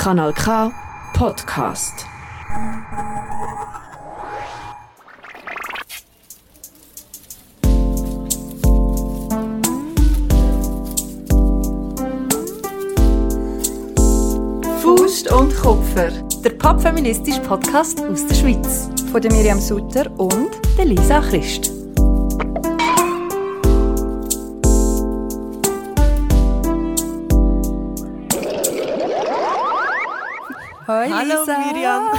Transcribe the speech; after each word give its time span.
Kanal 0.00 0.32
K 0.32 0.72
Podcast. 1.12 2.06
Faust 14.82 15.30
und 15.30 15.54
Kupfer, 15.60 16.10
der 16.42 16.50
popfeministische 16.56 17.42
Podcast 17.42 18.00
aus 18.00 18.26
der 18.26 18.34
Schweiz. 18.36 18.88
Von 19.12 19.20
der 19.20 19.30
Miriam 19.30 19.60
Sutter 19.60 20.10
und 20.18 20.48
Der 20.78 20.86
Lisa 20.86 21.20
Christ. 21.20 21.79
Hoi 30.90 31.08
Hallo 31.08 31.40
Lisa. 31.40 31.58
Miriam. 31.58 32.10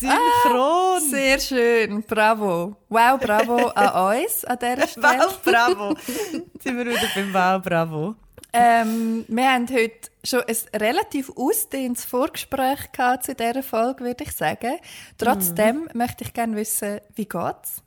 Synchron. 0.00 1.00
Sehr 1.08 1.38
schön, 1.38 2.02
bravo. 2.02 2.74
Wow, 2.88 3.20
bravo 3.20 3.68
an 3.68 4.18
uns 4.18 4.44
an 4.44 4.58
dieser 4.58 4.88
Stelle. 4.88 5.20
Wow, 5.20 5.40
bravo. 5.44 5.94
Jetzt 6.04 6.62
sind 6.64 6.76
wir 6.76 6.86
wieder 6.86 7.08
beim 7.14 7.32
Wow, 7.32 7.62
bravo. 7.62 8.14
Ähm, 8.52 9.24
wir 9.28 9.52
haben 9.52 9.68
heute 9.68 10.10
schon 10.24 10.42
ein 10.42 10.80
relativ 10.80 11.30
ausdehntes 11.36 12.04
Vorgespräch 12.06 12.90
gehabt 12.90 13.22
zu 13.22 13.36
dieser 13.36 13.62
Folge, 13.62 14.02
würde 14.02 14.24
ich 14.24 14.32
sagen. 14.32 14.74
Trotzdem 15.16 15.88
möchte 15.94 16.24
ich 16.24 16.32
gerne 16.32 16.56
wissen, 16.56 17.00
wie 17.14 17.28
geht's? 17.28 17.84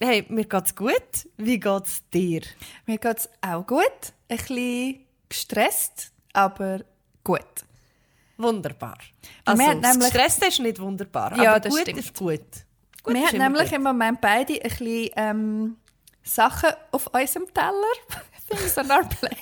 Hey, 0.00 0.24
mir 0.30 0.46
geht's 0.46 0.74
gut. 0.74 1.28
Wie 1.36 1.60
geht's 1.60 2.02
dir? 2.08 2.40
Mir 2.86 2.96
geht's 2.96 3.28
auch 3.42 3.66
gut. 3.66 4.14
Ein 4.30 4.38
bisschen 4.38 5.00
gestresst, 5.28 6.10
aber 6.32 6.80
gut. 7.22 7.67
Wunderbar. 8.38 8.96
Wir 9.44 9.52
Also, 9.52 9.62
haben 9.64 9.82
das 9.82 9.98
Gestresste 9.98 10.46
ist 10.46 10.60
nicht 10.60 10.80
wunderbar, 10.80 11.36
Ja, 11.42 11.50
aber 11.50 11.60
das 11.60 11.72
gut 11.72 11.82
stimmt. 11.82 11.98
ist 11.98 12.14
gut. 12.16 12.40
gut 13.02 13.14
wir 13.14 13.26
haben 13.26 13.38
nämlich 13.38 13.64
gut. 13.64 13.72
im 13.72 13.82
Moment 13.82 14.20
beide 14.20 14.54
ein 14.54 14.60
bisschen 14.70 15.10
ähm, 15.16 15.76
Sachen 16.22 16.70
auf 16.92 17.08
unserem 17.08 17.52
Teller. 17.52 17.92
Things 18.48 18.78
on 18.78 18.90
our 18.90 19.04
plate. 19.04 19.36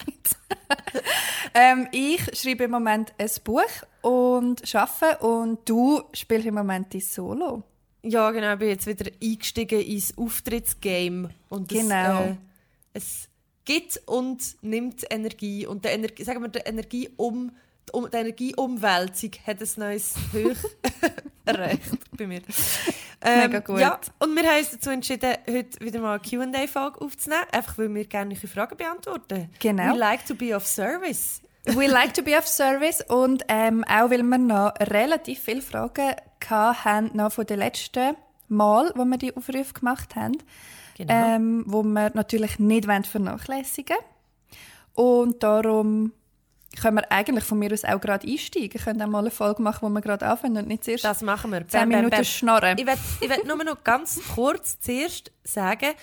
ähm, 1.55 1.89
ich 1.93 2.21
schreibe 2.39 2.65
im 2.65 2.73
Moment 2.73 3.13
ein 3.19 3.31
Buch 3.45 3.63
und 4.03 4.75
arbeite 4.75 5.19
und 5.25 5.69
du 5.69 6.03
spielst 6.13 6.47
im 6.47 6.55
Moment 6.55 6.93
dein 6.93 7.01
Solo. 7.03 7.63
Ja, 8.03 8.31
genau. 8.31 8.53
Ich 8.55 8.59
bin 8.59 8.69
jetzt 8.69 8.87
wieder 8.87 9.11
eingestiegen 9.23 9.81
ins 9.81 10.17
Auftrittsgame. 10.17 11.31
Und 11.51 11.71
es, 11.73 11.79
Genau. 11.81 12.23
äh, 12.23 12.37
es 12.95 13.29
gibt 13.65 14.01
und 14.07 14.57
nimmt 14.63 15.05
Energie. 15.11 15.67
Und 15.67 15.85
der 15.85 15.93
Energie, 15.95 16.25
sagen 16.25 16.41
wir, 16.43 16.49
der 16.49 16.67
Energie 16.67 17.09
um, 17.17 17.51
die 17.89 17.93
um, 17.93 18.11
die 18.11 18.17
Energieumwälzung 18.17 19.31
hat 19.47 19.61
ein 19.61 19.69
neues 19.77 20.15
Höch 20.33 20.59
erreicht 21.45 21.99
bei 22.17 22.27
mir. 22.27 22.43
Ähm, 23.23 23.51
Mega 23.51 23.61
gut. 23.61 23.81
Ja, 23.81 24.01
und 24.19 24.35
wir 24.35 24.43
haben 24.45 24.59
uns 24.59 24.71
dazu 24.71 24.91
entschieden, 24.91 25.35
heute 25.49 25.81
wieder 25.85 26.01
mal 26.01 26.19
eine 26.21 26.53
Q&A-Folge 26.53 27.01
aufzunehmen, 27.01 27.45
einfach 27.53 27.79
weil 27.79 27.95
wir 27.95 28.05
gerne 28.05 28.35
eure 28.35 28.47
Fragen 28.47 28.77
beantworten. 28.77 29.51
Genau. 29.59 29.95
We 29.95 29.99
like 29.99 30.27
to 30.27 30.35
be 30.35 30.55
of 30.55 30.67
service. 30.67 31.41
We 31.65 31.87
like 31.89 32.15
to 32.15 32.23
be 32.23 32.37
of 32.37 32.47
service 32.47 33.03
und 33.09 33.45
ähm, 33.49 33.85
auch 33.85 34.11
weil 34.11 34.23
wir 34.23 34.39
noch 34.39 34.73
relativ 34.81 35.41
viele 35.41 35.63
Fragen 35.63 36.15
hatten, 36.49 37.17
noch 37.17 37.33
von 37.33 37.47
den 37.47 37.59
letzten 37.59 38.15
Mal, 38.49 38.93
wo 38.95 39.05
wir 39.05 39.19
die 39.19 39.35
Aufrufe 39.37 39.75
gemacht 39.75 40.15
haben, 40.15 40.39
Genau. 40.97 41.13
ähm, 41.13 41.65
wo 41.67 41.83
wir 41.83 42.11
natürlich 42.15 42.59
nicht 42.59 42.87
wollen 42.89 43.05
vernachlässigen 43.05 43.97
Und 44.95 45.43
darum 45.43 46.13
können 46.81 46.99
wir 46.99 47.11
eigentlich 47.13 47.45
von 47.45 47.59
mir 47.59 47.73
aus 47.73 47.85
auch 47.85 48.01
gerade 48.01 48.27
einsteigen. 48.27 48.73
Wir 48.75 48.81
können 48.81 49.03
auch 49.03 49.09
mal 49.09 49.21
eine 49.21 49.31
Folge 49.31 49.63
machen, 49.63 49.81
wo 49.83 49.89
wir 49.89 50.01
gerade 50.01 50.27
anfangen 50.27 50.57
und 50.57 50.69
nicht 50.69 50.85
zuerst 50.85 51.05
Das 51.05 51.23
machen 51.23 51.53
wir. 51.53 51.67
10 51.67 51.69
Bam, 51.69 51.89
bam, 51.89 51.99
Minuten 51.99 52.17
bam. 52.17 52.25
schnarren. 52.25 52.79
Ich 52.79 52.87
will, 52.87 52.99
ich 53.21 53.29
will 53.29 53.45
nur 53.47 53.63
noch 53.65 53.83
ganz 53.85 54.21
kurz 54.35 54.79
zuerst 54.81 55.33
sagen, 55.45 55.95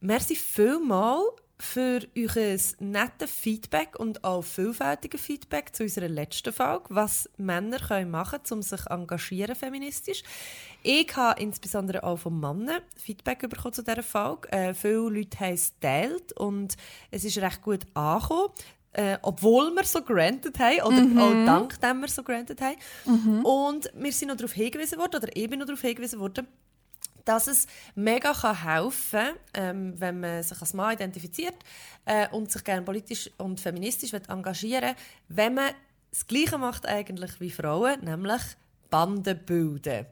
merci 0.00 0.36
vielmal 0.36 1.20
für 1.60 2.00
euer 2.16 2.56
nettes 2.78 3.30
Feedback 3.30 3.98
und 3.98 4.24
auch 4.24 4.42
vielfältige 4.42 5.18
Feedback 5.18 5.74
zu 5.74 5.82
unserer 5.84 6.08
letzten 6.08 6.52
Folge, 6.52 6.86
was 6.88 7.28
Männer 7.36 7.78
können 7.78 8.10
machen 8.10 8.40
können, 8.42 8.60
um 8.60 8.62
sich 8.62 8.80
zu 8.80 8.90
engagieren 8.90 9.54
feministisch. 9.54 10.22
Ich 10.82 11.14
habe 11.14 11.40
insbesondere 11.40 12.02
auch 12.02 12.18
von 12.18 12.40
Männern 12.40 12.80
Feedback 12.96 13.40
bekommen 13.40 13.74
zu 13.74 13.82
dieser 13.82 14.02
Folge. 14.02 14.50
Äh, 14.50 14.74
viele 14.74 15.10
Leute 15.10 15.38
haben 15.38 15.54
es 15.54 15.74
geteilt 15.74 16.32
und 16.32 16.76
es 17.10 17.24
ist 17.24 17.38
recht 17.38 17.60
gut 17.62 17.86
angekommen. 17.94 18.48
Äh, 18.92 19.18
obwohl 19.22 19.70
wir 19.74 19.84
so 19.84 20.02
granted 20.02 20.58
haben, 20.58 20.82
oder 20.82 21.22
auch 21.22 21.46
dank 21.46 21.80
dem 21.80 22.00
wir 22.00 22.08
so 22.08 22.24
granted 22.24 22.60
haben. 22.60 22.76
Und 23.44 23.90
wir 23.94 24.12
sind 24.12 24.28
noch 24.28 24.36
darauf 24.36 24.52
hingewiesen 24.52 24.98
worden, 24.98 25.16
oder 25.16 25.28
ich 25.32 25.48
bin 25.48 25.60
noch 25.60 25.66
darauf 25.66 25.80
hingewiesen 25.80 26.18
worden, 26.18 26.48
dass 27.24 27.46
es 27.46 27.66
mega 27.94 28.32
kann 28.32 28.62
helfen 28.64 29.28
ähm, 29.54 29.94
wenn 29.98 30.20
man 30.20 30.42
sich 30.42 30.60
als 30.60 30.74
Mann 30.74 30.94
identifiziert 30.94 31.54
äh, 32.04 32.28
und 32.30 32.50
sich 32.50 32.64
gerne 32.64 32.82
politisch 32.82 33.30
und 33.36 33.60
feministisch 33.60 34.12
will 34.12 34.22
engagieren 34.28 34.94
wenn 35.28 35.54
man 35.54 35.70
das 36.10 36.26
Gleiche 36.26 36.58
macht 36.58 36.86
eigentlich 36.86 37.38
wie 37.40 37.50
Frauen, 37.50 38.00
nämlich 38.02 38.42
Banden 38.90 39.38
bilden. 39.46 40.06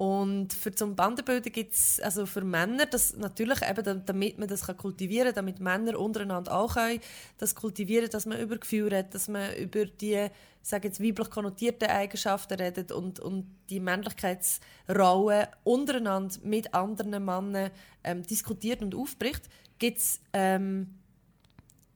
Und 0.00 0.54
für 0.54 0.74
zum 0.74 0.96
Bandenbilden 0.96 1.52
gibt 1.52 1.74
es 1.74 2.00
also 2.00 2.24
für 2.24 2.40
Männer 2.40 2.86
das 2.86 3.18
natürlich 3.18 3.60
eben, 3.68 3.84
da- 3.84 3.92
damit 3.96 4.38
man 4.38 4.48
das 4.48 4.64
kann 4.64 4.78
kultivieren 4.78 5.26
kann, 5.26 5.34
damit 5.34 5.60
Männer 5.60 5.98
untereinander 5.98 6.56
auch 6.56 6.72
können, 6.72 7.00
das 7.36 7.54
kultivieren, 7.54 8.08
dass 8.08 8.24
man 8.24 8.40
über 8.40 8.56
Gefühle 8.56 8.92
redet, 8.92 9.14
dass 9.14 9.28
man 9.28 9.54
über 9.56 9.84
die 9.84 10.28
sage 10.62 10.88
jetzt 10.88 11.02
weiblich 11.02 11.28
konnotierten 11.28 11.88
Eigenschaften 11.90 12.54
redet 12.54 12.92
und, 12.92 13.20
und 13.20 13.44
die 13.68 13.78
Männlichkeitsrollen 13.78 15.48
untereinander 15.64 16.34
mit 16.44 16.72
anderen 16.72 17.22
Männern 17.22 17.70
ähm, 18.02 18.22
diskutiert 18.26 18.80
und 18.80 18.94
aufbricht, 18.94 19.50
gibt 19.78 19.98
es 19.98 20.18
ähm, 20.32 20.94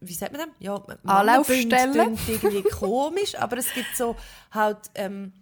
wie 0.00 0.12
sagt 0.12 0.32
man 0.32 0.42
das? 0.42 0.56
Ja, 0.58 0.74
Anlaufstellen. 1.20 2.18
Irgendwie 2.28 2.62
komisch, 2.68 3.34
aber 3.36 3.56
es 3.56 3.72
gibt 3.72 3.96
so 3.96 4.14
halt 4.50 4.90
ähm, 4.94 5.32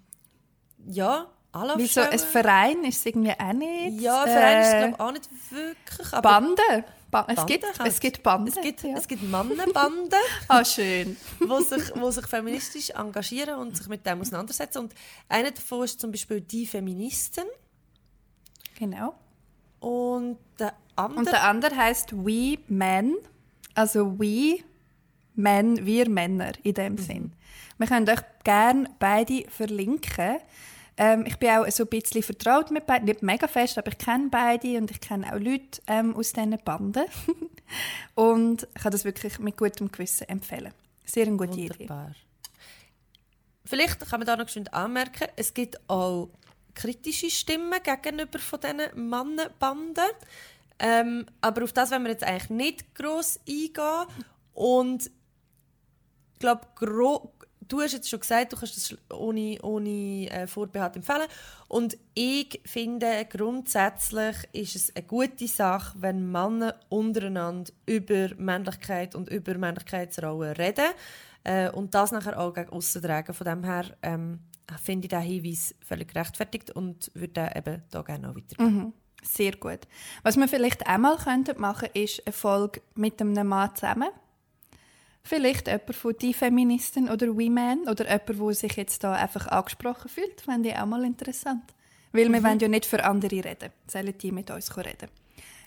ja 0.87 1.27
Wie 1.53 1.59
so 1.87 2.01
Anlaufstellen. 2.01 2.11
ein 2.11 2.19
Verein 2.19 2.85
ist 2.85 2.99
es 2.99 3.07
irgendwie 3.07 3.33
auch 3.39 3.53
nicht. 3.53 4.01
Ja, 4.01 4.23
ein 4.23 4.31
Verein 4.31 4.63
ist 4.63 4.73
Äh, 4.73 4.79
glaube 4.79 4.95
ich 4.95 5.01
auch 5.01 5.13
nicht 5.13 5.29
wirklich. 5.51 6.13
Aber 6.13 6.23
Bande. 6.23 6.85
Ba 7.11 7.27
es, 7.29 7.45
gibt, 7.45 7.75
kann 7.75 7.87
es 7.87 8.01
gibt 8.01 8.23
Bande. 8.23 8.51
Es 8.51 8.63
gibt, 8.63 8.83
ja. 8.85 8.97
es 8.97 9.07
gibt 9.07 9.23
Mannenbanden, 9.23 10.19
Ah, 10.49 10.65
schön. 10.65 11.19
wo 11.41 11.61
sich, 11.61 11.95
wo 11.95 12.11
sich 12.11 12.27
feministisch 12.27 12.89
engagieren 12.89 13.59
und 13.59 13.77
sich 13.77 13.87
mit 13.87 14.07
dem 14.07 14.23
auseinandersetzen. 14.23 14.79
Und 14.79 14.95
einer 15.29 15.51
davon 15.51 15.85
ist 15.85 16.01
zum 16.01 16.11
Beispiel 16.11 16.41
die 16.41 16.67
Feministen. 16.67 17.45
Genau. 18.79 19.15
Und 19.81 20.39
der 20.59 20.73
andere... 20.97 21.19
Und 21.19 21.27
der 21.27 21.45
andere 21.45 21.77
heißt 21.77 22.12
We 22.12 22.57
Men. 22.69 23.15
Also 23.75 24.19
We 24.19 24.61
Men, 25.35 25.85
wir 25.85 26.09
Männer 26.09 26.53
in 26.62 26.75
dem 26.75 26.97
Sinn. 26.97 27.33
Wir 27.79 27.87
können 27.87 28.09
euch 28.09 28.21
gerne 28.45 28.89
beide 28.99 29.45
verlinken. 29.51 30.39
Ähm, 30.97 31.25
ich 31.27 31.37
bin 31.39 31.51
auch 31.51 31.71
so 31.71 31.85
ein 31.85 31.89
bisschen 31.89 32.23
vertraut 32.23 32.71
mit 32.71 32.87
beiden, 32.87 33.07
nicht 33.07 33.23
mega 33.23 33.49
fest, 33.49 33.79
aber 33.79 33.93
ich 33.93 33.99
kenne 33.99 34.29
beide 34.31 34.77
und 34.77 34.91
ich 34.91 35.01
kenne 35.01 35.27
auch 35.33 35.39
Leute 35.39 35.81
ähm, 35.87 36.15
aus 36.15 36.33
diesen 36.33 36.59
Banden. 36.65 37.05
und 38.15 38.69
kann 38.75 38.93
das 38.93 39.05
wirklich 39.05 39.39
mit 39.39 39.57
gutem 39.57 39.91
Gewissen 39.91 40.29
empfehlen. 40.29 40.73
Sehr 41.05 41.27
eine 41.27 41.37
gute 41.37 41.59
Idee. 41.59 41.89
Wunderbar. 41.89 42.15
Vielleicht 43.65 44.01
kann 44.01 44.21
man 44.21 44.27
da 44.27 44.37
noch 44.37 44.47
geschwind 44.47 44.75
anmerken, 44.75 45.29
es 45.37 45.55
gibt 45.55 45.81
auch 45.89 46.29
kritische 46.75 47.31
Stimmen 47.31 47.81
gegenüber 47.83 48.39
von 48.39 48.61
diesen 48.61 49.09
Mannenbanden. 49.09 50.05
Ähm, 50.79 51.27
aber 51.41 51.65
auf 51.65 51.73
das 51.73 51.91
wollen 51.91 52.05
wir 52.05 52.11
jetzt 52.11 52.25
eigentlich 52.25 52.51
nicht 52.51 52.95
gross 52.95 53.39
eingehen. 53.49 54.07
Und 54.53 55.07
ich 55.07 56.39
glaube, 56.41 56.67
du 57.73 57.81
hast 57.81 57.93
jetzt 57.93 58.09
schon 58.09 58.21
gesagt, 58.21 58.53
du 58.53 58.57
kannst 58.57 58.77
das 58.77 58.97
ohne, 59.11 59.59
ohne 59.63 60.31
äh, 60.31 60.47
Vorbehalt 60.47 60.97
empfehlen. 60.97 61.27
Und 61.69 61.97
ich 62.15 62.61
finde, 62.67 63.27
grundsätzlich 63.31 64.37
ist 64.53 64.77
es 64.77 64.95
eine 64.95 65.07
gute 65.07 65.49
Sache, 65.49 65.97
wenn 66.01 66.31
Männer 66.31 66.75
untereinander 66.91 67.73
über 67.87 68.29
Männlichkeit 68.37 69.15
und 69.15 69.31
über 69.31 69.57
Männlichkeitsrollen 69.57 70.55
reden 70.57 70.91
äh, 71.45 71.71
und 71.71 71.95
das 71.95 72.13
nachher 72.13 72.39
auch 72.39 72.53
gegen 72.53 72.71
aussen 72.71 73.03
tragen. 73.03 73.33
Von 73.33 73.47
dem 73.47 73.65
her 73.65 73.87
ähm, 74.03 74.41
finde 74.83 75.07
ich 75.07 75.11
diesen 75.11 75.23
Hinweis 75.23 75.75
völlig 75.81 76.13
gerechtfertigt 76.13 76.71
und 76.73 77.11
würde 77.15 77.33
den 77.33 77.57
eben 77.57 77.83
da 77.91 78.03
gerne 78.03 78.31
auch 78.31 78.35
weiter. 78.35 78.57
Sehr 79.25 79.57
gut. 79.57 79.81
Was 80.25 80.37
wir 80.37 80.49
vielleicht 80.49 80.87
auch 80.87 80.99
mal 80.99 81.17
könnten 81.17 81.61
machen 81.61 81.89
ist 81.95 82.27
eine 82.27 82.33
Folge 82.33 82.83
mit 82.97 83.21
einem 83.21 83.47
Mann 83.47 83.75
zusammen. 83.75 84.09
Vielleicht 85.25 85.69
jemand 85.69 85.95
von 85.95 86.15
die 86.21 86.35
Feministen 86.35 87.09
oder 87.09 87.29
Women 87.29 87.89
oder 87.89 88.05
jemand, 88.11 88.29
der 88.29 88.55
sich 88.55 88.77
jetzt 88.77 89.05
da 89.05 89.13
einfach 89.13 89.47
angesprochen 89.47 90.09
fühlt. 90.09 90.41
Fände 90.41 90.71
ich 90.71 90.77
auch 90.77 90.87
mal 90.87 91.05
interessant. 91.05 91.63
Weil 92.13 92.31
wir 92.31 92.43
wollen 92.43 92.59
ja 92.59 92.69
nicht 92.69 92.87
für 92.87 93.03
andere 93.05 93.45
reden. 93.45 93.71
Sollen 93.87 94.15
die 94.19 94.33
mit 94.33 94.51
uns 94.51 94.77
reden. 94.77 95.09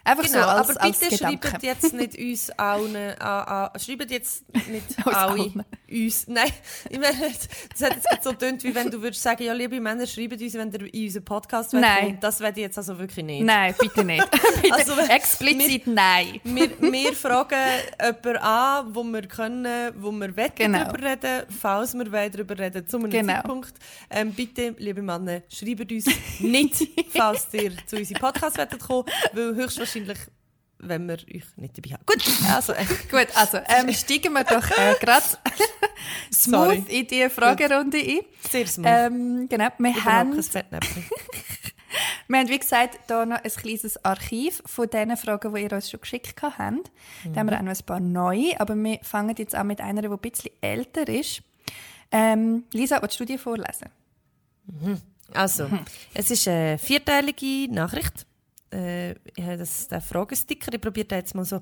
Einfach 0.08 0.24
Genau, 0.24 0.42
so 0.44 0.48
als, 0.48 0.70
aber 0.70 0.82
als 0.84 1.00
bitte 1.00 1.16
Gedanke. 1.18 1.48
schreibt 1.50 1.64
jetzt 1.64 1.94
nicht 1.94 2.18
uns 2.18 2.50
allen, 2.52 2.96
an, 3.20 3.70
an, 3.74 3.80
schreibt 3.80 4.12
jetzt 4.12 4.44
nicht 4.70 4.86
alle, 5.08 5.52
uns. 5.92 6.28
Nein, 6.28 6.52
ich 6.90 7.00
meine, 7.00 7.16
das 7.78 7.90
hat 7.90 7.98
jetzt 8.12 8.24
so 8.24 8.32
tönt, 8.34 8.64
wie 8.64 8.74
wenn 8.76 8.92
du 8.92 9.02
würdest 9.02 9.24
sagen, 9.24 9.44
ja, 9.44 9.54
liebe 9.54 9.80
Männer, 9.82 10.06
schreibt 10.06 10.40
uns, 10.40 10.54
wenn 10.54 10.72
ihr 10.72 10.94
in 10.94 11.04
unseren 11.06 11.26
Podcast 11.26 11.74
Nein. 11.74 12.06
wollt. 12.12 12.24
Das 12.24 12.40
werde 12.40 12.60
ich 12.60 12.66
jetzt 12.68 12.78
also 12.78 12.98
wirklich 13.00 13.26
nicht. 13.26 13.44
Nein, 13.44 13.74
bitte 13.80 14.04
nicht. 14.04 14.30
bitte. 14.62 14.74
Also, 14.74 14.94
Explizit 15.00 15.88
nein. 15.88 16.40
Wir, 16.44 16.70
wir 16.80 17.14
fragen 17.14 17.56
jemanden 18.00 18.38
an, 18.38 18.94
wo 18.96 19.04
wir 19.04 19.22
können, 19.24 19.92
wo 19.98 20.12
wir 20.12 20.38
wollen 20.38 20.52
Genau. 20.56 20.84
darüber 20.84 21.02
reden, 21.10 21.44
falls 21.60 21.94
wir 21.96 22.12
wollen 22.12 22.32
darüber 22.32 22.60
reden, 22.60 22.88
zu 22.88 22.98
einem 22.98 23.10
Genau. 23.10 23.34
Zeitpunkt. 23.34 23.74
Ähm, 24.12 24.32
bitte, 24.34 24.76
liebe 24.78 25.02
Männer, 25.02 25.42
schreibt 25.50 25.92
uns 25.92 26.06
nicht, 26.40 26.76
falls 27.10 27.48
ihr 27.54 27.72
zu 27.88 27.96
unserem 27.98 28.22
Podcast 28.22 28.58
wollt 28.60 28.80
kommen, 28.80 29.06
weil 29.34 29.56
höchstwahrscheinlich 29.56 29.95
wenn 30.80 31.08
wir 31.08 31.16
euch 31.16 31.44
nicht 31.58 31.78
dabei 31.78 31.92
haben. 31.92 32.06
Gut, 32.06 32.24
also, 32.54 32.74
äh, 32.74 32.86
Gut, 33.12 33.28
also 33.36 33.58
ähm, 33.68 33.94
steigen 33.94 34.34
wir 34.34 34.44
doch 34.44 34.70
äh, 34.72 34.96
gerade 35.00 35.26
smooth 36.34 36.90
in 36.90 37.08
die 37.08 37.30
Fragerunde 37.30 37.98
ein. 37.98 38.20
sehr 38.50 38.68
smooth. 38.68 38.88
Ähm, 38.88 39.48
genau, 39.50 39.70
wir 39.78 39.92
Überhaupt 39.92 40.06
haben, 40.06 40.34
wir 42.28 42.40
haben, 42.40 42.50
wie 42.50 42.60
gesagt, 42.60 43.00
hier 43.08 43.26
noch 43.26 43.38
ein 43.38 43.52
kleines 43.52 44.04
Archiv 44.04 44.62
von 44.66 44.90
den 44.90 45.16
Fragen, 45.18 45.54
die 45.54 45.62
ihr 45.62 45.72
uns 45.72 45.90
schon 45.90 46.02
geschickt 46.02 46.42
habt. 46.42 46.56
Da 46.58 47.40
haben 47.40 47.50
wir 47.50 47.58
auch 47.58 47.62
noch 47.62 47.72
ein 47.72 47.86
paar 47.86 48.00
neue, 48.00 48.60
aber 48.60 48.76
wir 48.76 49.00
fangen 49.02 49.36
jetzt 49.38 49.56
an 49.56 49.68
mit 49.68 49.82
einer, 49.82 50.02
die 50.02 50.08
ein 50.10 50.18
bisschen 50.18 50.52
älter 50.62 51.08
ist. 51.08 51.42
Ähm, 52.12 52.64
Lisa, 52.72 53.02
willst 53.02 53.20
du 53.20 53.26
die 53.26 53.38
vorlesen? 53.38 53.90
Also, 55.34 55.68
es 56.14 56.32
ist 56.32 56.48
eine 56.48 56.78
vierteilige 56.78 57.72
Nachricht. 57.74 58.26
Äh, 58.76 59.12
ich 59.36 59.44
habe 59.44 59.58
das, 59.58 59.88
den 59.88 60.02
Fragesticker. 60.02 60.74
Ich 60.74 60.82
probiere 60.82 61.08
den 61.08 61.20
jetzt 61.20 61.36
mal 61.36 61.46
so 61.46 61.62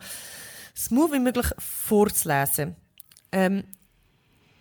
smooth 0.76 1.14
wie 1.14 1.20
möglich 1.20 1.48
vorzulesen. 1.60 2.76
Ähm, 3.32 3.64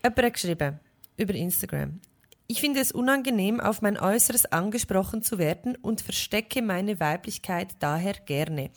jemand 0.02 0.22
hat 0.22 0.32
geschrieben 0.34 0.80
über 1.16 1.34
Instagram. 1.34 2.00
Ich 2.48 2.60
finde 2.60 2.80
es 2.80 2.92
unangenehm, 2.92 3.60
auf 3.60 3.80
mein 3.80 3.98
Äußeres 3.98 4.46
angesprochen 4.46 5.22
zu 5.22 5.38
werden 5.38 5.74
und 5.76 6.02
verstecke 6.02 6.60
meine 6.60 7.00
Weiblichkeit 7.00 7.76
daher 7.78 8.12
gerne. 8.12 8.70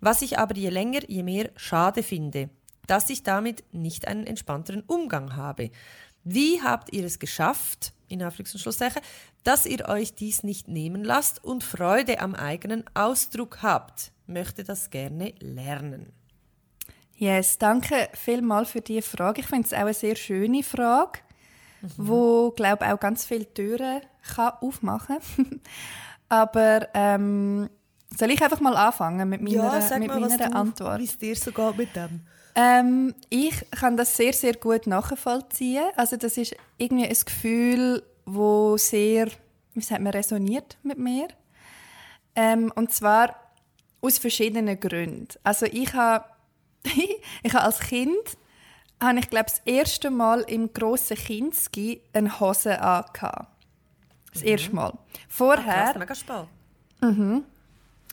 Was 0.00 0.20
ich 0.20 0.38
aber 0.38 0.54
je 0.54 0.68
länger, 0.68 1.00
je 1.08 1.22
mehr 1.22 1.50
schade 1.56 2.02
finde, 2.02 2.50
dass 2.86 3.08
ich 3.08 3.22
damit 3.22 3.64
nicht 3.72 4.06
einen 4.06 4.26
entspannteren 4.26 4.82
Umgang 4.82 5.34
habe. 5.36 5.70
Wie 6.24 6.62
habt 6.62 6.92
ihr 6.92 7.04
es 7.04 7.18
geschafft, 7.18 7.92
in 8.08 8.22
Anführungs- 8.22 9.00
dass 9.44 9.66
ihr 9.66 9.88
euch 9.88 10.14
dies 10.14 10.42
nicht 10.42 10.68
nehmen 10.68 11.04
lasst 11.04 11.42
und 11.42 11.64
Freude 11.64 12.20
am 12.20 12.34
eigenen 12.34 12.84
Ausdruck 12.94 13.62
habt? 13.62 14.12
Möchte 14.26 14.64
das 14.64 14.90
gerne 14.90 15.34
lernen. 15.40 16.12
Yes, 17.16 17.58
danke 17.58 18.08
vielmals 18.14 18.70
für 18.70 18.80
diese 18.80 19.02
Frage. 19.02 19.40
Ich 19.42 19.46
finde 19.46 19.66
es 19.66 19.72
auch 19.72 19.78
eine 19.78 19.94
sehr 19.94 20.16
schöne 20.16 20.62
Frage, 20.62 21.20
wo 21.96 22.50
glaube 22.50 22.92
auch 22.92 22.98
ganz 22.98 23.24
viele 23.24 23.52
Türen 23.52 24.00
kann 24.34 24.54
aufmachen. 24.60 25.18
Aber 26.28 26.88
ähm, 26.94 27.68
soll 28.16 28.30
ich 28.30 28.42
einfach 28.42 28.60
mal 28.60 28.76
anfangen 28.76 29.28
mit 29.28 29.42
meiner, 29.42 29.98
mit 29.98 30.08
meiner 30.08 30.56
Antwort? 30.56 31.00
wie 31.00 31.04
es 31.04 31.18
dir 31.18 31.36
so 31.36 31.52
geht 31.52 31.76
mit 31.76 31.94
dem. 31.94 32.26
Ähm, 32.54 33.14
ich 33.30 33.54
kann 33.70 33.96
das 33.96 34.16
sehr, 34.16 34.32
sehr 34.32 34.54
gut 34.54 34.86
nachvollziehen. 34.86 35.84
Also 35.96 36.16
das 36.16 36.36
ist 36.36 36.54
irgendwie 36.78 37.06
ein 37.06 37.16
Gefühl, 37.24 38.02
wo 38.26 38.76
sehr, 38.76 39.28
wie 39.74 39.80
sagt 39.80 40.02
man, 40.02 40.12
resoniert 40.12 40.76
mit 40.82 40.98
mir. 40.98 41.28
Ähm, 42.34 42.72
und 42.74 42.92
zwar 42.92 43.36
aus 44.00 44.18
verschiedenen 44.18 44.78
Gründen. 44.78 45.28
Also 45.42 45.66
ich 45.66 45.94
habe, 45.94 46.24
ich 47.42 47.54
habe 47.54 47.64
als 47.64 47.80
Kind, 47.80 48.36
habe 49.00 49.18
ich 49.18 49.30
glaube 49.30 49.46
das 49.46 49.60
erste 49.64 50.10
Mal 50.10 50.40
im 50.42 50.72
grossen 50.72 51.16
Kinski 51.16 52.02
eine 52.12 52.38
Hose 52.40 52.80
angehabt. 52.80 53.48
Das 54.32 54.42
erste 54.42 54.74
Mal. 54.74 54.98
Vorher, 55.28 55.84
Krass, 55.84 55.98
mega 55.98 56.14
spät. 56.14 56.46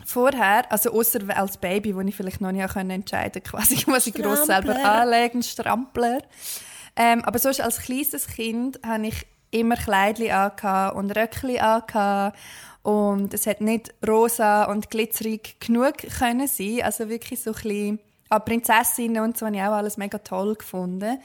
Vorher, 0.05 0.71
also 0.71 0.91
außer 0.91 1.19
als 1.35 1.57
Baby, 1.57 1.95
wo 1.95 2.01
ich 2.01 2.15
vielleicht 2.15 2.41
noch 2.41 2.51
nicht 2.51 2.73
können 2.73 2.89
entscheiden 2.91 3.43
quasi, 3.43 3.83
was 3.87 4.07
ich 4.07 4.13
Strampler. 4.13 4.45
selber 4.45 4.85
anlege, 4.85 5.37
ein 5.37 5.43
Strampler. 5.43 6.21
Ähm, 6.95 7.23
aber 7.23 7.39
sonst 7.39 7.61
als 7.61 7.79
kleines 7.79 8.27
Kind 8.27 8.79
habe 8.85 9.07
ich 9.07 9.25
immer 9.51 9.75
Kleidli 9.75 10.31
angehabt 10.31 10.95
und 10.95 11.11
Röckli 11.11 11.59
angehabt 11.59 12.37
und 12.83 13.33
es 13.33 13.47
hat 13.47 13.61
nicht 13.61 13.93
rosa 14.07 14.65
und 14.65 14.89
glitzerig 14.89 15.59
genug 15.59 15.97
können 16.17 16.47
sein, 16.47 16.81
also 16.83 17.09
wirklich 17.09 17.41
so 17.41 17.51
ein 17.51 17.53
bisschen 17.55 17.99
ah, 18.29 18.39
Prinzessinnen 18.39 19.23
und 19.23 19.37
so 19.37 19.45
habe 19.45 19.55
ich 19.55 19.61
auch 19.61 19.73
alles 19.73 19.97
mega 19.97 20.19
toll 20.19 20.55
gefunden. 20.55 21.19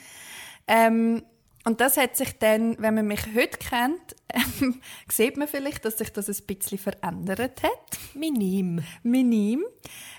Ähm, 0.67 1.23
und 1.65 1.81
das 1.81 1.97
hat 1.97 2.17
sich 2.17 2.39
dann, 2.39 2.77
wenn 2.79 2.95
man 2.95 3.07
mich 3.07 3.27
heute 3.35 3.59
kennt, 3.59 4.17
ähm, 4.33 4.81
sieht 5.09 5.37
man 5.37 5.49
vielleicht, 5.49 5.85
dass 5.85 5.99
sich 5.99 6.13
das 6.13 6.29
ein 6.29 6.47
bisschen 6.47 6.79
verändert 6.79 7.63
hat 7.63 7.99
Minim. 8.15 8.83
minim. 9.03 9.65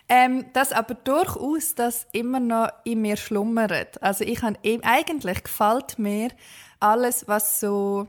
Ähm, 0.09 0.45
das 0.53 0.71
aber 0.71 0.95
durchaus 0.95 1.75
das 1.75 2.07
immer 2.11 2.39
noch 2.39 2.69
in 2.83 3.01
mir 3.01 3.17
schlummert. 3.17 4.01
Also 4.01 4.23
ich 4.23 4.41
habe 4.41 4.57
eben, 4.63 4.83
eigentlich 4.83 5.43
gefällt 5.43 5.97
mir 5.97 6.29
alles, 6.79 7.27
was 7.27 7.59
so 7.59 8.07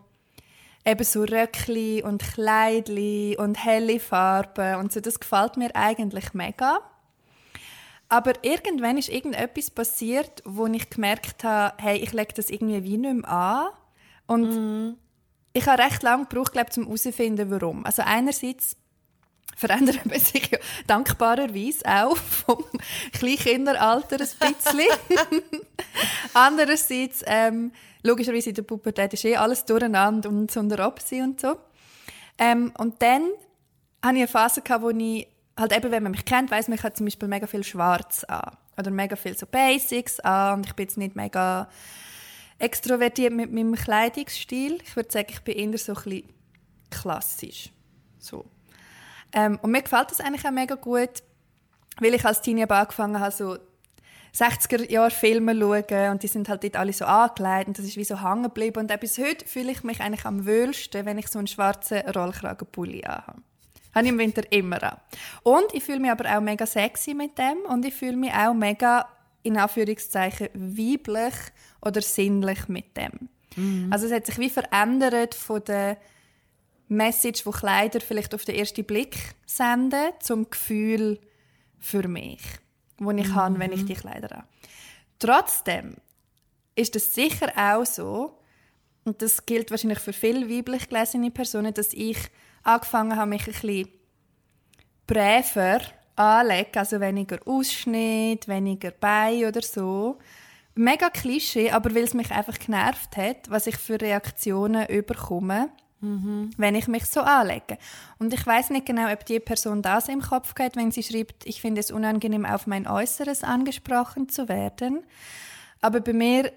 eben 0.85 1.05
so 1.05 1.25
Röckli 1.25 2.03
und 2.03 2.23
Kleidli 2.23 3.37
und 3.39 3.63
helle 3.63 3.99
Farben 3.99 4.77
und 4.77 4.93
so, 4.93 5.01
das 5.01 5.21
gefällt 5.21 5.57
mir 5.57 5.75
eigentlich 5.75 6.33
mega. 6.33 6.81
Aber 8.09 8.33
irgendwann 8.43 8.99
ist 8.99 9.09
irgendetwas 9.09 9.71
passiert, 9.71 10.43
wo 10.45 10.67
ich 10.67 10.91
gemerkt 10.91 11.43
habe, 11.43 11.75
hey, 11.83 11.99
ich 11.99 12.13
lege 12.13 12.35
das 12.35 12.51
irgendwie 12.51 12.85
wie 12.85 12.99
nicht 12.99 13.15
mehr 13.15 13.29
an. 13.29 13.69
Und 14.27 14.97
ich 15.53 15.67
habe 15.67 15.83
recht 15.83 16.03
lange 16.03 16.27
gebraucht, 16.27 16.53
glaube 16.53 16.69
ich, 16.71 16.77
um 16.77 16.85
herauszufinden, 16.85 17.51
warum. 17.51 17.85
Also 17.85 18.03
einerseits 18.05 18.77
verändern 19.57 20.01
wir 20.05 20.21
sich 20.21 20.51
ja 20.51 20.59
dankbarerweise 20.87 21.85
auch 21.87 22.17
vom 22.17 22.65
Kleinkinderalter 23.13 24.17
ein 24.17 24.19
bisschen. 24.19 24.91
Andererseits, 26.35 27.23
ähm, 27.27 27.73
logischerweise 28.03 28.51
in 28.51 28.55
der 28.55 28.63
Pubertät 28.63 29.15
ist 29.15 29.25
eh 29.25 29.37
alles 29.37 29.65
durcheinander 29.65 30.29
und 30.29 30.51
so 30.51 30.63
der 30.63 30.87
Opsi 30.87 31.23
und 31.23 31.41
so. 31.41 31.57
Ähm, 32.39 32.73
und 32.77 33.01
dann 33.01 33.23
hatte 34.03 34.17
ich 34.17 34.23
eine 34.23 34.29
Phase, 34.29 34.61
gehabt, 34.61 34.85
wo 34.85 34.91
ich, 34.91 35.27
halt 35.57 35.77
eben, 35.77 35.91
wenn 35.91 36.03
man 36.03 36.13
mich 36.13 36.25
kennt, 36.25 36.51
weiss 36.51 36.69
man, 36.69 36.77
ich 36.77 36.85
habe 36.85 36.95
zum 36.95 37.07
Beispiel 37.07 37.29
mega 37.29 37.47
viel 37.47 37.65
Schwarz 37.65 38.25
an. 38.25 38.57
Oder 38.79 38.91
mega 38.91 39.17
viel 39.17 39.37
so 39.37 39.47
Basics 39.47 40.21
an 40.21 40.59
und 40.59 40.67
ich 40.67 40.75
bin 40.75 40.85
jetzt 40.85 40.99
nicht 40.99 41.17
mega 41.17 41.69
extrovertiert 42.59 43.33
mit 43.33 43.53
meinem 43.53 43.75
Kleidungsstil. 43.75 44.79
Ich 44.83 44.97
würde 44.97 45.11
sagen, 45.11 45.29
ich 45.31 45.41
bin 45.41 45.57
eher 45.57 45.79
so 45.79 45.93
ein 45.93 46.03
bisschen 46.03 46.29
klassisch. 46.91 47.71
So. 48.19 48.45
Ähm, 49.33 49.59
und 49.63 49.71
mir 49.71 49.83
gefällt 49.83 50.11
das 50.11 50.21
eigentlich 50.21 50.47
auch 50.47 50.51
mega 50.51 50.75
gut, 50.75 51.23
weil 52.01 52.15
ich 52.15 52.25
als 52.25 52.43
Teenie 52.43 52.69
angefangen 52.69 53.19
habe, 53.19 53.33
so 53.33 53.57
60er-Jahre-Filme 54.35 55.55
zu 55.55 55.61
schauen 55.61 56.11
und 56.11 56.23
die 56.23 56.29
sind 56.29 56.49
halt 56.49 56.65
dort 56.65 56.77
alle 56.77 56.93
so 56.93 57.07
angelegt 57.07 57.69
und 57.69 57.79
das 57.79 57.87
ist 57.87 57.97
wie 57.97 58.05
so 58.05 58.23
hängen 58.23 58.45
geblieben. 58.45 58.81
Und 58.81 59.01
bis 59.01 59.19
heute 59.19 59.47
fühle 59.47 59.73
ich 59.73 59.83
mich 59.83 60.01
eigentlich 60.01 60.27
am 60.27 60.47
wohlsten, 60.47 61.07
wenn 61.07 61.19
ich 61.19 61.29
so 61.29 61.39
einen 61.39 61.49
schwarzen 61.49 62.01
Rollkragenpulli 62.01 63.05
anhabe. 63.05 63.43
Habe 63.97 64.07
ich 64.07 64.13
im 64.13 64.19
Winter 64.19 64.43
immer 64.53 64.83
an. 64.83 65.01
Und 65.43 65.73
ich 65.73 65.83
fühle 65.83 66.01
mich 66.01 66.11
aber 66.11 66.37
auch 66.37 66.43
mega 66.43 66.67
sexy 66.67 67.15
mit 67.15 67.39
dem 67.39 67.59
und 67.69 67.85
ich 67.85 67.95
fühle 67.95 68.17
mich 68.17 68.33
auch 68.33 68.53
mega, 68.53 69.09
in 69.43 69.57
Anführungszeichen, 69.57 70.51
weiblich 70.55 71.35
oder 71.81 72.03
sinnlich 72.03 72.69
mit 72.69 72.97
dem. 72.97 73.31
Also 73.91 74.05
es 74.05 74.13
hat 74.13 74.27
sich 74.27 74.39
wie 74.39 74.51
verändert 74.51 75.35
von 75.35 75.65
der 75.65 75.97
Message, 76.89 77.43
die 77.43 77.51
Kleider 77.51 78.01
vielleicht 78.01 78.35
auf 78.35 78.45
den 78.45 78.57
ersten 78.57 78.85
Blick 78.85 79.17
senden, 79.47 80.11
zum 80.21 80.51
Gefühl 80.51 81.19
für 81.79 82.07
mich, 82.07 82.43
wo 82.99 83.11
ich 83.13 83.33
habe, 83.33 83.59
wenn 83.59 83.73
ich 83.73 83.87
die 83.87 83.95
Kleider 83.95 84.37
habe. 84.37 84.49
Trotzdem 85.19 85.97
ist 86.75 86.95
es 86.97 87.15
sicher 87.15 87.51
auch 87.57 87.87
so, 87.87 88.39
und 89.05 89.23
das 89.23 89.47
gilt 89.47 89.71
wahrscheinlich 89.71 90.01
für 90.01 90.13
viele 90.13 90.51
weiblich 90.51 90.89
gelesene 90.89 91.31
Personen, 91.31 91.73
dass 91.73 91.95
ich 91.95 92.19
angefangen 92.67 93.17
habe, 93.17 93.31
mich 93.31 93.47
ein 93.47 93.53
bisschen 93.53 93.89
bräver 95.07 95.81
anzulegen, 96.17 96.77
also 96.77 97.01
weniger 97.01 97.39
Ausschnitt, 97.47 98.49
weniger 98.49 98.91
Bein 98.91 99.45
oder 99.45 99.63
so. 99.63 100.19
Mega 100.75 101.09
Klischee, 101.09 101.71
aber 101.71 101.95
weil 101.95 102.05
es 102.05 102.15
mich 102.15 102.31
einfach 102.31 102.59
genervt 102.59 103.17
hat, 103.17 103.49
was 103.49 103.67
ich 103.67 103.77
für 103.77 104.01
Reaktionen 104.01 104.87
überkomme, 104.87 105.71
wenn 106.59 106.75
ich 106.75 106.87
mich 106.89 107.07
so 107.07 107.21
anlege. 107.21 107.79
Und 108.19 108.35
ich 108.35 108.47
weiß 108.47 108.71
nicht 108.71 108.87
genau, 108.87 109.11
ob 109.11 109.25
die 109.25 109.41
Person 109.41 109.81
das 109.81 110.09
im 110.09 110.21
Kopf 110.21 110.55
hat, 110.59 110.77
wenn 110.77 110.91
sie 110.91 111.03
schreibt, 111.03 111.47
ich 111.47 111.61
finde 111.61 111.81
es 111.81 111.91
unangenehm, 111.91 112.45
auf 112.45 112.67
mein 112.67 112.87
Äußeres 112.87 113.43
angesprochen 113.43 114.29
zu 114.29 114.49
werden. 114.49 115.03
Aber 115.81 116.01
bei 116.01 116.13
mir 116.13 116.53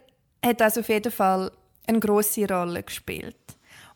hat 0.45 0.59
das 0.59 0.77
auf 0.77 0.89
jeden 0.89 1.11
Fall 1.11 1.51
eine 1.87 1.99
große 1.99 2.47
Rolle 2.47 2.83
gespielt. 2.83 3.35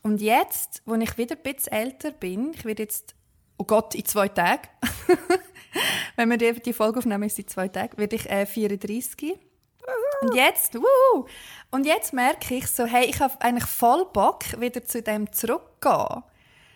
Und 0.04 0.22
jetzt, 0.22 0.82
wo 0.86 0.96
ich 0.96 1.18
wieder 1.18 1.36
ein 1.36 1.42
bisschen 1.44 1.72
älter 1.74 2.12
bin, 2.12 2.52
ich 2.54 2.66
werde 2.66 2.84
jetzt, 2.84 3.16
oh 3.58 3.64
Gott, 3.64 3.96
in 3.96 4.06
zwei 4.06 4.28
Tagen, 4.28 4.68
wenn 6.16 6.30
wir 6.30 6.38
die, 6.38 6.54
die 6.62 6.74
Folge 6.74 7.00
aufnehmen, 7.00 7.24
ist 7.24 7.34
es 7.34 7.40
in 7.40 7.48
zwei 7.48 7.68
Tagen, 7.70 7.98
werde 7.98 8.16
ich 8.16 8.30
äh, 8.30 8.46
34. 8.46 9.38
Und 10.22 10.36
jetzt, 10.36 10.76
wuhu, 10.76 11.26
und 11.72 11.86
jetzt 11.86 12.14
merke 12.14 12.56
ich 12.56 12.68
so, 12.68 12.86
hey, 12.86 13.06
ich 13.06 13.20
habe 13.20 13.34
eigentlich 13.42 13.66
voll 13.66 14.06
Bock, 14.14 14.44
wieder 14.60 14.84
zu 14.86 15.02
dem 15.02 15.32
zurückzugehen. 15.34 16.24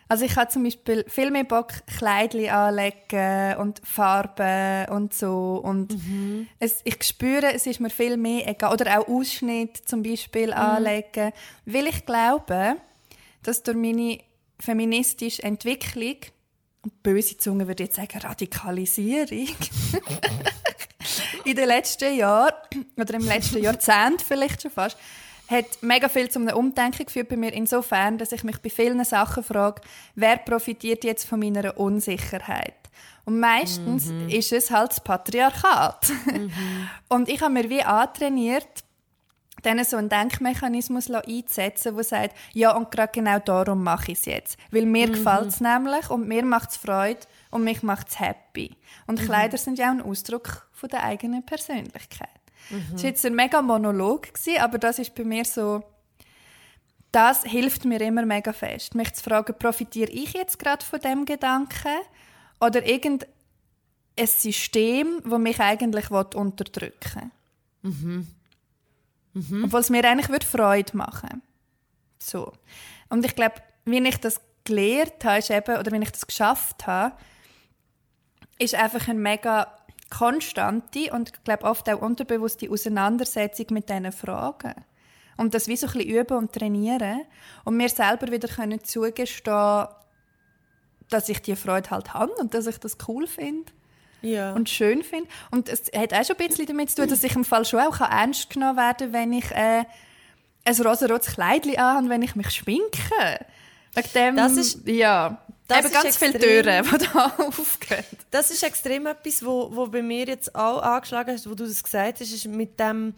Also 0.10 0.24
ich 0.24 0.38
habe 0.38 0.48
zum 0.50 0.64
Beispiel 0.64 1.04
viel 1.10 1.32
mehr 1.32 1.44
Bock, 1.44 1.74
Kleidchen 1.98 2.50
anlegen 2.50 3.58
und 3.58 3.82
Farben 3.86 4.90
und 4.90 5.14
so. 5.14 5.62
Und 5.62 5.92
Mhm. 5.94 6.48
es, 6.60 6.80
ich 6.86 7.04
spüre, 7.04 7.54
es 7.54 7.66
ist 7.68 7.82
mir 7.82 7.90
viel 7.90 8.16
mehr 8.16 8.48
egal. 8.48 8.72
Oder 8.74 9.00
auch 9.02 9.08
Ausschnitt 9.10 9.78
zum 9.88 10.04
Beispiel 10.04 10.48
Mhm. 10.48 10.54
anlegen. 10.54 11.34
Weil 11.66 11.88
ich 11.88 12.06
glaube, 12.06 12.78
dass 13.48 13.63
durch 13.63 13.77
meine 13.77 14.20
feministische 14.60 15.42
Entwicklung, 15.42 16.18
und 16.82 17.01
böse 17.01 17.38
Zunge 17.38 17.68
würde 17.68 17.84
jetzt 17.84 17.96
sagen 17.96 18.20
Radikalisierung, 18.20 19.56
in 21.46 21.56
den 21.56 21.68
letzten 21.68 22.16
Jahren, 22.16 22.54
oder 22.98 23.13
im 23.13 23.25
letzten 23.25 23.63
Jahrzehnt 23.63 24.22
vielleicht 24.22 24.62
schon 24.62 24.72
fast, 24.72 24.98
hat 25.48 25.82
mega 25.82 26.10
viel 26.10 26.30
zum 26.30 26.48
Umdenken 26.50 27.06
geführt 27.06 27.30
bei 27.30 27.38
mir 27.38 27.54
insofern, 27.54 28.18
dass 28.18 28.34
ich 28.34 28.44
mich 28.44 28.58
bei 28.58 28.70
vielen 28.70 29.04
Sachen 29.06 29.44
frage, 29.44 29.82
wer 30.16 30.36
profitiert 30.38 31.06
jetzt 31.06 31.25
von 31.25 31.39
meiner 31.39 31.77
Unsicherheit? 31.77 32.75
Und 33.24 33.39
meistens 33.39 34.12
ist 34.30 34.51
es 34.51 34.72
halt 34.72 34.92
das 34.92 35.01
Patriarchat. 35.01 36.12
Und 37.10 37.30
ich 37.30 37.42
habe 37.42 37.54
mir 37.54 37.70
wie 37.70 37.82
antrainiert, 37.82 38.68
dann 39.64 39.84
so 39.84 39.98
einen 39.98 40.10
Denkmechanismus 40.10 41.10
einzusetzen, 41.10 41.96
der 41.96 42.04
sagt, 42.04 42.36
ja, 42.54 42.76
und 42.76 42.92
gerade 42.92 43.12
genau 43.12 43.40
darum 43.40 43.84
mache 43.84 44.12
ich 44.12 44.20
es 44.20 44.26
jetzt. 44.26 44.58
Weil 44.72 44.86
mir 44.86 45.08
gefällt 45.08 45.48
es 45.48 45.62
nämlich 45.62 46.10
und 46.10 46.28
mir 46.28 46.46
macht 46.46 46.72
es 46.72 46.78
Freude 46.78 47.22
und 47.50 47.64
mich 47.64 47.84
macht 47.84 48.10
es 48.10 48.20
happy. 48.20 48.76
Und 49.08 49.20
Kleider 49.20 49.58
sind 49.58 49.80
ja 49.80 49.88
auch 49.88 49.92
ein 49.92 50.02
Ausdruck 50.02 50.68
von 50.72 50.90
der 50.90 51.04
eigenen 51.04 51.44
Persönlichkeit. 51.46 52.30
Das 52.92 53.04
war 53.04 53.10
jetzt 53.10 53.26
ein 53.26 53.36
mega 53.36 53.62
Monolog, 53.62 54.34
gewesen, 54.34 54.62
aber 54.62 54.78
das 54.78 55.00
ist 55.00 55.16
bei 55.16 55.24
mir 55.24 55.46
so, 55.46 55.84
das 57.12 57.44
hilft 57.44 57.86
mir 57.86 58.02
immer 58.02 58.26
mega 58.26 58.52
fest. 58.54 58.94
Mich 58.94 59.14
zu 59.14 59.24
fragen, 59.24 59.56
profitiere 59.58 60.12
ich 60.12 60.34
jetzt 60.34 60.60
gerade 60.60 60.86
von 60.86 61.00
dem 61.00 61.26
Gedanken 61.26 61.98
oder 62.60 62.86
irgendein 62.86 63.30
System, 64.26 65.22
das 65.24 65.40
mich 65.40 65.60
eigentlich 65.60 66.12
unterdrücken 66.12 67.32
will. 67.82 67.92
Obwohl 69.63 69.79
es 69.79 69.89
mir 69.89 70.03
eigentlich 70.06 70.29
würde 70.29 70.46
Freude 70.46 70.96
machen 70.96 71.41
So. 72.20 72.51
Und 73.10 73.25
ich 73.25 73.36
glaube, 73.36 73.56
wie 73.86 74.00
ich 74.00 74.17
das 74.17 74.41
gelernt 74.63 75.24
habe, 75.24 75.39
ist 75.39 75.50
eben, 75.50 75.77
oder 75.77 75.91
wenn 75.91 76.01
ich 76.01 76.12
das 76.12 76.27
geschafft 76.27 76.88
habe, 76.88 77.15
ist 78.60 78.75
einfach 78.75 79.08
eine 79.08 79.20
mega 79.20 79.67
konstante 80.10 81.12
und 81.12 81.29
ich 81.29 81.44
glaube 81.44 81.65
oft 81.65 81.89
auch 81.89 82.01
unterbewusste 82.01 82.70
Auseinandersetzung 82.70 83.67
mit 83.72 83.89
diesen 83.89 84.12
Fragen. 84.12 84.74
Und 85.36 85.53
das 85.53 85.67
wie 85.67 85.77
so 85.77 85.88
ein 85.88 85.94
bisschen 85.94 86.10
üben 86.10 86.38
und 86.38 86.53
trainieren 86.53 87.22
und 87.63 87.77
mir 87.77 87.89
selber 87.89 88.32
wieder 88.32 88.48
können 88.48 88.84
zugestehen, 88.84 89.88
dass 91.10 91.29
ich 91.29 91.41
die 91.41 91.56
Freude 91.56 91.91
halt 91.91 92.13
habe 92.13 92.34
und 92.34 92.53
dass 92.53 92.67
ich 92.67 92.79
das 92.79 92.98
cool 93.08 93.27
finde 93.27 93.72
Ja. 94.22 94.54
und 94.54 94.70
schön 94.70 95.04
finde. 95.04 95.30
Und 95.52 95.70
es 95.70 95.84
hat 95.96 96.14
auch 96.14 96.26
schon 96.26 96.36
ein 96.38 96.48
bisschen 96.48 96.66
damit 96.66 96.90
zu 96.90 96.98
tun, 96.98 97.10
dass 97.10 97.24
ich 97.24 97.36
im 97.36 97.46
Fall 97.46 97.66
schon 97.66 97.80
auch 97.82 98.00
ernst 98.02 98.50
genommen 98.50 98.78
werden 98.78 99.12
kann, 99.12 99.14
wenn 99.14 99.34
ich 99.34 99.52
äh, 99.52 99.84
ein 100.66 100.76
rosarotes 100.82 101.34
Kleidchen 101.36 101.78
anhabe 101.78 102.00
und 102.06 102.10
wenn 102.10 102.22
ich 102.22 102.36
mich 102.36 102.50
schminke. 102.52 103.00
Wegen 103.94 104.10
dem, 104.14 104.36
Das 104.36 104.54
ist- 104.58 104.86
ja, 104.88 105.42
das 105.68 105.80
eben 105.86 105.92
ganz 105.94 106.18
viele 106.18 106.32
extrem- 106.34 106.64
Türen, 106.64 106.86
die 107.00 107.06
da 107.14 107.26
aufgehen. 107.38 108.04
Das 108.32 108.52
ist 108.52 108.64
extrem 108.64 109.06
etwas, 109.08 109.46
wo, 109.46 109.70
wo 109.76 109.88
bei 109.88 110.02
mir 110.02 110.26
jetzt 110.26 110.54
auch 110.56 110.82
angeschlagen 110.82 111.34
hast, 111.34 111.50
wo 111.50 111.56
du 111.56 111.66
das 111.66 111.84
gesagt 111.84 112.20
hast, 112.20 112.32
ist 112.34 112.46
mit 112.48 112.80
dem 112.80 113.14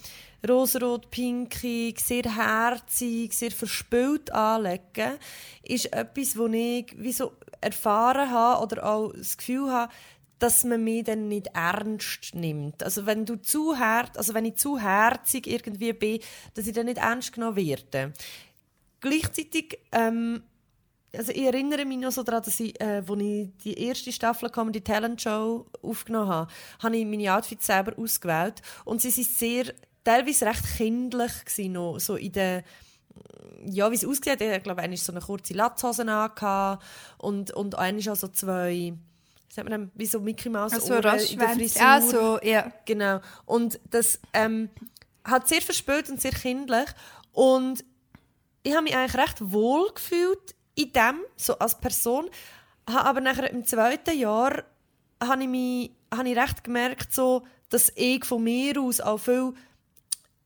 rosarot-pinkig, 0.48 2.00
sehr 2.00 2.24
herzig, 2.36 3.34
sehr 3.34 3.51
verspült 3.51 4.32
anlegen, 4.34 5.18
ist 5.63 5.91
etwas, 5.94 6.38
wo 6.38 6.48
ich 6.48 6.94
wie 6.98 7.12
so 7.13 7.34
erfahren 7.62 8.29
habe 8.32 8.63
oder 8.63 8.86
auch 8.86 9.13
das 9.13 9.38
Gefühl 9.38 9.70
habe, 9.72 9.91
dass 10.39 10.63
man 10.63 10.84
mich 10.84 11.03
dann 11.03 11.27
nicht 11.27 11.48
ernst 11.53 12.34
nimmt. 12.34 12.81
Also 12.81 13.05
wenn 13.05 13.25
du 13.25 13.36
zu 13.41 13.77
hart, 13.77 14.17
also 14.17 14.34
wenn 14.34 14.46
ich 14.46 14.55
zu 14.55 14.79
herzig 14.79 15.48
irgendwie 15.48 15.93
bin, 15.93 16.19
dass 16.53 16.67
ich 16.67 16.74
dann 16.74 16.86
nicht 16.86 16.98
ernst 16.98 17.34
genommen 17.34 17.58
werde. 17.58 18.13
Gleichzeitig 19.01 19.79
ähm, 19.91 20.41
also 21.15 21.31
ich 21.31 21.43
erinnere 21.43 21.86
mich 21.86 21.98
noch 21.98 22.12
so 22.12 22.24
daran, 22.24 22.43
dass 22.43 22.60
ich, 22.60 22.79
äh, 22.79 23.01
als 23.08 23.10
ich 23.19 23.50
die 23.63 23.74
erste 23.74 24.12
Staffel 24.12 24.50
Comedy 24.50 24.81
Talent 24.81 25.22
Show 25.22 25.65
aufgenommen 25.81 26.29
habe, 26.29 26.51
habe 26.81 26.98
ich 26.98 27.05
meine 27.05 27.34
Outfits 27.34 27.65
selber 27.65 27.98
ausgewählt 27.98 28.62
und 28.86 29.01
sie 29.01 29.10
sind 29.10 29.27
sehr, 29.27 29.74
teilweise 30.03 30.46
recht 30.46 30.77
kindlich 30.77 31.46
gewesen, 31.46 31.74
noch, 31.74 32.00
so 32.00 32.15
in 32.15 32.31
der 32.31 32.63
ja, 33.65 33.91
wie 33.91 33.96
es 33.96 34.05
aussieht, 34.05 34.39
ich 34.39 34.63
glaube, 34.63 34.81
einer 34.81 34.96
so 34.96 35.12
eine 35.12 35.22
kurze 35.22 35.53
Latzhose 35.53 36.10
angehabt 36.10 36.84
und, 37.17 37.51
und 37.51 37.75
einer 37.75 38.00
auch 38.12 38.15
so 38.15 38.29
zwei, 38.29 38.93
sagt 39.50 39.70
man 39.70 39.91
wie 39.96 40.06
so 40.06 40.20
Mickey 40.20 40.50
Mouse 40.50 40.74
Also 40.74 40.96
in 40.96 41.01
der. 41.01 41.50
Frisur. 41.50 41.82
Ah, 41.82 42.01
so, 42.01 42.39
ja. 42.41 42.72
Genau. 42.86 43.20
Und 43.46 43.79
das 43.89 44.20
ähm, 44.34 44.70
hat 45.24 45.48
sehr 45.48 45.62
verspült 45.62 46.10
und 46.10 46.22
sehr 46.22 46.32
kindlich. 46.32 46.89
Und 47.32 47.84
ich 48.63 48.74
habe 48.74 48.84
mich 48.84 48.96
eigentlich 48.96 49.22
recht 49.22 49.51
wohl 49.51 49.91
gefühlt 49.94 50.56
in 50.75 50.94
dem, 50.94 51.22
so 51.36 51.58
als 51.60 51.77
Person. 51.79 52.29
Habe 52.89 53.06
aber 53.06 53.22
nachher 53.22 53.50
im 53.50 53.65
zweiten 53.65 54.18
Jahr 54.18 54.63
habe 55.22 55.44
ich, 55.44 55.50
mich, 55.50 55.91
habe 56.13 56.29
ich 56.29 56.38
recht 56.38 56.63
gemerkt, 56.63 57.13
so, 57.13 57.46
dass 57.70 57.91
ich 57.96 58.25
von 58.25 58.44
mir 58.44 58.79
aus 58.79 59.01
auch 59.01 59.18
viel 59.18 59.53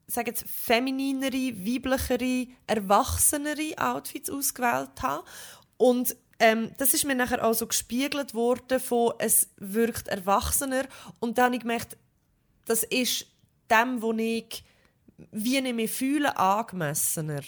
sage 0.08 0.32
jetzt, 0.32 0.46
femininere, 0.48 1.32
weiblichere, 1.32 2.48
erwachsenere 2.68 3.78
Outfits 3.78 4.30
ausgewählt 4.30 5.02
habe. 5.02 5.24
Und 5.78 6.16
ähm, 6.40 6.72
das 6.78 6.94
ist 6.94 7.06
mir 7.06 7.16
nachher 7.16 7.44
auch 7.44 7.54
so 7.54 7.68
gespiegelt 7.68 8.34
worden 8.34 8.80
von, 8.80 9.14
es 9.20 9.50
wirkt 9.58 10.08
erwachsener. 10.08 10.86
Und 11.20 11.38
dann 11.38 11.46
habe 11.46 11.56
ich 11.56 11.62
gemerkt, 11.62 11.98
das 12.66 12.84
ist 12.84 13.28
dem, 13.70 14.02
wo 14.02 14.14
ich 14.14 14.64
wie 15.32 15.58
ich 15.58 15.74
mich 15.74 15.92
fühle, 15.92 16.38
angemessener. 16.38 17.42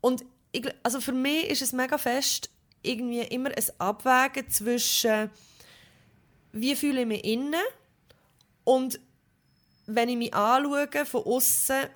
Und 0.00 0.24
ich, 0.52 0.66
also 0.82 1.00
für 1.00 1.12
mich 1.12 1.48
ist 1.50 1.62
es 1.62 1.72
mega 1.72 1.98
fest 1.98 2.50
irgendwie 2.82 3.20
immer 3.20 3.50
ein 3.50 3.64
Abwägen 3.78 4.48
zwischen 4.48 5.30
wie 6.52 6.74
fühle 6.74 7.02
ich 7.02 7.06
mich 7.06 7.24
innen 7.24 7.60
und 8.64 8.98
wenn 9.86 10.08
ich 10.08 10.16
mich 10.16 10.34
anschaue 10.34 10.88
von 11.04 11.24
außen, 11.24 11.86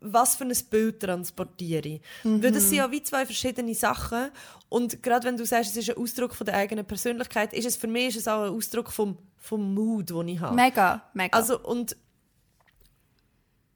was 0.00 0.36
für 0.36 0.44
ein 0.44 0.56
Bild 0.70 1.00
transportiere 1.00 1.88
ich. 1.88 2.00
Weil 2.22 2.52
das 2.52 2.68
sind 2.68 2.78
ja 2.78 2.90
wie 2.90 3.02
zwei 3.02 3.24
verschiedene 3.24 3.74
Sachen. 3.74 4.30
Und 4.68 5.02
gerade 5.02 5.26
wenn 5.26 5.36
du 5.36 5.46
sagst, 5.46 5.70
es 5.70 5.76
ist 5.76 5.90
ein 5.90 6.02
Ausdruck 6.02 6.34
von 6.34 6.44
der 6.44 6.56
eigenen 6.56 6.84
Persönlichkeit, 6.84 7.52
ist 7.52 7.66
es 7.66 7.76
für 7.76 7.86
mich 7.86 8.08
ist 8.08 8.16
es 8.16 8.28
auch 8.28 8.44
ein 8.44 8.50
Ausdruck 8.50 8.92
vom, 8.92 9.18
vom 9.36 9.74
Mood, 9.74 10.10
den 10.10 10.28
ich 10.28 10.40
habe. 10.40 10.54
Mega, 10.54 11.02
mega. 11.14 11.36
Also, 11.36 11.58
und 11.60 11.96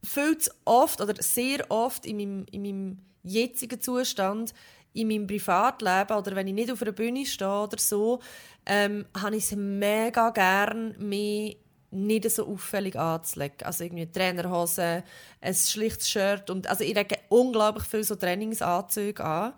viel 0.05 0.37
zu 0.39 0.51
oft 0.65 1.01
oder 1.01 1.15
sehr 1.23 1.71
oft 1.71 2.07
in 2.07 2.17
meinem, 2.17 2.47
in 2.51 2.63
meinem 2.63 2.99
jetzigen 3.23 3.81
Zustand, 3.81 4.53
in 4.93 5.09
meinem 5.09 5.27
Privatleben 5.27 6.17
oder 6.17 6.37
wenn 6.37 6.47
ich 6.47 6.55
nicht 6.55 6.71
auf 6.71 6.83
einer 6.83 6.93
Bühne 6.93 7.25
stehe 7.25 7.63
oder 7.63 7.79
so, 7.79 8.21
ähm, 8.67 9.07
habe 9.21 9.37
ich 9.37 9.45
es 9.45 9.57
mega 9.57 10.31
gern, 10.31 10.95
mich 10.99 11.57
nicht 11.93 12.31
so 12.31 12.47
auffällig 12.47 12.97
anzulegen. 12.97 13.65
Also 13.65 13.85
irgendwie 13.85 14.11
Trainerhose, 14.11 15.05
ein 15.41 15.55
schlichtes 15.55 16.11
Shirt 16.11 16.51
und 16.51 16.67
also 16.67 16.85
ich 16.85 16.95
lege 16.95 17.17
unglaublich 17.29 17.85
viel 17.85 18.05
so 18.05 18.17
Trainingsanzüge 18.17 19.25
an, 19.25 19.53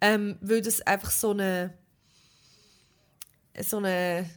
ähm, 0.00 0.36
weil 0.40 0.62
das 0.62 0.80
einfach 0.82 1.10
so 1.10 1.30
eine 1.30 1.74
so 3.60 3.76
eine 3.78 4.28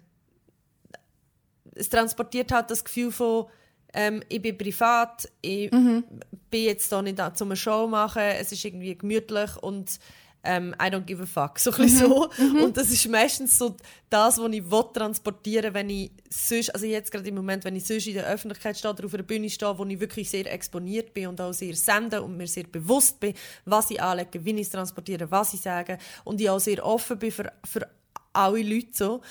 es 1.74 1.90
transportiert 1.90 2.52
halt 2.52 2.70
das 2.72 2.84
Gefühl 2.84 3.12
von 3.12 3.46
ähm, 3.94 4.22
ich 4.28 4.42
bin 4.42 4.58
privat, 4.58 5.30
ich 5.42 5.72
bin 5.72 6.06
jetzt 6.52 6.90
hier 6.90 7.02
nicht 7.02 7.18
da, 7.18 7.34
um 7.40 7.48
eine 7.48 7.56
Show 7.56 7.88
machen, 7.88 8.22
es 8.22 8.52
ist 8.52 8.66
irgendwie 8.66 8.98
gemütlich 8.98 9.56
und 9.58 10.00
ähm, 10.48 10.74
I 10.82 10.86
don't 10.86 11.06
give 11.06 11.22
a 11.22 11.26
fuck, 11.26 11.60
so 11.60 11.72
ein 11.72 11.78
bisschen 11.78 12.08
so. 12.08 12.30
Und 12.64 12.78
das 12.78 12.90
ist 12.90 13.08
meistens 13.10 13.58
so 13.58 13.76
das, 14.10 14.38
was 14.38 14.52
ich 14.52 14.72
will 14.72 14.86
transportieren 14.94 15.74
wenn 15.74 15.90
ich 15.90 16.12
sonst, 16.30 16.74
also 16.74 16.86
jetzt 16.86 17.12
gerade 17.12 17.28
im 17.28 17.36
Moment, 17.36 17.66
wenn 17.66 17.76
ich 17.76 17.86
sonst 17.86 18.08
in 18.08 18.14
der 18.14 18.26
Öffentlichkeit 18.26 18.78
stehe 18.78 18.94
oder 18.94 19.06
auf 19.06 19.14
einer 19.14 19.24
Bühne 19.24 19.50
stehe, 19.50 19.78
wo 19.78 19.86
ich 19.86 20.00
wirklich 20.00 20.30
sehr 20.30 20.52
exponiert 20.52 21.14
bin 21.14 21.28
und 21.28 21.42
auch 21.42 21.52
sehr 21.52 21.76
sende 21.76 22.22
und 22.22 22.38
mir 22.38 22.48
sehr 22.48 22.64
bewusst 22.64 23.20
bin, 23.20 23.34
was 23.66 23.92
ich 23.92 24.02
anlege, 24.02 24.44
wie 24.46 24.52
ich 24.52 24.62
es 24.62 24.70
transportiere, 24.70 25.30
was 25.30 25.54
ich 25.54 25.62
sage 25.62 25.98
und 26.24 26.40
ich 26.40 26.50
auch 26.50 26.60
sehr 26.60 26.86
offen 26.86 27.20
bin 27.20 27.32
für, 27.32 27.52
für 27.66 27.88
alle 28.32 28.64
Leute 28.64 28.88
so. 28.94 29.22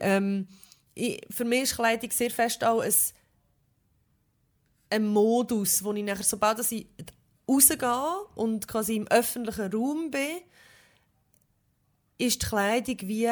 Ähm, 0.00 0.46
ich, 0.94 1.20
für 1.30 1.44
mich 1.44 1.62
ist 1.62 1.76
Kleidung 1.76 2.10
sehr 2.10 2.30
fest 2.30 2.62
auch 2.62 2.80
ein, 2.80 2.92
ein 4.90 5.06
Modus, 5.06 5.82
wo 5.82 5.92
ich 5.94 6.04
nachher, 6.04 6.24
sobald 6.24 6.58
ich 6.70 6.86
rausgehe 7.50 8.26
und 8.34 8.68
quasi 8.68 8.96
im 8.96 9.08
öffentlichen 9.08 9.72
Raum 9.72 10.10
bin, 10.10 10.38
ist 12.18 12.42
die 12.42 12.46
Kleidung 12.46 12.96
wie 13.02 13.28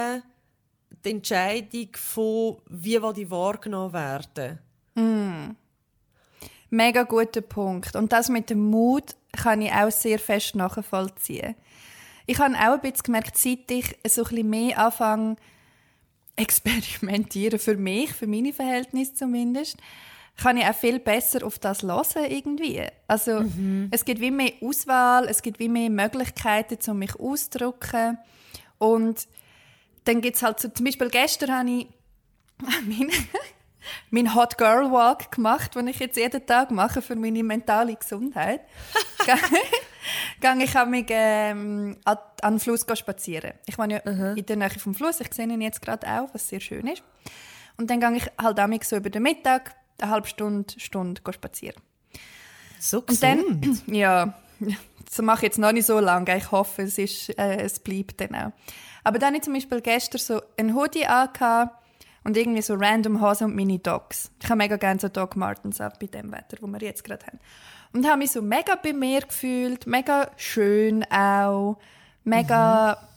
die 1.05 1.11
Entscheidung 1.11 1.89
von, 1.95 2.57
wie 2.69 2.97
ich 2.97 3.31
wahrgenommen 3.31 3.93
werden. 3.93 4.59
Mega 6.71 7.05
guter 7.05 7.41
Punkt. 7.41 7.97
Und 7.97 8.13
das 8.13 8.29
mit 8.29 8.51
dem 8.51 8.71
Mut 8.71 9.15
kann 9.33 9.63
ich 9.63 9.73
auch 9.73 9.91
sehr 9.91 10.19
fest 10.19 10.55
nachvollziehen. 10.55 11.55
Ich 12.27 12.39
habe 12.39 12.55
auch 12.55 12.75
ein 12.75 12.81
bisschen 12.81 13.05
gemerkt, 13.05 13.39
seit 13.39 13.71
ich 13.71 13.97
so 14.07 14.23
ein 14.23 14.29
bisschen 14.29 14.51
mehr 14.51 14.79
anfange, 14.79 15.37
experimentieren 16.37 17.59
für 17.59 17.77
mich, 17.77 18.13
für 18.13 18.27
meine 18.27 18.53
Verhältnisse 18.53 19.15
zumindest, 19.15 19.77
kann 20.41 20.57
ich 20.57 20.65
auch 20.65 20.75
viel 20.75 21.01
besser 21.01 21.45
auf 21.45 21.59
das 21.59 21.83
hören 21.83 22.05
irgendwie. 22.29 22.83
Also 23.07 23.41
mhm. 23.41 23.89
es 23.91 24.05
gibt 24.05 24.21
wie 24.21 24.31
mehr 24.31 24.53
Auswahl, 24.63 25.27
es 25.29 25.43
gibt 25.43 25.59
wie 25.59 25.69
mehr 25.69 25.91
Möglichkeiten, 25.91 26.79
um 26.91 26.99
mich 27.01 27.15
auszudrücken 27.19 28.19
und 28.79 29.27
dann 30.05 30.21
gibt 30.23 30.37
es 30.37 30.43
halt 30.43 30.61
so, 30.61 30.69
zum 30.69 30.87
Beispiel 30.87 31.11
gestern 31.11 31.55
habe 31.55 31.71
ich 31.71 31.87
meinen 32.87 33.11
mein 34.11 34.35
Hot 34.35 34.59
Girl 34.59 34.91
Walk 34.91 35.33
gemacht, 35.33 35.75
den 35.75 35.89
ich 35.89 35.99
jetzt 35.99 36.17
jeden 36.17 36.45
Tag 36.45 36.71
mache 36.71 37.03
für 37.03 37.17
meine 37.17 37.43
mentale 37.43 37.95
Gesundheit. 37.95 38.61
Gehe 40.41 40.65
ich 40.65 40.85
mich 40.87 41.07
ähm, 41.11 41.97
an, 42.05 42.19
den 42.43 42.59
Fluss 42.59 42.87
spazieren. 42.95 43.53
Ich 43.67 43.79
war 43.79 43.89
ja 43.91 44.01
uh 44.07 44.35
in 44.35 44.47
der 44.47 44.57
Nähe 44.57 44.71
vom 44.71 44.95
Fluss, 44.95 45.21
ich 45.21 45.33
sehe 45.33 45.47
ihn 45.47 45.61
jetzt 45.61 45.83
gerade 45.83 46.07
auch, 46.07 46.29
was 46.33 46.49
sehr 46.49 46.61
schön 46.61 46.87
ist. 46.87 47.03
Und 47.77 47.91
dann 47.91 48.01
gehe 48.01 48.17
ich 48.17 48.27
halt 48.41 48.59
auch 48.59 48.85
so 48.85 48.97
über 48.97 49.11
den 49.11 49.23
Mittag 49.23 49.75
eine 50.01 50.11
halbe 50.11 50.29
Stunde, 50.29 50.75
Stunde 50.79 51.21
spazieren. 51.33 51.81
So 52.79 53.03
gesund. 53.03 53.45
Und 53.45 53.65
dann, 53.65 53.83
ja, 53.95 54.35
das 55.05 55.19
mache 55.23 55.39
ich 55.39 55.43
jetzt 55.45 55.59
noch 55.59 55.73
nicht 55.73 55.87
so 55.87 55.99
lange. 55.99 56.37
Ich 56.37 56.51
hoffe, 56.51 56.83
es, 56.83 56.99
ist, 56.99 57.31
äh, 57.39 57.57
es 57.63 57.81
bleibt 57.81 58.21
dann 58.21 58.35
auch. 58.35 58.53
Aber 59.05 59.19
dann 59.19 59.29
habe 59.29 59.37
ich 59.39 59.43
zum 59.43 59.55
Beispiel 59.55 59.81
gestern 59.81 60.21
so 60.21 60.43
ein 60.59 60.75
Hoodie 60.75 61.07
angehabt 61.07 61.75
und 62.25 62.37
irgendwie 62.37 62.63
so 62.63 62.75
random 62.75 63.23
Hose 63.23 63.45
und 63.45 63.57
meine 63.57 63.79
Dogs. 63.79 64.31
Ich 64.43 64.49
habe 64.49 64.59
mega 64.59 64.77
gerne 64.77 65.01
so 65.01 65.09
Dog 65.09 65.37
Martens 65.37 65.81
ab 65.81 65.99
bei 65.99 66.07
dem 66.07 66.31
Wetter, 66.33 66.59
wo 66.61 66.67
wir 66.67 66.81
jetzt 66.81 67.05
gerade 67.05 67.27
haben. 67.27 67.39
Und 67.93 68.07
habe 68.07 68.19
mich 68.19 68.33
so 68.33 68.43
mega 68.43 68.75
bei 68.75 68.93
mir 68.93 69.23
gefühlt, 69.23 69.87
mega 69.87 70.31
schön 70.37 71.05
auch, 71.11 71.79
mega... 72.25 72.99
Mhm. 73.01 73.09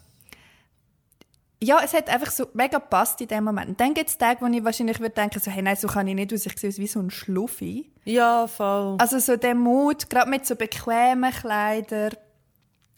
Ja, 1.64 1.80
es 1.84 1.94
hat 1.94 2.10
einfach 2.10 2.32
so 2.32 2.48
mega 2.54 2.80
gepasst 2.80 3.22
in 3.22 3.28
dem 3.28 3.44
Moment. 3.44 3.70
Und 3.70 3.80
dann 3.80 3.94
gibt 3.94 4.10
es 4.10 4.18
Tage, 4.18 4.42
wo 4.42 4.48
ich 4.48 4.64
wahrscheinlich 4.64 5.00
würde 5.00 5.14
denken, 5.14 5.40
so, 5.40 5.52
hey, 5.52 5.62
nein, 5.62 5.76
so 5.76 5.88
kann 5.88 6.08
ich 6.08 6.16
nicht 6.16 6.34
aus, 6.34 6.46
ich 6.46 6.58
sehe 6.58 6.70
aus 6.70 6.78
wie 6.80 6.88
so 6.88 7.00
ein 7.00 7.12
Schluffi. 7.12 7.92
Ja, 8.04 8.48
voll. 8.48 8.96
Also 9.00 9.20
so 9.20 9.38
der 9.38 9.54
Mut, 9.54 10.10
gerade 10.10 10.30
mit 10.30 10.46
so 10.46 10.56
bequemen 10.56 11.32
Kleidern, 11.32 12.14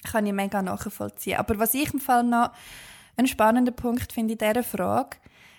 kann 0.09 0.25
ich 0.25 0.33
mega 0.33 0.61
nachvollziehen. 0.61 1.39
Aber 1.39 1.59
was 1.59 1.73
ich 1.73 1.93
im 1.93 1.99
Fall 1.99 2.23
noch 2.23 2.51
einen 3.17 3.27
spannenden 3.27 3.75
Punkt 3.75 4.13
finde 4.13 4.33
in 4.33 4.37
dieser 4.37 4.63
Frage, 4.63 5.17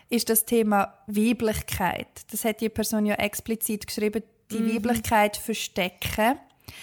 ist 0.08 0.30
das 0.30 0.44
Thema 0.44 0.94
Weiblichkeit. 1.06 2.08
Das 2.30 2.44
hat 2.44 2.60
die 2.60 2.68
Person 2.68 3.06
ja 3.06 3.16
explizit 3.16 3.86
geschrieben, 3.86 4.22
die 4.50 4.60
mhm. 4.60 4.76
Weiblichkeit 4.76 5.36
verstecken. 5.36 6.38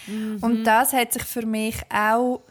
Mhm. 0.07 0.37
Und 0.41 0.63
das 0.65 0.93
hat 0.93 1.13
sich 1.13 1.23
für 1.23 1.45
mich 1.45 1.77
auch 1.93 2.43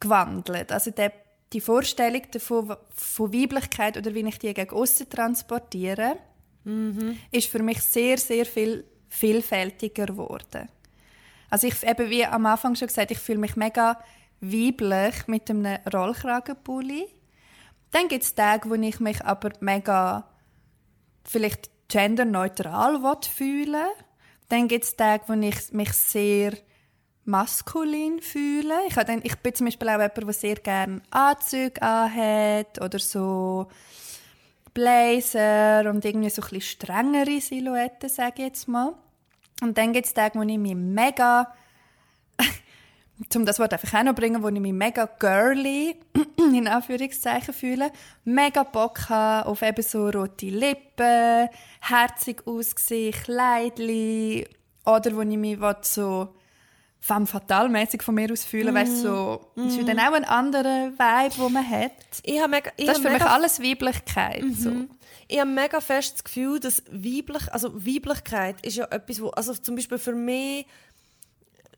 gewandelt. 0.00 0.72
Also 0.72 0.90
der, 0.90 1.12
die 1.56 1.60
Vorstellung 1.60 2.22
davon, 2.30 2.76
von 2.94 3.32
Weiblichkeit 3.32 3.96
oder 3.96 4.14
wie 4.14 4.26
ich 4.26 4.38
die 4.38 4.54
gegen 4.54 4.74
außen 4.74 5.08
transportiere, 5.08 6.16
mhm. 6.64 7.18
ist 7.30 7.48
für 7.48 7.62
mich 7.62 7.80
sehr, 7.80 8.18
sehr 8.18 8.46
viel 8.46 8.84
vielfältiger 9.08 10.06
geworden. 10.06 10.68
Also 11.50 11.66
ich 11.66 11.82
eben 11.82 12.10
wie 12.10 12.24
am 12.24 12.46
Anfang 12.46 12.74
schon 12.74 12.88
gesagt, 12.88 13.10
ich 13.10 13.18
fühle 13.18 13.38
mich 13.38 13.56
mega 13.56 13.98
weiblich 14.40 15.26
mit 15.26 15.48
einem 15.48 15.78
Rollkragenpulli 15.92 17.06
dann 17.96 18.08
gibt 18.08 18.24
es 18.24 18.34
Tage, 18.34 18.68
wo 18.68 18.74
ich 18.74 19.00
mich 19.00 19.24
aber 19.24 19.52
mega 19.60 20.28
vielleicht 21.24 21.70
genderneutral 21.88 23.00
fühle. 23.22 23.86
Dann 24.48 24.68
gibt 24.68 24.84
es 24.84 24.96
Tage, 24.96 25.24
wo 25.28 25.32
ich 25.32 25.72
mich 25.72 25.92
sehr 25.92 26.52
maskulin 27.26 28.20
fühle. 28.20 28.74
Ich, 28.88 28.94
dann, 28.94 29.20
ich 29.22 29.36
bin 29.36 29.54
zum 29.54 29.66
Beispiel 29.66 29.88
auch 29.88 29.92
jemand, 29.94 30.16
der 30.16 30.32
sehr 30.32 30.56
gerne 30.56 31.02
Anzüge 31.10 31.82
anhat 31.82 32.80
oder 32.80 32.98
so 32.98 33.66
Blazer 34.72 35.90
und 35.90 36.04
irgendwie 36.04 36.30
so 36.30 36.42
ein 36.42 36.48
bisschen 36.48 36.60
strengere 36.60 37.40
Silhouetten, 37.40 38.08
sage 38.08 38.34
ich 38.36 38.44
jetzt 38.44 38.68
mal. 38.68 38.94
Und 39.62 39.78
dann 39.78 39.92
gibt 39.92 40.06
es 40.06 40.14
Tage, 40.14 40.38
wo 40.38 40.42
ich 40.42 40.58
mich 40.58 40.74
mega 40.74 41.52
um 43.34 43.46
das 43.46 43.58
Wort 43.58 43.72
einfach 43.72 43.98
auch 43.98 44.04
noch 44.04 44.14
bringen, 44.14 44.42
wo 44.42 44.48
ich 44.48 44.60
mich 44.60 44.72
mega 44.72 45.06
girly, 45.06 45.96
in 46.36 46.68
Anführungszeichen, 46.68 47.54
fühle. 47.54 47.90
Mega 48.24 48.62
Bock 48.62 49.08
habe 49.08 49.48
auf 49.48 49.62
eben 49.62 49.82
so 49.82 50.10
rote 50.10 50.46
Lippen, 50.46 51.48
herzig 51.80 52.46
aussehen, 52.46 53.12
Kleidli. 53.12 54.46
Oder 54.84 55.16
wo 55.16 55.22
ich 55.22 55.38
mich 55.38 55.58
so 55.82 56.28
femme 57.00 57.26
fatale 57.26 57.68
mäßig 57.68 58.02
von 58.02 58.14
mir 58.14 58.30
aus 58.32 58.44
fühle, 58.44 58.72
mm. 58.72 58.74
weißt 58.74 59.02
so, 59.02 59.40
mm. 59.54 59.68
ist 59.68 59.88
dann 59.88 59.98
auch 60.00 60.12
ein 60.12 60.24
anderer 60.24 60.92
Vibe, 60.92 61.34
den 61.36 61.52
man 61.52 61.68
hat. 61.68 61.92
Ich 62.22 62.46
mega, 62.48 62.70
ich 62.76 62.86
das 62.86 62.98
ist 62.98 63.06
für 63.06 63.12
mich 63.12 63.22
alles 63.22 63.62
Weiblichkeit. 63.62 64.42
Mhm. 64.42 64.54
So. 64.54 64.72
Ich 65.28 65.40
habe 65.40 65.50
mega 65.50 65.80
fest 65.80 66.14
das 66.14 66.24
Gefühl, 66.24 66.60
dass 66.60 66.82
Weiblich, 66.90 67.52
also 67.52 67.74
Weiblichkeit 67.74 68.64
ist 68.64 68.76
ja 68.76 68.86
etwas, 68.86 69.20
wo, 69.20 69.28
also 69.30 69.54
zum 69.54 69.74
Beispiel 69.74 69.98
für 69.98 70.14
mich 70.14 70.66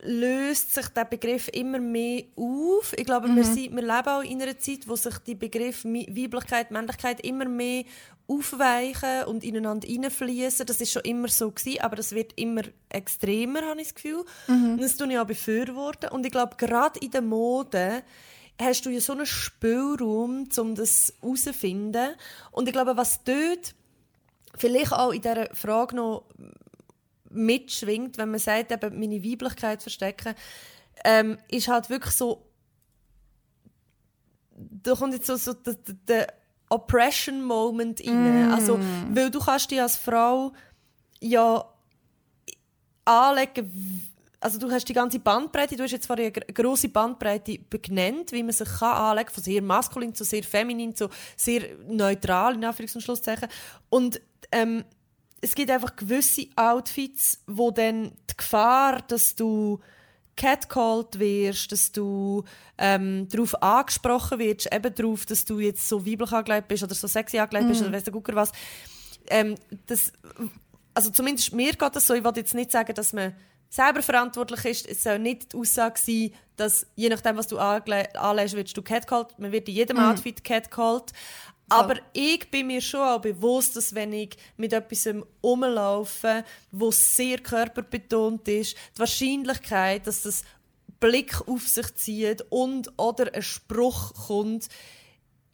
löst 0.01 0.73
sich 0.73 0.87
der 0.89 1.05
Begriff 1.05 1.49
immer 1.49 1.79
mehr 1.79 2.23
auf. 2.35 2.93
Ich 2.97 3.05
glaube, 3.05 3.27
mhm. 3.27 3.35
wir, 3.35 3.43
sind, 3.43 3.75
wir 3.75 3.81
leben 3.81 4.07
auch 4.07 4.23
in 4.23 4.41
einer 4.41 4.57
Zeit, 4.57 4.87
wo 4.87 4.95
sich 4.95 5.17
die 5.19 5.35
Begriffe 5.35 5.87
Weiblichkeit, 5.89 6.71
Männlichkeit 6.71 7.21
immer 7.21 7.45
mehr 7.45 7.83
aufweichen 8.27 9.25
und 9.25 9.43
ineinander 9.43 9.87
hineinfließen. 9.87 10.65
Das 10.65 10.79
ist 10.79 10.91
schon 10.91 11.01
immer 11.03 11.27
so 11.27 11.51
gewesen, 11.51 11.81
aber 11.81 11.95
das 11.95 12.13
wird 12.13 12.33
immer 12.35 12.61
extremer, 12.89 13.61
habe 13.63 13.81
ich 13.81 13.87
das 13.87 13.95
Gefühl. 13.95 14.23
Mhm. 14.47 14.73
Und 14.73 14.81
das 14.81 14.95
tue 14.95 15.11
ich 15.11 15.17
auch 15.17 15.25
befürworten. 15.25 16.09
Und 16.11 16.25
ich 16.25 16.31
glaube, 16.31 16.55
gerade 16.57 16.99
in 16.99 17.11
der 17.11 17.21
Mode 17.21 18.03
hast 18.61 18.85
du 18.85 18.89
ja 18.89 19.01
so 19.01 19.13
einen 19.13 19.25
Spielraum, 19.25 20.47
um 20.57 20.75
das 20.75 21.13
herauszufinden. 21.21 22.15
Und 22.51 22.67
ich 22.67 22.73
glaube, 22.73 22.95
was 22.95 23.23
dort 23.23 23.73
vielleicht 24.55 24.93
auch 24.93 25.11
in 25.11 25.21
dieser 25.21 25.53
Frage 25.55 25.95
noch 25.95 26.25
mitschwingt, 27.29 28.17
wenn 28.17 28.31
man 28.31 28.39
sagt, 28.39 28.71
eben 28.71 28.99
meine 28.99 29.23
Weiblichkeit 29.23 29.81
verstecken, 29.81 30.35
ähm, 31.05 31.37
ist 31.49 31.67
halt 31.67 31.89
wirklich 31.89 32.13
so, 32.13 32.45
da 34.55 34.93
kommt 34.95 35.13
jetzt 35.13 35.27
so, 35.27 35.35
so 35.35 35.53
der, 35.53 35.75
der 36.07 36.33
Oppression-Moment 36.69 38.05
rein. 38.05 38.49
Mm. 38.49 38.53
Also, 38.53 38.79
weil 39.11 39.31
du 39.31 39.39
kannst 39.39 39.71
dich 39.71 39.81
als 39.81 39.95
Frau 39.95 40.53
ja 41.19 41.65
anlegen, 43.05 44.09
also 44.39 44.57
du 44.59 44.71
hast 44.71 44.87
die 44.87 44.93
ganze 44.93 45.19
Bandbreite, 45.19 45.75
du 45.75 45.83
hast 45.83 45.91
jetzt 45.91 46.05
zwar 46.05 46.17
eine 46.17 46.31
grosse 46.31 46.89
Bandbreite 46.89 47.59
benannt, 47.69 48.31
wie 48.31 48.43
man 48.43 48.53
sich 48.53 48.69
kann 48.69 48.95
anlegen 48.95 49.27
kann, 49.27 49.35
von 49.35 49.43
sehr 49.43 49.61
maskulin 49.61 50.15
zu 50.15 50.23
sehr 50.23 50.43
feminin 50.43 50.95
zu 50.95 51.09
sehr 51.35 51.63
neutral, 51.87 52.55
in 52.55 52.63
Anführungs- 52.63 52.95
und 52.95 53.01
Schlusszeichen. 53.01 53.49
Und 53.89 54.21
ähm, 54.51 54.85
es 55.41 55.55
gibt 55.55 55.71
einfach 55.71 55.95
gewisse 55.95 56.47
Outfits, 56.55 57.41
wo 57.47 57.71
dann 57.71 58.11
die 58.29 58.37
Gefahr, 58.37 59.01
dass 59.07 59.35
du 59.35 59.79
catcalled 60.35 61.19
wirst, 61.19 61.71
dass 61.71 61.91
du 61.91 62.43
ähm, 62.77 63.27
darauf 63.29 63.61
angesprochen 63.61 64.39
wirst, 64.39 64.73
eben 64.73 64.95
darauf, 64.95 65.25
dass 65.25 65.43
du 65.43 65.59
jetzt 65.59 65.87
so 65.87 66.05
weiblich 66.05 66.31
angelegt 66.31 66.69
bist 66.69 66.83
oder 66.83 66.95
so 66.95 67.07
sexy 67.07 67.37
angelegt 67.37 67.67
bist 67.67 67.81
mm. 67.81 67.83
oder 67.85 67.93
weiss 67.93 68.03
der 68.05 68.13
Gucker 68.13 68.35
was. 68.35 68.51
Ähm, 69.27 69.55
das, 69.87 70.13
also 70.93 71.09
zumindest 71.09 71.53
mir 71.53 71.73
geht 71.73 71.95
das 71.95 72.07
so. 72.07 72.13
Ich 72.13 72.23
will 72.23 72.31
jetzt 72.35 72.55
nicht 72.55 72.71
sagen, 72.71 72.93
dass 72.95 73.11
man 73.11 73.35
selber 73.69 74.01
verantwortlich 74.01 74.63
ist. 74.65 74.87
Es 74.87 75.03
soll 75.03 75.19
nicht 75.19 75.51
die 75.53 75.57
Aussage 75.57 75.99
sein, 75.99 76.31
dass 76.55 76.87
je 76.95 77.09
nachdem, 77.09 77.35
was 77.35 77.47
du 77.47 77.57
anlegst, 77.57 78.55
wirst 78.55 78.77
du 78.77 78.81
catcalled. 78.81 79.37
Man 79.39 79.51
wird 79.51 79.67
in 79.67 79.75
jedem 79.75 79.97
mm. 79.97 80.11
Outfit 80.11 80.43
catcalled. 80.43 81.11
Aber 81.69 81.95
ich 82.13 82.49
bin 82.49 82.67
mir 82.67 82.81
schon 82.81 83.01
auch 83.01 83.21
bewusst, 83.21 83.75
dass 83.75 83.93
wenn 83.93 84.13
ich 84.13 84.37
mit 84.57 84.73
etwas 84.73 85.07
rumlaufe, 85.43 86.43
wo 86.71 86.91
sehr 86.91 87.39
körperbetont 87.39 88.47
ist, 88.47 88.75
die 88.95 88.99
Wahrscheinlichkeit, 88.99 90.07
dass 90.07 90.23
das 90.23 90.43
Blick 90.99 91.47
auf 91.47 91.67
sich 91.67 91.95
zieht 91.95 92.43
und 92.49 92.91
oder 92.97 93.33
ein 93.33 93.41
Spruch 93.41 94.13
kommt, 94.27 94.67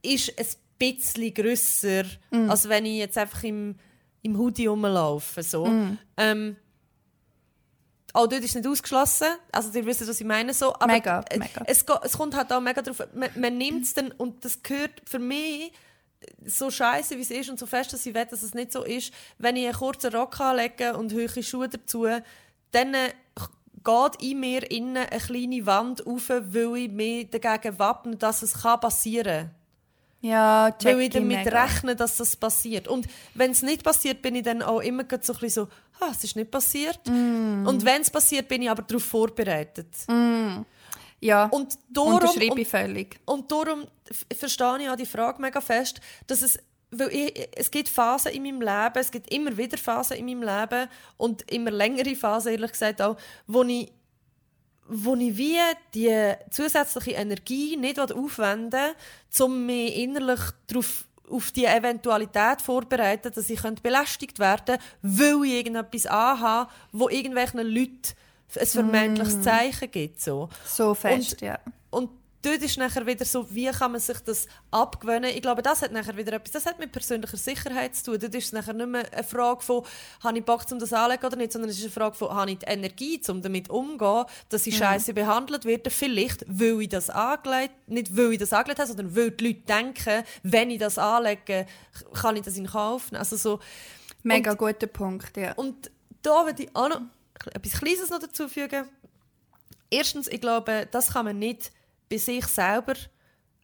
ist 0.01 0.37
ein 0.39 0.47
bisschen 0.77 1.33
grösser, 1.33 2.03
mm. 2.31 2.49
als 2.49 2.67
wenn 2.69 2.85
ich 2.85 2.97
jetzt 2.97 3.17
einfach 3.17 3.43
im, 3.43 3.75
im 4.21 4.37
Hoodie 4.37 4.67
rumlaufe. 4.67 5.43
So. 5.43 5.65
Mm. 5.65 5.97
Ähm, 6.17 6.55
auch 8.13 8.27
dort 8.27 8.43
ist 8.43 8.55
nicht 8.55 8.67
ausgeschlossen. 8.67 9.27
Also, 9.51 9.77
ihr 9.77 9.85
wisst, 9.85 10.07
was 10.07 10.19
ich 10.19 10.25
meine. 10.25 10.53
So. 10.53 10.73
Aber 10.73 10.87
mega, 10.87 11.23
mega. 11.31 11.63
Es, 11.65 11.83
es 12.03 12.17
kommt 12.17 12.35
halt 12.35 12.51
auch 12.51 12.61
mega 12.61 12.81
drauf. 12.81 13.03
Man, 13.13 13.29
man 13.35 13.57
nimmt 13.57 13.83
es 13.83 13.93
dann, 13.93 14.11
und 14.11 14.45
das 14.45 14.63
gehört 14.63 15.01
für 15.05 15.19
mich 15.19 15.73
so 16.45 16.69
scheiße 16.69 17.17
wie 17.17 17.21
es 17.21 17.31
ist 17.31 17.49
und 17.49 17.59
so 17.59 17.65
fest, 17.65 17.93
dass 17.93 18.05
ich 18.05 18.13
will, 18.13 18.25
dass 18.25 18.43
es 18.43 18.53
nicht 18.53 18.71
so 18.71 18.83
ist, 18.83 19.13
wenn 19.37 19.55
ich 19.55 19.65
einen 19.65 19.75
kurzen 19.75 20.13
Rock 20.13 20.39
anlege 20.39 20.95
und 20.97 21.13
hohe 21.13 21.43
Schuhe 21.43 21.69
dazu, 21.69 22.07
dann 22.71 22.93
äh, 22.93 23.11
geht 23.83 24.21
in 24.21 24.39
mir 24.39 24.69
innen 24.71 24.97
eine 24.97 25.19
kleine 25.19 25.65
Wand 25.65 26.05
auf, 26.05 26.29
weil 26.29 26.77
ich 26.77 26.91
mich 26.91 27.29
dagegen 27.29 27.79
wappne, 27.79 28.15
dass 28.15 28.41
es 28.41 28.53
passieren 28.53 29.47
kann. 29.47 29.55
Ja, 30.21 30.71
check 30.71 30.95
weil 30.95 31.01
ich 31.01 31.09
damit 31.11 31.45
mega. 31.45 31.63
rechne, 31.63 31.95
dass 31.95 32.17
das 32.17 32.35
passiert. 32.35 32.87
Und 32.87 33.05
wenn 33.35 33.51
es 33.51 33.61
nicht 33.61 33.83
passiert, 33.83 34.23
bin 34.23 34.33
ich 34.33 34.43
dann 34.43 34.63
auch 34.63 34.79
immer 34.79 35.03
so 35.21 35.33
ein 35.33 35.39
bisschen 35.39 35.49
so, 35.49 35.67
ah, 35.99 36.09
es 36.11 36.23
ist 36.23 36.35
nicht 36.35 36.49
passiert. 36.49 36.99
Mm. 37.05 37.67
Und 37.67 37.85
wenn 37.85 38.01
es 38.01 38.09
passiert, 38.09 38.47
bin 38.47 38.63
ich 38.63 38.69
aber 38.71 38.81
darauf 38.81 39.03
vorbereitet. 39.03 39.87
Ja, 41.25 41.45
Und 41.47 41.75
darum, 41.89 42.19
und, 42.19 42.59
ich 42.59 42.67
völlig. 42.67 43.19
und 43.25 43.51
darum 43.51 43.85
f- 44.09 44.25
verstehe 44.37 44.77
ich 44.83 44.89
auch 44.89 44.95
die 44.95 45.05
Frage 45.05 45.41
mega 45.41 45.59
fest, 45.61 45.99
dass 46.27 46.41
es 46.41 46.59
weil 46.91 47.09
ich, 47.11 47.49
es 47.55 47.71
gibt 47.71 47.89
Phasen 47.89 48.31
in 48.31 48.43
meinem 48.43 48.61
Leben, 48.61 48.99
es 48.99 49.11
gibt 49.11 49.33
immer 49.33 49.57
wieder 49.57 49.77
Phasen 49.77 50.17
in 50.17 50.25
meinem 50.25 50.43
Leben 50.43 50.87
und 51.17 51.51
immer 51.51 51.71
längere 51.71 52.15
Phasen, 52.15 52.51
ehrlich 52.53 52.71
gesagt 52.71 53.01
auch, 53.01 53.17
wo 53.47 53.63
ich, 53.63 53.91
wo 54.87 55.15
ich 55.15 55.35
wie 55.35 55.57
die 55.93 56.33
zusätzliche 56.51 57.11
Energie 57.13 57.75
nicht 57.75 57.99
aufwenden 57.99 58.91
will, 58.91 59.45
um 59.45 59.65
mich 59.65 59.95
innerlich 59.97 60.39
darauf 60.67 61.05
auf 61.29 61.51
die 61.51 61.65
Eventualität 61.65 62.61
vorbereiten, 62.61 63.31
dass 63.33 63.49
ich 63.49 63.59
könnte 63.61 63.81
belästigt 63.81 64.37
werden 64.37 64.77
weil 65.01 65.43
ich 65.43 65.53
irgendetwas 65.53 66.05
anhabe, 66.05 66.69
wo 66.91 67.09
irgendwelchen 67.09 67.61
Leuten 67.61 68.13
ein 68.57 68.65
vermeintliches 68.65 69.41
Zeichen 69.41 69.91
gibt. 69.91 70.21
So. 70.21 70.49
So 70.65 70.93
fest, 70.93 71.41
ja. 71.41 71.59
Und 71.89 72.09
dort 72.45 72.61
ist 72.61 72.77
nachher 72.77 73.05
wieder 73.05 73.25
so, 73.25 73.47
wie 73.53 73.67
kann 73.67 73.91
man 73.91 74.01
sich 74.01 74.19
das 74.19 74.47
abgewöhnen? 74.71 75.31
Ich 75.31 75.41
glaube, 75.41 75.61
das 75.61 75.81
hat 75.81 75.91
nachher 75.91 76.15
wieder 76.15 76.33
etwas, 76.33 76.51
das 76.51 76.65
hat 76.65 76.79
mit 76.79 76.91
persönlicher 76.91 77.37
Sicherheit 77.37 77.95
zu 77.95 78.11
tun. 78.11 78.19
Dort 78.19 78.35
ist 78.35 78.45
es 78.45 78.53
nachher 78.53 78.73
nicht 78.73 78.87
mehr 78.87 79.11
eine 79.11 79.23
Frage 79.23 79.61
von, 79.61 79.83
habe 80.23 80.37
ich 80.37 80.45
Bock, 80.45 80.65
um 80.71 80.79
das 80.79 80.93
anzulegen 80.93 81.25
oder 81.25 81.37
nicht, 81.37 81.51
sondern 81.51 81.69
es 81.69 81.77
ist 81.77 81.83
eine 81.83 81.91
Frage 81.91 82.15
von, 82.15 82.29
habe 82.29 82.51
ich 82.51 82.59
die 82.59 82.65
Energie, 82.65 83.19
um 83.27 83.41
damit 83.41 83.69
umzugehen, 83.69 84.25
dass 84.49 84.67
ich 84.67 84.77
scheiße 84.77 85.13
behandelt 85.13 85.65
werde? 85.65 85.89
Vielleicht, 85.89 86.45
weil 86.47 86.81
ich 86.81 86.89
das 86.89 87.09
angelegt, 87.09 87.73
nicht 87.87 88.15
weil 88.15 88.33
ich 88.33 88.39
das 88.39 88.53
angelegt 88.53 88.79
habe, 88.79 88.87
sondern 88.87 89.15
weil 89.15 89.31
die 89.31 89.47
Leute 89.47 89.61
denken, 89.61 90.23
wenn 90.43 90.69
ich 90.69 90.79
das 90.79 90.97
anlege, 90.97 91.65
kann 92.13 92.35
ich 92.35 92.43
das 92.43 92.57
in 92.57 92.67
Kauf 92.67 93.11
nehmen. 93.11 93.19
Also 93.19 93.37
so, 93.37 93.59
Mega 94.23 94.53
guter 94.55 94.87
Punkt, 94.87 95.37
ja. 95.37 95.53
und 95.53 95.91
da 96.23 96.45
würde 96.45 96.63
ich 96.63 96.75
auch 96.75 96.89
noch 96.89 97.01
etwas 97.53 97.79
Kleines 97.79 98.09
noch 98.09 98.19
dazu 98.19 98.47
fügen. 98.47 98.87
Erstens, 99.89 100.27
ich 100.27 100.41
glaube, 100.41 100.87
das 100.91 101.13
kann 101.13 101.25
man 101.25 101.39
nicht 101.39 101.71
bei 102.09 102.17
sich 102.17 102.45
selber 102.47 102.93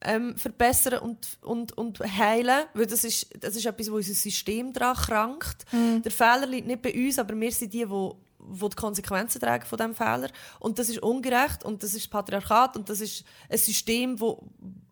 ähm, 0.01 0.35
verbessern 0.37 0.99
und, 0.99 1.37
und, 1.41 1.77
und 1.77 1.99
heilen, 1.99 2.65
weil 2.73 2.87
das 2.87 3.03
ist, 3.03 3.27
das 3.39 3.55
ist 3.55 3.65
etwas, 3.65 3.91
wo 3.91 3.95
unser 3.95 4.13
System 4.13 4.73
daran 4.73 4.95
krankt. 4.95 5.65
Der 5.71 6.11
Fehler 6.11 6.47
liegt 6.47 6.67
nicht 6.67 6.81
bei 6.81 6.93
uns, 6.93 7.19
aber 7.19 7.39
wir 7.39 7.51
sind 7.51 7.73
die, 7.73 7.85
die 7.85 8.11
wo 8.43 8.67
die 8.67 8.75
Konsequenzen 8.75 9.39
tragen 9.39 9.65
von 9.65 9.77
diesem 9.77 9.95
Fehler. 9.95 10.29
Und 10.59 10.79
das 10.79 10.89
ist 10.89 10.99
ungerecht 10.99 11.63
und 11.63 11.83
das 11.83 11.93
ist 11.93 12.09
Patriarchat 12.09 12.75
und 12.75 12.89
das 12.89 13.01
ist 13.01 13.23
ein 13.49 13.57
System, 13.57 14.19
wo, 14.19 14.43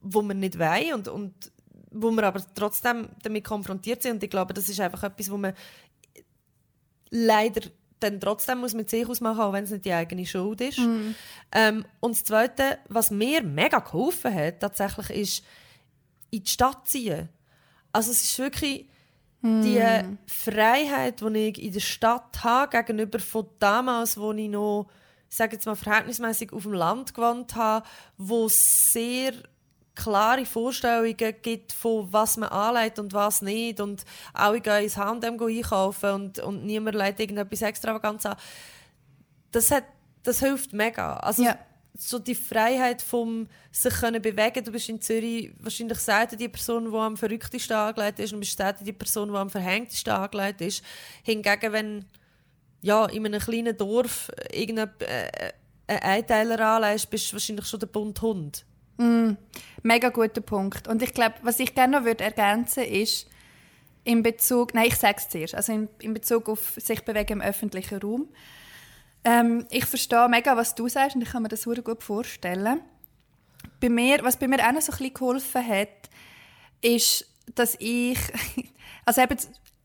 wo 0.01 0.21
wir 0.21 0.35
nicht 0.35 0.59
wollen 0.59 0.93
und, 0.93 1.07
und 1.07 1.33
wo 1.91 2.11
wir 2.11 2.23
aber 2.23 2.43
trotzdem 2.53 3.09
damit 3.23 3.43
konfrontiert 3.43 4.03
sind. 4.03 4.13
Und 4.13 4.23
ich 4.23 4.29
glaube, 4.29 4.53
das 4.53 4.69
ist 4.69 4.79
einfach 4.79 5.03
etwas, 5.03 5.31
wo 5.31 5.37
man 5.37 5.53
leider 7.09 7.61
dann 7.99 8.19
trotzdem 8.19 8.59
muss 8.59 8.73
mit 8.73 8.89
sich 8.89 9.07
ausmachen, 9.07 9.41
auch 9.41 9.53
wenn 9.53 9.63
es 9.63 9.71
nicht 9.71 9.85
die 9.85 9.93
eigene 9.93 10.25
Schuld 10.25 10.61
ist. 10.61 10.79
Ähm, 11.51 11.85
und 11.99 12.15
das 12.15 12.23
Zweite, 12.23 12.79
was 12.87 13.11
mir 13.11 13.43
mega 13.43 13.79
geholfen 13.79 14.33
hat, 14.33 14.59
tatsächlich, 14.59 15.09
ist 15.09 15.45
in 16.31 16.43
die 16.43 16.49
Stadt 16.49 16.87
ziehen. 16.87 17.29
Also 17.91 18.11
es 18.11 18.23
ist 18.23 18.39
wirklich 18.39 18.87
die 19.41 19.79
Freiheit, 20.27 21.21
die 21.21 21.37
ich 21.37 21.63
in 21.63 21.71
der 21.71 21.79
Stadt 21.79 22.43
habe, 22.43 22.69
gegenüber 22.69 23.19
von 23.19 23.47
damals, 23.59 24.17
wo 24.19 24.33
ich 24.33 24.49
noch, 24.49 24.87
ich 25.29 25.37
sage 25.37 25.53
jetzt 25.53 25.65
mal, 25.65 25.75
verhältnismäßig 25.75 26.51
auf 26.51 26.63
dem 26.63 26.73
Land 26.73 27.13
gewohnt 27.13 27.55
habe, 27.55 27.85
wo 28.17 28.49
sehr 28.49 29.31
klare 29.99 30.45
Vorstellungen 30.45 31.15
gibt, 31.41 31.73
von 31.73 32.11
was 32.11 32.37
man 32.37 32.49
anlegt 32.49 32.99
und 32.99 33.13
was 33.13 33.41
nicht. 33.41 33.79
Und 33.79 34.05
auch 34.33 34.53
ich 34.53 34.63
gehe 34.63 34.83
ins 34.83 34.97
H&M 34.97 35.39
einkaufen 35.41 36.11
und, 36.11 36.39
und 36.39 36.65
niemand 36.65 36.95
legt 36.95 37.19
irgendetwas 37.19 37.61
Extravagantes 37.61 38.25
an. 38.25 38.37
Das, 39.51 39.71
hat, 39.71 39.85
das 40.23 40.39
hilft 40.39 40.73
mega. 40.73 41.17
Also, 41.17 41.43
Ja. 41.43 41.57
so 41.97 42.19
die 42.19 42.35
Freiheit 42.35 43.01
vom 43.01 43.47
sich 43.71 43.93
können 43.93 44.21
bewegen. 44.21 44.63
Du 44.63 44.71
bist 44.71 44.89
in 44.89 45.01
Zürich 45.01 45.51
wahrscheinlich 45.59 45.99
selten 45.99 46.37
die 46.37 46.47
Person, 46.49 46.91
die 46.91 46.97
am 46.97 47.17
verrücktesten 47.17 47.75
angelegt 47.75 48.19
ist 48.19 48.33
und 48.33 48.39
bist 48.39 48.57
selten 48.57 48.85
die 48.85 48.93
Person, 48.93 49.29
die 49.29 49.37
am 49.37 49.49
verhängtesten 49.49 50.13
angelegt 50.13 50.61
ist. 50.61 50.83
Hingegen, 51.23 51.73
wenn 51.73 52.05
ja, 52.81 53.05
in 53.07 53.25
einem 53.25 53.41
kleinen 53.41 53.75
Dorf 53.75 54.31
irgendein 54.51 54.91
äh, 54.99 55.51
einen 55.87 56.01
Einteiler 56.01 56.59
anlegst, 56.59 57.09
bist 57.09 57.29
du 57.29 57.33
wahrscheinlich 57.33 57.65
schon 57.65 57.79
der 57.79 57.87
bunte 57.87 58.21
Hund. 58.21 58.65
Mega 59.81 60.09
guter 60.09 60.41
Punkt. 60.41 60.87
Und 60.87 61.01
ich 61.01 61.13
glaube, 61.13 61.35
was 61.41 61.59
ich 61.59 61.73
gerne 61.73 61.99
noch 61.99 62.05
würde 62.05 62.23
ergänzen 62.23 62.83
ist, 62.83 63.27
in 64.03 64.23
Bezug, 64.23 64.73
nein, 64.73 64.87
ich 64.87 64.95
sage 64.95 65.17
es 65.17 65.29
zuerst, 65.29 65.55
also 65.55 65.71
in, 65.71 65.89
in 65.99 66.13
Bezug 66.13 66.49
auf 66.49 66.73
sich 66.77 67.03
bewegen 67.03 67.33
im 67.33 67.41
öffentlichen 67.41 67.99
Raum. 67.99 68.27
Ähm, 69.23 69.65
ich 69.69 69.85
verstehe 69.85 70.27
mega, 70.29 70.55
was 70.55 70.75
du 70.75 70.87
sagst 70.87 71.15
und 71.15 71.21
ich 71.21 71.29
kann 71.29 71.43
mir 71.43 71.49
das 71.49 71.63
sehr 71.63 71.81
gut 71.81 72.03
vorstellen. 72.03 72.81
Bei 73.79 73.89
mir, 73.89 74.23
was 74.23 74.37
bei 74.37 74.47
mir 74.47 74.65
auch 74.65 74.71
noch 74.71 74.81
so 74.81 74.91
ein 74.91 75.13
geholfen 75.13 75.65
hat, 75.65 76.09
ist, 76.81 77.25
dass 77.55 77.75
ich, 77.79 78.17
also 79.05 79.21
eben 79.21 79.37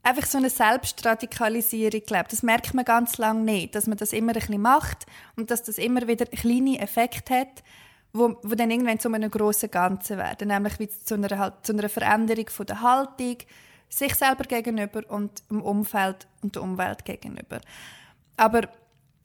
einfach 0.02 0.26
so 0.26 0.38
eine 0.38 0.50
Selbstradikalisierung, 0.50 2.02
glaube 2.06 2.26
das 2.30 2.42
merkt 2.42 2.74
man 2.74 2.84
ganz 2.84 3.18
lange 3.18 3.42
nicht, 3.42 3.74
dass 3.74 3.86
man 3.86 3.98
das 3.98 4.12
immer 4.12 4.32
ein 4.32 4.38
bisschen 4.38 4.60
macht 4.60 5.06
und 5.36 5.50
dass 5.50 5.62
das 5.62 5.78
immer 5.78 6.06
wieder 6.06 6.26
kleine 6.26 6.78
Effekte 6.78 7.34
hat, 7.40 7.62
wo, 8.14 8.38
wo 8.42 8.54
dann 8.54 8.70
irgendwann 8.70 9.00
zu 9.00 9.12
einem 9.12 9.30
grossen 9.30 9.70
Ganzen 9.70 10.16
werden, 10.16 10.48
nämlich 10.48 10.78
wie 10.78 10.88
zu 10.88 11.14
einer, 11.14 11.36
halt, 11.36 11.54
zu 11.62 11.72
einer 11.72 11.88
Veränderung 11.88 12.48
von 12.48 12.64
der 12.64 12.80
Haltung, 12.80 13.36
sich 13.88 14.14
selber 14.14 14.44
gegenüber 14.44 15.02
und 15.08 15.42
dem 15.50 15.60
Umfeld 15.60 16.26
und 16.40 16.54
der 16.54 16.62
Umwelt 16.62 17.04
gegenüber. 17.04 17.60
Aber 18.36 18.68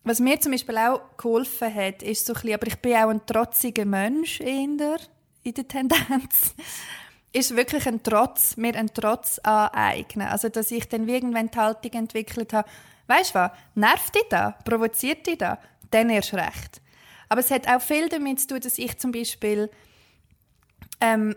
was 0.04 0.20
mir 0.20 0.40
zum 0.40 0.54
Beispiel 0.54 0.78
auch 0.78 1.02
geholfen 1.18 1.74
hat, 1.74 2.02
ist 2.02 2.26
so 2.26 2.34
ein 2.34 2.42
bisschen, 2.42 2.54
aber 2.56 2.68
ich 2.68 2.80
bin 2.80 2.96
auch 2.96 3.10
ein 3.10 3.26
trotziger 3.26 3.86
Mensch 3.86 4.40
in 4.40 4.78
der, 4.78 4.98
in 5.44 5.54
der 5.54 5.68
Tendenz, 5.68 6.56
ist 7.32 7.56
wirklich 7.56 7.88
ein 7.88 8.02
Trotz, 8.02 8.58
mir 8.58 8.76
einen 8.76 8.92
Trotz 8.92 9.40
aneignen. 9.40 10.28
Also, 10.28 10.50
dass 10.50 10.72
ich 10.72 10.90
dann 10.90 11.08
irgendwann 11.08 11.52
die 11.52 11.58
Haltung 11.58 11.92
entwickelt 11.92 12.54
habe, 12.54 12.68
weißt 13.06 13.36
du 13.36 13.40
was, 13.40 13.52
nervt 13.76 14.16
dich 14.16 14.26
da, 14.30 14.58
provoziert 14.66 15.28
dich 15.28 15.38
da, 15.38 15.60
dann 15.92 16.10
erst 16.10 16.34
recht. 16.34 16.82
Aber 17.30 17.42
es 17.42 17.52
hat 17.52 17.68
auch 17.68 17.82
viel 17.82 18.10
damit 18.10 18.42
zu 18.42 18.48
tun, 18.48 18.60
dass 18.60 18.78
ich 18.78 18.98
zum 18.98 19.12
Beispiel 19.12 19.70
ähm, 21.00 21.36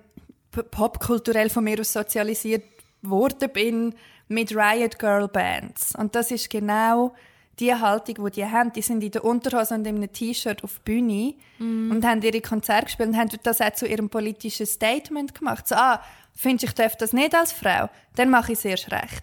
popkulturell 0.50 1.50
von 1.50 1.64
mir 1.64 1.78
aus 1.80 1.92
sozialisiert 1.92 2.64
worden 3.02 3.50
bin 3.52 3.94
mit 4.28 4.54
Riot 4.56 4.98
Girl 4.98 5.28
Bands. 5.28 5.94
Und 5.94 6.14
das 6.14 6.30
ist 6.30 6.50
genau 6.50 7.14
die 7.58 7.74
Haltung, 7.74 8.24
die 8.24 8.30
die 8.30 8.46
haben. 8.46 8.72
Die 8.72 8.82
sind 8.82 9.02
in 9.04 9.10
der 9.10 9.24
Unterhose 9.24 9.74
und 9.74 9.86
in 9.86 9.96
einem 9.96 10.12
T-Shirt 10.12 10.64
auf 10.64 10.78
die 10.78 10.92
Bühne 10.92 11.34
und 11.58 12.04
haben 12.04 12.22
ihre 12.22 12.40
Konzerte 12.40 12.86
gespielt 12.86 13.10
und 13.10 13.16
haben 13.16 13.30
das 13.42 13.60
auch 13.60 13.72
zu 13.74 13.86
ihrem 13.86 14.08
politischen 14.08 14.66
Statement 14.66 15.34
gemacht. 15.34 15.68
So, 15.68 15.74
ah, 15.74 16.02
findest 16.34 16.62
du, 16.62 16.66
ich 16.68 16.74
darf 16.74 16.96
das 16.96 17.12
nicht 17.12 17.34
als 17.34 17.52
Frau? 17.52 17.88
Dann 18.16 18.30
mache 18.30 18.52
ich 18.52 18.58
es 18.58 18.64
erst 18.64 18.90
recht. 18.90 19.22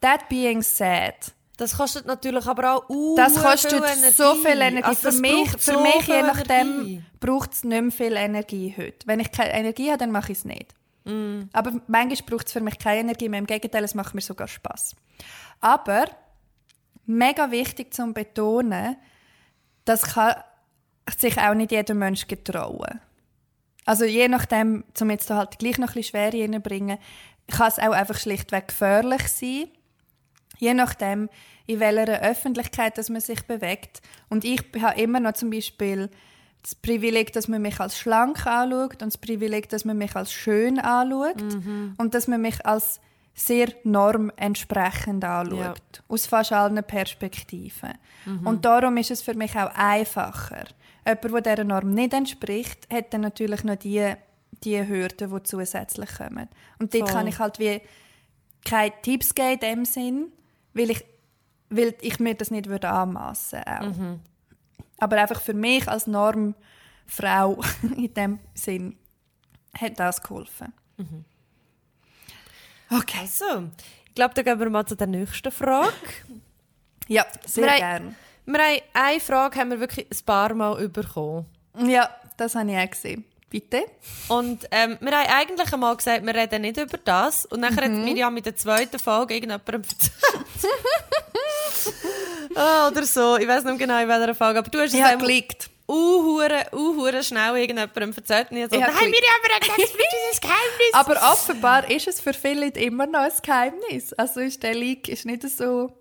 That 0.00 0.28
being 0.28 0.62
said, 0.62 1.14
Das 1.60 1.76
kostet 1.76 2.06
natürlich 2.06 2.46
aber 2.46 2.74
auch 2.74 2.88
uh, 2.88 3.16
das 3.16 3.34
kostet 3.34 3.72
viel 3.72 3.98
Energie. 3.98 4.14
so 4.14 4.34
viel 4.36 4.60
Energie. 4.62 4.82
Also, 4.82 5.10
für 5.10 5.20
mich, 5.20 5.50
für 5.50 5.72
so 5.74 5.82
mich 5.82 6.06
je 6.06 6.22
nachdem, 6.22 7.04
braucht 7.20 7.52
es 7.52 7.64
nicht 7.64 7.82
mehr 7.82 7.90
viel 7.90 8.16
Energie 8.16 8.74
heute. 8.78 9.06
Wenn 9.06 9.20
ich 9.20 9.30
keine 9.30 9.52
Energie 9.52 9.88
habe, 9.88 9.98
dann 9.98 10.10
mache 10.10 10.32
ich 10.32 10.38
es 10.38 10.44
nicht. 10.46 10.74
Mm. 11.04 11.50
Aber 11.52 11.72
manchmal 11.86 12.26
braucht 12.26 12.46
es 12.46 12.54
für 12.54 12.62
mich 12.62 12.78
keine 12.78 13.00
Energie 13.00 13.28
mehr. 13.28 13.40
Im 13.40 13.46
Gegenteil, 13.46 13.84
es 13.84 13.94
macht 13.94 14.14
mir 14.14 14.22
sogar 14.22 14.48
Spaß. 14.48 14.96
Aber 15.60 16.06
mega 17.04 17.50
wichtig 17.50 17.92
zu 17.92 18.10
betonen, 18.10 18.96
das 19.84 20.14
kann 20.14 20.36
sich 21.18 21.36
auch 21.38 21.52
nicht 21.52 21.72
jeder 21.72 21.92
Mensch 21.92 22.26
getrauen. 22.26 23.00
Also 23.84 24.06
je 24.06 24.28
nachdem, 24.28 24.84
um 24.98 25.10
jetzt 25.10 25.28
da 25.28 25.36
halt 25.36 25.58
gleich 25.58 25.76
noch 25.76 25.88
ein 25.88 25.94
bisschen 25.94 26.16
Schwere 26.16 26.40
reinzubringen, 26.40 26.96
kann 27.48 27.68
es 27.68 27.78
auch 27.78 27.92
einfach 27.92 28.18
schlichtweg 28.18 28.68
gefährlich 28.68 29.28
sein. 29.28 29.68
Je 30.60 30.74
nachdem, 30.74 31.28
in 31.66 31.80
welcher 31.80 32.20
Öffentlichkeit 32.22 32.98
dass 32.98 33.08
man 33.08 33.20
sich 33.20 33.46
bewegt. 33.46 34.02
Und 34.28 34.44
ich 34.44 34.62
habe 34.80 35.00
immer 35.00 35.20
noch 35.20 35.32
zum 35.32 35.50
Beispiel 35.50 36.10
das 36.62 36.74
Privileg, 36.74 37.32
dass 37.32 37.48
man 37.48 37.62
mich 37.62 37.80
als 37.80 37.98
schlank 37.98 38.46
anschaut 38.46 39.02
und 39.02 39.12
das 39.12 39.18
Privileg, 39.18 39.68
dass 39.70 39.84
man 39.84 39.96
mich 39.96 40.14
als 40.14 40.32
schön 40.32 40.78
anschaut 40.78 41.42
und 41.96 42.14
dass 42.14 42.28
man 42.28 42.42
mich 42.42 42.64
als 42.66 43.00
sehr 43.34 43.68
normentsprechend 43.84 45.24
anschaut. 45.24 45.56
Ja. 45.58 46.02
Aus 46.08 46.26
fast 46.26 46.52
allen 46.52 46.82
Perspektiven. 46.84 47.94
Und 48.44 48.64
darum 48.64 48.96
ist 48.98 49.10
es 49.10 49.22
für 49.22 49.34
mich 49.34 49.56
auch 49.56 49.70
einfacher. 49.74 50.64
Jemand, 51.06 51.46
der 51.46 51.56
dieser 51.56 51.64
Norm 51.64 51.94
nicht 51.94 52.12
entspricht, 52.12 52.86
hat 52.92 53.14
dann 53.14 53.22
natürlich 53.22 53.64
noch 53.64 53.76
die, 53.76 54.12
die 54.62 54.86
Hürden, 54.86 55.30
die 55.34 55.42
zusätzlich 55.44 56.10
kommen. 56.16 56.48
Und 56.78 56.92
dort 56.92 57.08
Voll. 57.08 57.18
kann 57.18 57.26
ich 57.26 57.38
halt 57.38 57.58
wie 57.58 57.80
keine 58.64 58.92
Tipps 59.00 59.34
geben 59.34 59.52
in 59.52 59.60
dem 59.60 59.84
Sinn, 59.86 60.32
weil 60.74 60.90
ich, 60.90 61.04
weil 61.68 61.94
ich 62.00 62.18
mir 62.20 62.34
das 62.34 62.50
nicht 62.50 62.68
würde 62.68 62.88
anmassen 62.88 63.60
würde. 63.66 64.20
Aber 64.98 65.16
einfach 65.20 65.40
für 65.40 65.54
mich 65.54 65.88
als 65.88 66.06
Normfrau 66.06 67.60
in 67.96 68.12
dem 68.14 68.38
Sinn 68.54 68.96
hat 69.78 69.98
das 69.98 70.20
geholfen. 70.22 70.72
Okay. 72.90 73.18
Also, 73.20 73.68
ich 74.06 74.14
glaube, 74.14 74.34
dann 74.34 74.44
gehen 74.44 74.58
wir 74.58 74.70
mal 74.70 74.84
zu 74.86 74.96
der 74.96 75.06
nächsten 75.06 75.50
Frage. 75.52 75.92
Ja, 77.08 77.26
sehr 77.44 77.64
Wir 77.66 77.74
gerne. 77.76 78.14
Wir 78.46 78.58
haben 78.60 78.80
eine 78.92 79.18
Frage 79.18 79.58
haben 79.58 79.70
wir 79.72 79.80
wirklich 79.80 80.06
ein 80.08 80.24
paar 80.24 80.54
Mal 80.54 80.88
bekommen. 80.88 81.44
Ja, 81.76 82.08
das 82.36 82.54
habe 82.54 82.70
ich 82.70 82.76
auch 82.78 82.88
gesehen. 82.88 83.24
Bitte? 83.48 83.82
Und 84.28 84.68
ähm, 84.70 84.96
wir 85.00 85.10
haben 85.10 85.28
eigentlich 85.28 85.72
einmal 85.72 85.96
gesagt, 85.96 86.24
wir 86.24 86.32
reden 86.32 86.62
nicht 86.62 86.76
über 86.76 86.98
das. 86.98 87.46
Und 87.46 87.62
dann 87.62 87.74
Mhm. 87.74 87.80
hat 87.80 87.90
Miriam 87.90 88.32
mit 88.32 88.46
der 88.46 88.54
zweiten 88.54 89.00
Folge 89.00 89.34
irgendjemandem 89.34 89.82
erzählt. 89.90 90.46
Oh, 92.54 92.88
oder 92.90 93.04
so. 93.04 93.36
Ich 93.36 93.48
weiß 93.48 93.64
nicht 93.64 93.78
genau 93.78 94.00
in 94.00 94.08
welcher 94.08 94.34
Folge. 94.34 94.58
Aber 94.58 94.70
du 94.70 94.78
hast 94.80 94.94
es 94.94 94.94
einmal 94.94 95.18
geleakt. 95.18 95.70
uhuere, 95.88 96.66
uhuere 96.72 97.22
schnell 97.22 97.56
irgendjemandem 97.56 98.12
erzählt. 98.16 98.50
Und 98.50 98.56
ich 98.58 98.70
so, 98.70 98.76
nein, 98.78 98.90
wir 98.90 98.94
haben 98.94 99.04
gesagt, 99.06 99.82
es 99.84 99.92
bleibt 99.92 100.14
dieses 100.28 100.40
Geheimnis. 100.40 100.94
Aber 100.94 101.32
offenbar 101.32 101.90
ist 101.90 102.08
es 102.08 102.20
für 102.20 102.32
viele 102.32 102.68
immer 102.68 103.06
noch 103.06 103.20
ein 103.20 103.32
Geheimnis. 103.42 104.12
Also 104.14 104.40
ist 104.40 104.62
der 104.62 104.74
Leak 104.74 105.08
ist 105.08 105.26
nicht 105.26 105.48
so... 105.48 105.96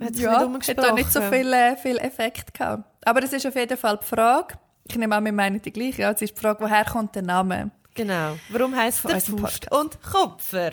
Hat 0.00 0.14
sich 0.14 0.24
Ja, 0.24 0.46
nicht 0.46 0.68
hat 0.68 0.78
da 0.78 0.92
nicht 0.92 1.10
so 1.10 1.22
viel, 1.22 1.50
äh, 1.52 1.74
viel 1.76 1.96
Effekt 1.96 2.52
gehabt. 2.52 2.84
Aber 3.06 3.22
es 3.22 3.32
ist 3.32 3.46
auf 3.46 3.54
jeden 3.54 3.78
Fall 3.78 3.96
die 3.96 4.04
Frage, 4.04 4.58
ich 4.86 4.96
nehme 4.96 5.14
an, 5.16 5.24
wir 5.24 5.32
meinen 5.32 5.62
die 5.62 5.72
gleiche, 5.72 6.02
ja, 6.02 6.10
es 6.10 6.20
ist 6.20 6.36
die 6.36 6.40
Frage, 6.40 6.62
woher 6.62 6.84
kommt 6.84 7.14
der 7.14 7.22
Name? 7.22 7.70
Genau. 7.94 8.36
Warum 8.50 8.76
heisst 8.76 8.98
Von 9.00 9.12
der 9.12 9.20
Faust 9.22 9.72
und 9.72 9.98
Kopfer? 10.02 10.72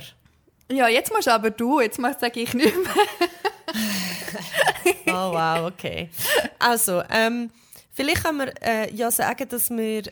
Ja, 0.71 0.88
jetzt 0.88 1.12
musst 1.12 1.28
aber 1.28 1.52
du, 1.52 1.80
jetzt 1.80 1.99
sage 2.19 2.39
ich 2.39 2.54
nicht 2.54 2.76
mehr. 2.76 2.93
Oh 5.08 5.32
wow, 5.32 5.67
okay. 5.71 6.10
Also, 6.60 7.04
ähm, 7.10 7.52
vielleicht 7.91 8.23
können 8.23 8.39
wir 8.39 8.54
äh, 8.62 8.93
ja 8.93 9.12
sagen, 9.12 9.47
dass 9.47 9.69
wir 9.69 10.04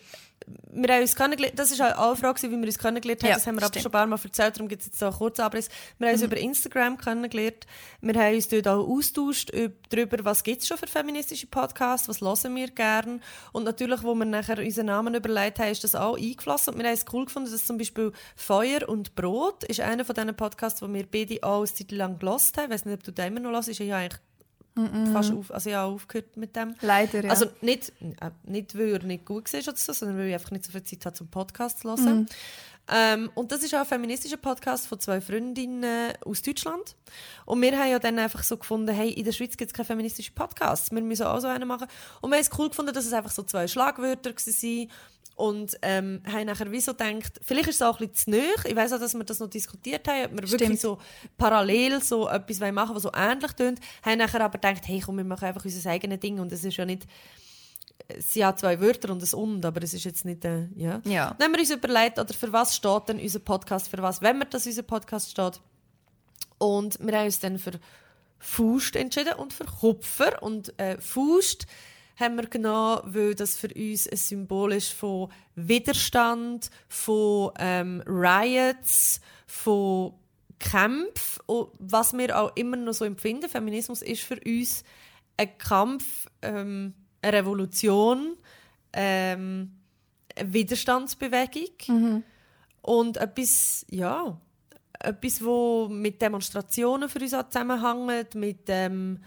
wir 0.73 0.93
haben 0.93 1.01
uns 1.01 1.15
kennengelernt, 1.15 1.57
das 1.59 1.77
war 1.79 1.97
auch 1.99 2.07
eine 2.07 2.15
Frage, 2.15 2.41
wie 2.43 2.49
wir 2.57 2.65
uns 2.65 2.77
kennengelernt 2.77 3.23
haben, 3.23 3.29
Ja, 3.29 3.35
das 3.35 3.45
haben 3.47 3.55
wir 3.55 3.61
aber 3.63 3.67
stimmt. 3.67 3.83
schon 3.83 3.89
ein 3.89 3.93
paar 3.93 4.07
Mal 4.07 4.19
erzählt, 4.23 4.55
darum 4.55 4.67
gibt 4.67 4.81
es 4.81 4.87
jetzt 4.87 4.99
so 4.99 5.05
einen 5.07 5.15
kurzen 5.15 5.41
Abriss. 5.41 5.69
Wir 5.99 6.07
haben 6.07 6.13
uns 6.13 6.23
über 6.23 6.37
Instagram 6.37 6.97
kennengelernt, 6.97 7.65
wir 8.01 8.13
haben 8.15 8.35
uns 8.35 8.47
dort 8.47 8.67
auch 8.67 8.87
austauscht 8.87 9.51
üb- 9.53 9.73
darüber, 9.89 10.23
was 10.25 10.43
gibt 10.43 10.61
es 10.61 10.67
schon 10.67 10.77
für 10.77 10.87
feministische 10.87 11.47
Podcasts, 11.47 12.07
was 12.09 12.21
hören 12.21 12.55
wir 12.55 12.67
gern? 12.69 13.21
Und 13.51 13.63
natürlich, 13.65 14.03
wo 14.03 14.15
wir 14.15 14.25
nachher 14.25 14.57
unseren 14.59 14.87
Namen 14.87 15.13
überlegt 15.15 15.59
haben, 15.59 15.69
ist 15.71 15.83
das 15.83 15.95
auch 15.95 16.17
eingeflossen. 16.17 16.73
Und 16.73 16.79
wir 16.79 16.87
haben 16.87 16.93
es 16.95 17.05
cool 17.11 17.25
gefunden, 17.25 17.51
dass 17.51 17.65
zum 17.65 17.77
Beispiel 17.77 18.11
Feuer 18.35 18.87
und 18.87 19.15
Brot 19.15 19.63
ist 19.65 19.81
einer 19.81 20.05
von 20.05 20.15
diesen 20.15 20.35
Podcasts, 20.35 20.79
die 20.79 20.93
wir 20.93 21.05
beide 21.05 21.43
auch 21.43 21.57
eine 21.59 21.65
Zeit 21.73 21.91
lang 21.91 22.17
gelost 22.19 22.57
haben, 22.57 22.65
ich 22.65 22.71
weiß 22.71 22.85
nicht, 22.85 22.95
ob 22.95 23.03
du 23.03 23.11
den 23.11 23.27
immer 23.27 23.39
noch 23.41 23.51
hörst, 23.51 23.69
ist 23.69 23.79
ja 23.79 23.97
eigentlich 23.97 24.19
fast 25.11 25.33
auf, 25.33 25.51
also 25.51 25.69
ja, 25.69 25.85
aufgehört 25.85 26.37
mit 26.37 26.55
dem. 26.55 26.75
Leider, 26.81 27.23
ja. 27.23 27.29
Also 27.29 27.47
nicht, 27.61 27.91
äh, 27.99 28.31
nicht, 28.43 28.77
weil 28.77 28.93
er 28.93 29.03
nicht 29.03 29.25
gut 29.25 29.51
war 29.51 29.59
oder 29.59 29.75
so, 29.75 29.93
sondern 29.93 30.17
weil 30.17 30.27
ich 30.27 30.33
einfach 30.33 30.51
nicht 30.51 30.65
so 30.65 30.71
viel 30.71 30.83
Zeit 30.83 31.05
hatte, 31.05 31.17
zum 31.17 31.27
Podcast 31.27 31.79
zu 31.79 31.89
hören. 31.89 32.27
Ähm, 32.87 33.29
und 33.35 33.51
das 33.51 33.63
ist 33.63 33.73
auch 33.73 33.79
ein 33.79 33.85
feministischer 33.85 34.37
Podcast 34.37 34.87
von 34.87 34.99
zwei 34.99 35.21
Freundinnen 35.21 36.13
aus 36.25 36.41
Deutschland. 36.41 36.95
Und 37.45 37.61
wir 37.61 37.77
haben 37.77 37.89
ja 37.89 37.99
dann 37.99 38.19
einfach 38.19 38.43
so 38.43 38.57
gefunden, 38.57 38.93
hey, 38.93 39.11
in 39.11 39.23
der 39.23 39.31
Schweiz 39.31 39.55
gibt 39.55 39.71
es 39.71 39.73
keine 39.73 39.85
feministischen 39.85 40.35
Podcasts. 40.35 40.91
Wir 40.91 41.01
müssen 41.01 41.25
auch 41.25 41.39
so 41.39 41.47
einen 41.47 41.67
machen. 41.67 41.87
Und 42.21 42.31
wir 42.31 42.37
haben 42.37 42.41
es 42.41 42.57
cool 42.57 42.69
gefunden, 42.69 42.93
dass 42.93 43.05
es 43.05 43.13
einfach 43.13 43.31
so 43.31 43.43
zwei 43.43 43.67
Schlagwörter 43.67 44.31
waren. 44.31 44.89
Und 45.35 45.75
ähm, 45.81 46.21
haben 46.31 46.45
nachher 46.45 46.71
wie 46.71 46.81
so 46.81 46.93
gedacht, 46.93 47.39
vielleicht 47.41 47.69
ist 47.69 47.75
es 47.75 47.81
auch 47.81 47.99
ein 47.99 48.09
bisschen 48.09 48.33
zu 48.33 48.39
nahe. 48.39 48.69
Ich 48.69 48.75
weiss 48.75 48.93
auch, 48.93 48.99
dass 48.99 49.13
wir 49.13 49.23
das 49.23 49.39
noch 49.39 49.49
diskutiert 49.49 50.07
haben, 50.07 50.25
ob 50.25 50.31
wir 50.31 50.51
wirklich 50.51 50.61
Stimmt. 50.61 50.79
so 50.79 50.99
parallel 51.37 52.01
so 52.03 52.29
etwas 52.29 52.59
wollen 52.59 52.75
machen 52.75 52.95
was 52.95 53.03
so 53.03 53.11
ähnlich 53.15 53.51
tönt. 53.53 53.79
Haben 54.03 54.19
nachher 54.19 54.41
aber 54.41 54.59
gedacht, 54.59 54.87
hey, 54.87 55.01
komm, 55.03 55.17
wir 55.17 55.23
machen 55.23 55.45
einfach 55.45 55.65
unser 55.65 55.89
eigenes 55.89 56.19
Ding. 56.19 56.39
Und 56.39 56.51
es 56.51 56.63
ist 56.63 56.77
ja 56.77 56.85
nicht 56.85 57.07
sind 58.19 58.41
ja 58.41 58.55
zwei 58.55 58.79
Wörter 58.79 59.11
und 59.11 59.23
ein 59.23 59.33
Und, 59.33 59.65
aber 59.65 59.83
es 59.83 59.93
ist 59.93 60.03
jetzt 60.03 60.25
nicht, 60.25 60.43
äh, 60.45 60.67
ja. 60.75 61.01
Ja. 61.05 61.35
Dann 61.37 61.47
haben 61.47 61.53
wir 61.53 61.59
uns 61.59 61.69
überlegt, 61.69 62.19
oder 62.19 62.33
für 62.33 62.51
was 62.51 62.75
steht 62.75 63.09
denn 63.09 63.19
unser 63.19 63.39
Podcast, 63.39 63.89
für 63.89 64.01
was, 64.01 64.21
wenn 64.21 64.37
wir 64.39 64.45
dass 64.45 64.65
unser 64.65 64.83
Podcast 64.83 65.31
steht. 65.31 65.61
Und 66.57 66.99
wir 66.99 67.17
haben 67.17 67.25
uns 67.25 67.39
dann 67.39 67.57
für 67.57 67.79
Faust 68.37 68.95
entschieden 68.95 69.33
und 69.33 69.53
für 69.53 69.65
Kupfer. 69.65 70.41
Und 70.43 70.77
äh, 70.79 70.99
Faust 70.99 71.65
haben 72.21 72.35
wir 72.37 72.47
genommen, 72.47 73.01
weil 73.05 73.35
das 73.35 73.57
für 73.57 73.67
uns 73.73 74.07
ein 74.07 74.17
Symbol 74.17 74.73
ist 74.73 74.89
von 74.89 75.29
Widerstand, 75.55 76.69
von 76.87 77.51
ähm, 77.59 78.01
Riots, 78.05 79.19
von. 79.45 80.13
Und 81.47 81.69
was 81.79 82.13
wir 82.15 82.39
auch 82.39 82.55
immer 82.55 82.77
noch 82.77 82.93
so 82.93 83.03
empfinden, 83.03 83.49
Feminismus 83.49 84.03
ist 84.03 84.21
für 84.21 84.39
uns 84.45 84.83
ein 85.35 85.57
Kampf, 85.57 86.27
ähm, 86.43 86.93
eine 87.23 87.37
Revolution, 87.37 88.37
ähm, 88.93 89.71
eine 90.35 90.53
Widerstandsbewegung 90.53 92.23
und 92.83 93.17
etwas, 93.17 93.87
ja, 93.89 94.39
etwas, 94.99 95.43
wo 95.43 95.87
mit 95.89 96.21
Demonstrationen 96.21 97.09
für 97.09 97.19
uns 97.19 97.33
auch 97.33 97.49
zusammenhängt, 97.49 98.35
mit 98.35 98.67
dem 98.67 99.19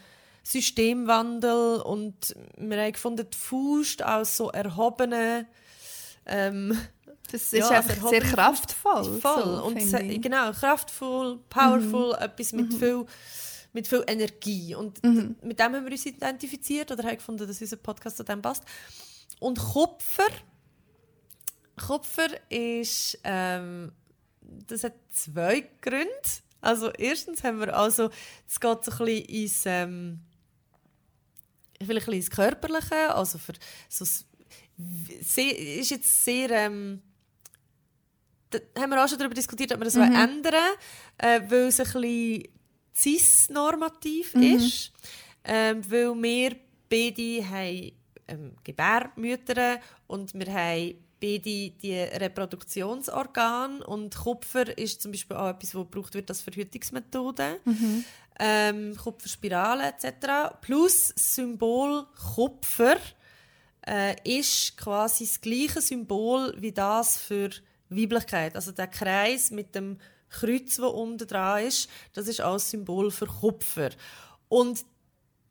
Systemwandel 0.44 1.80
und 1.80 2.36
wir 2.56 2.80
haben 2.80 2.92
gefunden, 2.92 3.26
die 3.28 3.36
Faust 3.36 4.02
als 4.02 4.36
so 4.36 4.50
erhobene 4.50 5.46
ähm, 6.26 6.78
das 7.32 7.52
ist 7.52 7.70
ja, 7.70 7.70
einfach 7.70 8.08
sehr 8.10 8.20
kraftvoll. 8.20 9.18
Voll. 9.20 9.42
so, 9.42 9.64
und 9.64 9.78
finde 9.78 9.90
se- 9.90 10.02
ich. 10.02 10.20
genau, 10.22 10.52
kraftvoll, 10.52 11.40
powerful, 11.48 12.14
etwas 12.20 12.52
mit, 12.52 12.72
viel, 12.74 13.04
mit 13.72 13.88
viel 13.88 14.04
Energie. 14.06 14.74
Und 14.74 15.02
Mhm. 15.02 15.34
mit 15.42 15.58
dem 15.58 15.74
haben 15.74 15.84
wir 15.84 15.90
uns 15.90 16.06
identifiziert 16.06 16.92
oder 16.92 17.02
haben 17.02 17.16
gefunden, 17.16 17.46
dass 17.48 17.60
unser 17.60 17.76
Podcast 17.76 18.18
zu 18.18 18.22
dem 18.24 18.40
passt. 18.42 18.62
Und 19.40 19.58
Kupfer, 19.58 20.28
Kupfer 21.86 22.28
ist, 22.50 23.18
ähm, 23.24 23.92
das 24.68 24.84
hat 24.84 24.92
zwei 25.12 25.68
Gründe. 25.80 26.08
Also 26.60 26.90
erstens 26.92 27.42
haben 27.42 27.60
wir 27.60 27.76
also, 27.76 28.10
es 28.48 28.60
geht 28.60 28.84
so 28.84 28.90
ein 28.92 28.98
bisschen 28.98 29.24
ins, 29.26 29.62
ähm, 29.66 30.20
vielleicht 31.86 32.08
ein 32.08 32.12
bisschen 32.12 32.26
ins 32.26 32.30
Körperliche, 32.30 33.14
also 33.14 33.38
für 33.38 33.52
so, 33.88 34.04
sehr, 35.20 35.58
ist 35.80 35.90
jetzt 35.90 36.24
sehr, 36.24 36.50
ähm, 36.50 37.02
da 38.50 38.58
haben 38.80 38.90
wir 38.90 39.04
auch 39.04 39.08
schon 39.08 39.18
darüber 39.18 39.34
diskutiert, 39.34 39.72
ob 39.72 39.80
wir 39.80 39.84
das 39.84 39.94
mhm. 39.94 40.14
ändern 40.14 40.54
äh, 41.18 41.40
weil 41.48 41.68
es 41.68 41.80
ein 41.80 41.86
bisschen 41.86 42.48
cis-normativ 42.94 44.34
ist. 44.34 44.92
Ähm, 45.44 45.82
weil 45.90 46.14
wir 46.22 46.56
beide 46.88 47.48
haben 47.48 47.92
ähm, 48.28 48.52
Gebärmütter 48.64 49.78
und 50.06 50.32
wir 50.34 50.52
haben 50.52 50.94
beide 51.20 51.70
die 51.70 51.92
Reproduktionsorgane 51.92 53.84
und 53.86 54.14
Kupfer 54.14 54.76
ist 54.76 55.02
zum 55.02 55.12
Beispiel 55.12 55.36
auch 55.36 55.50
etwas, 55.50 55.72
das 55.72 55.80
gebraucht 55.82 56.14
wird 56.14 56.30
als 56.30 56.40
Verhütungsmethode. 56.40 57.60
Ähm, 58.38 58.96
Kupferspirale 58.96 59.88
etc. 59.88 60.56
Plus 60.60 61.12
das 61.14 61.34
Symbol 61.36 62.06
Kupfer 62.34 62.96
äh, 63.86 64.16
ist 64.24 64.76
quasi 64.76 65.24
das 65.24 65.40
gleiche 65.40 65.80
Symbol 65.80 66.54
wie 66.58 66.72
das 66.72 67.16
für 67.16 67.50
Weiblichkeit. 67.88 68.56
Also 68.56 68.72
der 68.72 68.88
Kreis 68.88 69.50
mit 69.50 69.74
dem 69.74 69.98
Kreuz, 70.28 70.78
wo 70.80 70.88
unten 70.88 71.26
dran 71.28 71.64
ist, 71.64 71.88
das 72.12 72.28
ist 72.28 72.40
auch 72.40 72.54
das 72.54 72.70
Symbol 72.70 73.10
für 73.10 73.26
Kupfer. 73.26 73.90
Und 74.48 74.84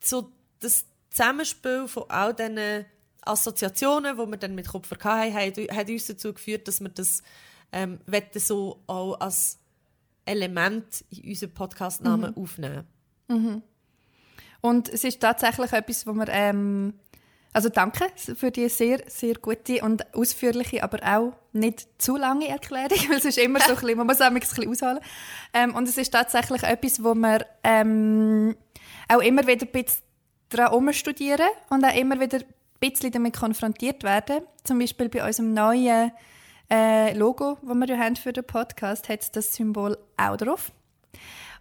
so 0.04 0.32
das 0.60 0.86
Zusammenspiel 1.10 1.88
von 1.88 2.10
all 2.10 2.34
diesen 2.34 2.86
Assoziationen, 3.22 4.18
die 4.18 4.32
wir 4.32 4.38
dann 4.38 4.56
mit 4.56 4.68
Kupfer 4.68 4.98
hatten, 5.02 5.68
hat, 5.76 5.90
uns 5.90 6.08
dazu 6.08 6.34
geführt, 6.34 6.68
dass 6.68 6.82
wir 6.82 6.90
das 6.90 7.24
ähm, 7.72 8.00
so 8.36 8.84
auch 8.88 9.16
als 9.20 9.60
Element 10.26 11.04
in 11.10 11.30
unseren 11.30 11.54
Podcastnamen 11.54 12.36
aufnehmen. 12.36 12.86
Und 14.62 14.90
es 14.90 15.04
ist 15.04 15.20
tatsächlich 15.20 15.74
etwas, 15.74 16.08
wo 16.08 16.14
wir, 16.14 16.28
ähm, 16.30 16.94
also 17.52 17.70
danke 17.70 18.06
für 18.16 18.50
die 18.50 18.70
sehr, 18.70 19.02
sehr 19.08 19.36
gute 19.36 19.84
und 19.84 20.16
ausführliche, 20.16 20.82
aber 20.84 21.00
auch 21.04 21.34
nicht 21.52 21.88
zu 22.02 22.16
lange 22.16 22.48
Erklärung, 22.48 22.98
weil 23.10 23.18
es 23.18 23.26
ist 23.26 23.38
immer 23.38 23.60
so 23.60 23.72
ein 23.72 23.76
bisschen, 23.76 23.98
man 23.98 24.08
muss 24.08 24.22
auch 24.22 24.28
ein 24.28 24.40
bisschen 24.40 24.70
ausholen. 24.70 25.00
Ähm, 25.54 25.76
und 25.76 25.88
es 25.88 25.98
ist 25.98 26.12
tatsächlich 26.12 26.64
etwas, 26.64 27.04
wo 27.04 27.14
wir 27.14 27.46
ähm, 27.64 28.56
auch 29.10 29.22
immer 29.22 29.46
wieder 29.46 29.66
ein 29.66 29.72
bisschen 29.72 30.02
daran 30.50 30.74
umstudieren 30.74 31.50
und 31.70 31.84
auch 31.84 31.96
immer 31.96 32.20
wieder 32.20 32.38
ein 32.38 32.46
bisschen 32.80 33.12
damit 33.12 33.36
konfrontiert 33.36 34.04
werden. 34.04 34.44
Zum 34.64 34.80
Beispiel 34.80 35.10
bei 35.10 35.26
unserem 35.26 35.54
neuen 35.54 36.12
äh, 36.70 37.14
Logo, 37.14 37.58
das 37.62 37.76
wir 37.76 37.88
ja 37.88 37.98
haben 37.98 38.16
für 38.16 38.34
den 38.34 38.44
Podcast, 38.44 39.10
hat 39.10 39.22
es 39.22 39.32
das 39.32 39.54
Symbol 39.54 39.98
auch 40.18 40.38
drauf. 40.38 40.72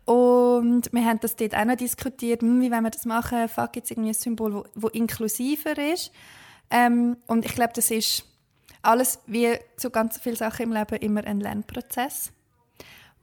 Und 0.04 0.92
wir 0.92 1.04
haben 1.04 1.20
das 1.20 1.36
dort 1.36 1.54
auch 1.54 1.64
noch 1.64 1.76
diskutiert, 1.76 2.42
hm, 2.42 2.60
wie 2.60 2.70
wollen 2.70 2.82
wir 2.82 2.90
das 2.90 3.04
machen, 3.04 3.48
fuck, 3.48 3.76
jetzt 3.76 3.90
irgendwie 3.90 4.10
ein 4.10 4.14
Symbol, 4.14 4.64
wo 4.74 4.88
inklusiver 4.88 5.78
ist. 5.78 6.12
Ähm, 6.70 7.16
und 7.26 7.44
ich 7.44 7.54
glaube, 7.54 7.72
das 7.74 7.90
ist 7.90 8.24
alles, 8.82 9.20
wie 9.26 9.56
so 9.76 9.90
ganz 9.90 10.18
viele 10.18 10.36
Sachen 10.36 10.64
im 10.64 10.72
Leben, 10.72 10.96
immer 10.96 11.24
ein 11.24 11.40
Lernprozess, 11.40 12.32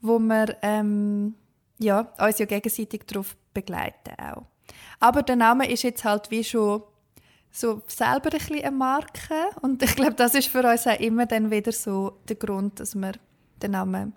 wo 0.02 0.20
wir 0.20 0.56
ähm, 0.62 1.36
ja, 1.80 2.12
uns 2.18 2.40
ja 2.40 2.46
gegenseitig 2.46 3.06
darauf 3.08 3.36
begleiten 3.54 4.14
auch. 4.18 4.44
Aber 5.00 5.24
der 5.24 5.36
Name 5.36 5.70
ist 5.70 5.84
jetzt 5.84 6.06
halt 6.06 6.32
wie 6.32 6.44
schon 6.44 6.84
so 7.52 7.82
selber 7.88 8.32
ein 8.32 8.38
bisschen 8.38 8.64
eine 8.64 8.72
Marke. 8.72 9.50
Und 9.62 9.82
ich 9.84 9.96
glaube, 9.96 10.14
das 10.14 10.36
ist 10.36 10.48
für 10.48 10.64
uns 10.64 10.88
auch 10.88 11.00
immer 11.00 11.26
dann 11.26 11.52
wieder 11.52 11.72
so 11.72 12.20
der 12.28 12.36
Grund, 12.36 12.80
dass 12.80 12.96
wir 12.96 13.14
den 13.62 13.72
Namen 13.72 14.14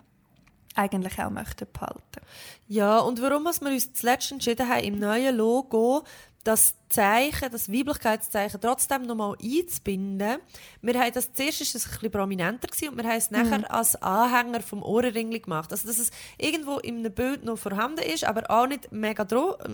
eigentlich 0.75 1.19
auch 1.19 1.29
möchten 1.29 1.67
behalten. 1.71 2.21
Ja, 2.67 2.99
und 2.99 3.21
warum 3.21 3.43
wir 3.43 3.71
uns 3.71 3.93
zuletzt 3.93 4.31
entschieden 4.31 4.67
haben, 4.67 4.83
im 4.83 4.99
neuen 4.99 5.35
Logo 5.35 6.03
das 6.43 6.75
Zeichen, 6.89 7.51
das 7.51 7.71
Weiblichkeitszeichen 7.71 8.59
trotzdem 8.59 9.03
nochmal 9.03 9.35
einzubinden. 9.41 10.37
Wir 10.81 10.99
haben 10.99 11.13
das, 11.13 11.33
zuerst 11.33 11.61
ist 11.61 11.75
es 11.75 11.85
ein 11.85 11.91
bisschen 11.91 12.11
prominenter 12.11 12.67
gewesen, 12.67 12.89
und 12.89 12.97
wir 12.97 13.05
haben 13.05 13.17
es 13.17 13.31
mhm. 13.31 13.37
nachher 13.37 13.73
als 13.73 13.95
Anhänger 14.01 14.61
vom 14.61 14.83
Ohrenringli 14.83 15.39
gemacht. 15.39 15.71
Also, 15.71 15.87
dass 15.87 15.99
es 15.99 16.11
irgendwo 16.37 16.79
in 16.79 16.97
einem 16.97 17.13
Bild 17.13 17.45
noch 17.45 17.57
vorhanden 17.57 18.03
ist, 18.03 18.25
aber 18.25 18.49
auch 18.51 18.67
nicht 18.67 18.91
mega, 18.91 19.25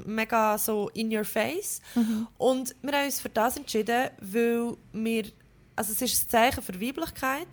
mega 0.06 0.58
so 0.58 0.90
in 0.94 1.16
your 1.16 1.26
face. 1.26 1.82
Mhm. 1.96 2.28
Und 2.38 2.76
wir 2.82 2.94
haben 2.94 3.06
uns 3.06 3.20
für 3.20 3.30
das 3.30 3.58
entschieden, 3.58 4.12
weil 4.22 4.78
wir, 4.94 5.26
also 5.76 5.92
es 5.92 6.02
ist 6.02 6.26
ein 6.26 6.30
Zeichen 6.30 6.62
für 6.62 6.80
Weiblichkeit, 6.80 7.48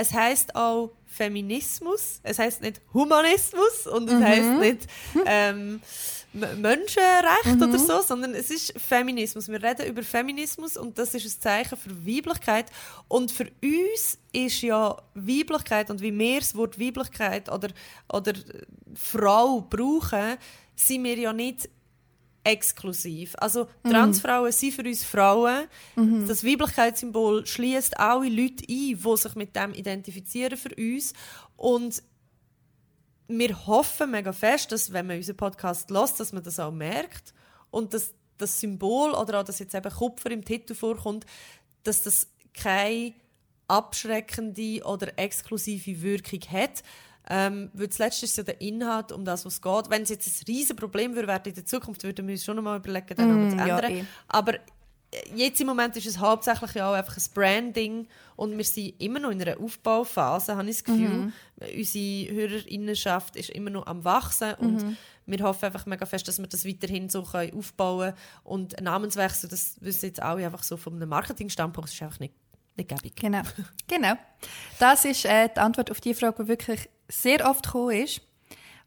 es 0.00 0.12
heißt 0.14 0.56
auch 0.56 0.92
Feminismus, 1.04 2.20
es 2.22 2.38
heißt 2.38 2.62
nicht 2.62 2.80
Humanismus 2.94 3.86
und 3.86 4.08
es 4.08 4.14
mhm. 4.14 4.24
heißt 4.24 4.50
nicht 4.60 4.86
ähm, 5.26 5.80
Menschenrecht 6.32 7.56
mhm. 7.56 7.62
oder 7.62 7.78
so, 7.78 8.00
sondern 8.00 8.34
es 8.34 8.50
ist 8.50 8.72
Feminismus. 8.80 9.48
Wir 9.48 9.62
reden 9.62 9.86
über 9.86 10.02
Feminismus 10.02 10.76
und 10.78 10.96
das 10.98 11.12
ist 11.14 11.26
ein 11.26 11.40
Zeichen 11.42 11.76
für 11.76 12.06
Weiblichkeit. 12.06 12.66
Und 13.08 13.30
für 13.30 13.50
uns 13.62 14.18
ist 14.32 14.62
ja 14.62 14.96
Weiblichkeit 15.14 15.90
und 15.90 16.00
wie 16.00 16.16
wir 16.16 16.38
das 16.38 16.54
Wort 16.54 16.80
Weiblichkeit 16.80 17.50
oder, 17.50 17.68
oder 18.10 18.32
Frau 18.94 19.60
brauchen, 19.60 20.38
sind 20.76 21.04
wir 21.04 21.18
ja 21.18 21.32
nicht 21.32 21.68
exklusiv. 22.44 23.34
Also 23.38 23.68
mhm. 23.82 23.90
Transfrauen 23.90 24.46
mhm. 24.46 24.52
sind 24.52 24.74
für 24.74 24.82
uns 24.82 25.04
Frauen. 25.04 25.66
Mhm. 25.96 26.26
Das 26.26 26.44
Weiblichkeitssymbol 26.44 27.46
schließt 27.46 27.98
alle 27.98 28.28
Leute 28.28 28.64
ein, 28.68 28.98
die 28.98 29.16
sich 29.16 29.34
mit 29.34 29.56
dem 29.56 29.74
identifizieren 29.74 30.56
für 30.56 30.74
uns. 30.74 31.12
Und 31.56 32.02
wir 33.28 33.66
hoffen 33.66 34.10
mega 34.10 34.32
fest, 34.32 34.72
dass 34.72 34.92
wenn 34.92 35.06
man 35.06 35.16
unseren 35.16 35.36
Podcast 35.36 35.90
lässt, 35.90 36.18
dass 36.18 36.32
man 36.32 36.42
das 36.42 36.58
auch 36.58 36.72
merkt 36.72 37.32
und 37.70 37.94
dass 37.94 38.14
das 38.38 38.58
Symbol 38.58 39.12
oder 39.12 39.40
auch, 39.40 39.44
dass 39.44 39.58
jetzt 39.58 39.74
eben 39.74 39.92
Kupfer 39.92 40.30
im 40.30 40.44
Titel 40.44 40.74
vorkommt, 40.74 41.26
dass 41.84 42.02
das 42.02 42.26
keine 42.54 43.14
abschreckende 43.68 44.82
oder 44.84 45.16
exklusive 45.16 46.02
Wirkung 46.02 46.40
hat, 46.50 46.82
ähm, 47.32 47.70
weil 47.74 47.88
zuletzt 47.88 48.24
ist 48.24 48.36
ja 48.36 48.42
der 48.42 48.60
Inhalt, 48.60 49.12
um 49.12 49.24
das 49.24 49.44
was 49.44 49.54
es 49.54 49.62
geht. 49.62 49.88
Wenn 49.88 50.02
es 50.02 50.08
jetzt 50.08 50.26
ein 50.26 50.44
riesen 50.48 50.74
Problem 50.74 51.14
wäre 51.14 51.40
in 51.46 51.54
der 51.54 51.64
Zukunft, 51.64 52.02
würden 52.02 52.26
wir 52.26 52.32
uns 52.32 52.44
schon 52.44 52.56
noch 52.56 52.62
mal 52.64 52.78
überlegen, 52.78 53.14
den 53.14 53.28
Namen 53.28 53.46
mm, 53.46 53.50
zu 53.50 53.56
ändern. 53.56 53.92
Ja, 53.96 54.00
eh. 54.00 54.04
Aber 54.26 54.54
äh, 54.54 54.58
jetzt 55.36 55.60
im 55.60 55.68
Moment 55.68 55.96
ist 55.96 56.08
es 56.08 56.18
hauptsächlich 56.18 56.74
ja 56.74 56.90
auch 56.90 56.94
einfach 56.94 57.16
ein 57.16 57.22
Branding 57.32 58.08
und 58.34 58.58
wir 58.58 58.64
sind 58.64 59.00
immer 59.00 59.20
noch 59.20 59.30
in 59.30 59.40
einer 59.40 59.60
Aufbauphase, 59.60 60.56
habe 60.56 60.68
ich 60.68 60.78
das 60.78 60.84
Gefühl. 60.84 61.08
Mhm. 61.08 61.32
Unsere 61.76 62.34
Hörerinnenschaft 62.34 63.36
ist 63.36 63.50
immer 63.50 63.70
noch 63.70 63.86
am 63.86 64.04
wachsen 64.04 64.54
und 64.54 64.82
mhm. 64.82 64.96
wir 65.26 65.44
hoffen 65.44 65.66
einfach 65.66 65.86
mega 65.86 66.06
fest, 66.06 66.26
dass 66.26 66.40
wir 66.40 66.48
das 66.48 66.66
weiterhin 66.66 67.08
so 67.08 67.20
aufbauen 67.20 68.10
können. 68.10 68.14
Und 68.42 68.80
Namenswechsel, 68.80 69.48
das 69.48 69.76
wissen 69.80 70.06
jetzt 70.06 70.20
alle 70.20 70.44
einfach 70.44 70.64
so 70.64 70.76
einem 70.84 71.08
Marketing-Standpunkt, 71.08 71.92
ist 71.92 72.02
einfach 72.02 72.18
nicht, 72.18 72.34
gäbig. 72.76 73.14
Genau. 73.16 73.42
genau. 73.88 74.14
Das 74.78 75.04
ist 75.04 75.24
äh, 75.24 75.48
die 75.54 75.60
Antwort 75.60 75.90
auf 75.90 76.00
die 76.00 76.14
Frage, 76.14 76.44
die 76.44 76.48
wirklich 76.48 76.88
sehr 77.08 77.48
oft 77.48 77.64
gekommen 77.66 77.96
ist. 77.96 78.22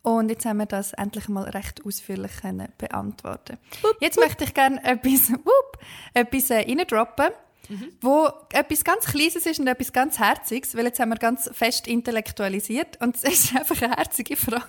Und 0.02 0.30
jetzt 0.30 0.46
haben 0.46 0.58
wir 0.58 0.65
das 0.65 0.91
endlich 0.93 1.30
mal 1.30 1.46
recht 1.46 1.86
ausführlich 1.86 2.36
können 2.41 2.67
beantworten. 2.78 3.58
Wupp, 3.82 3.98
jetzt 4.02 4.17
wupp. 4.17 4.26
möchte 4.26 4.43
ich 4.43 4.54
gerne 4.54 4.84
etwas, 4.84 5.32
wupp, 5.32 5.80
etwas 6.13 6.50
äh, 6.50 6.60
reindroppen, 6.60 7.30
mhm. 7.69 7.93
wo 8.02 8.30
etwas 8.52 8.84
ganz 8.84 9.06
Kleines 9.06 9.46
ist 9.46 9.60
und 9.60 9.67
etwas 9.67 9.93
ganz 9.93 10.19
Herziges, 10.19 10.76
weil 10.76 10.86
jetzt 10.86 11.00
haben 11.00 11.10
wir 11.10 11.15
ganz 11.15 11.50
fest 11.54 11.88
intellektualisiert 11.88 13.00
und 13.02 13.15
es 13.24 13.24
ist 13.24 13.56
einfach 13.56 13.82
eine 13.82 13.96
herzige 13.96 14.36
Frage, 14.36 14.65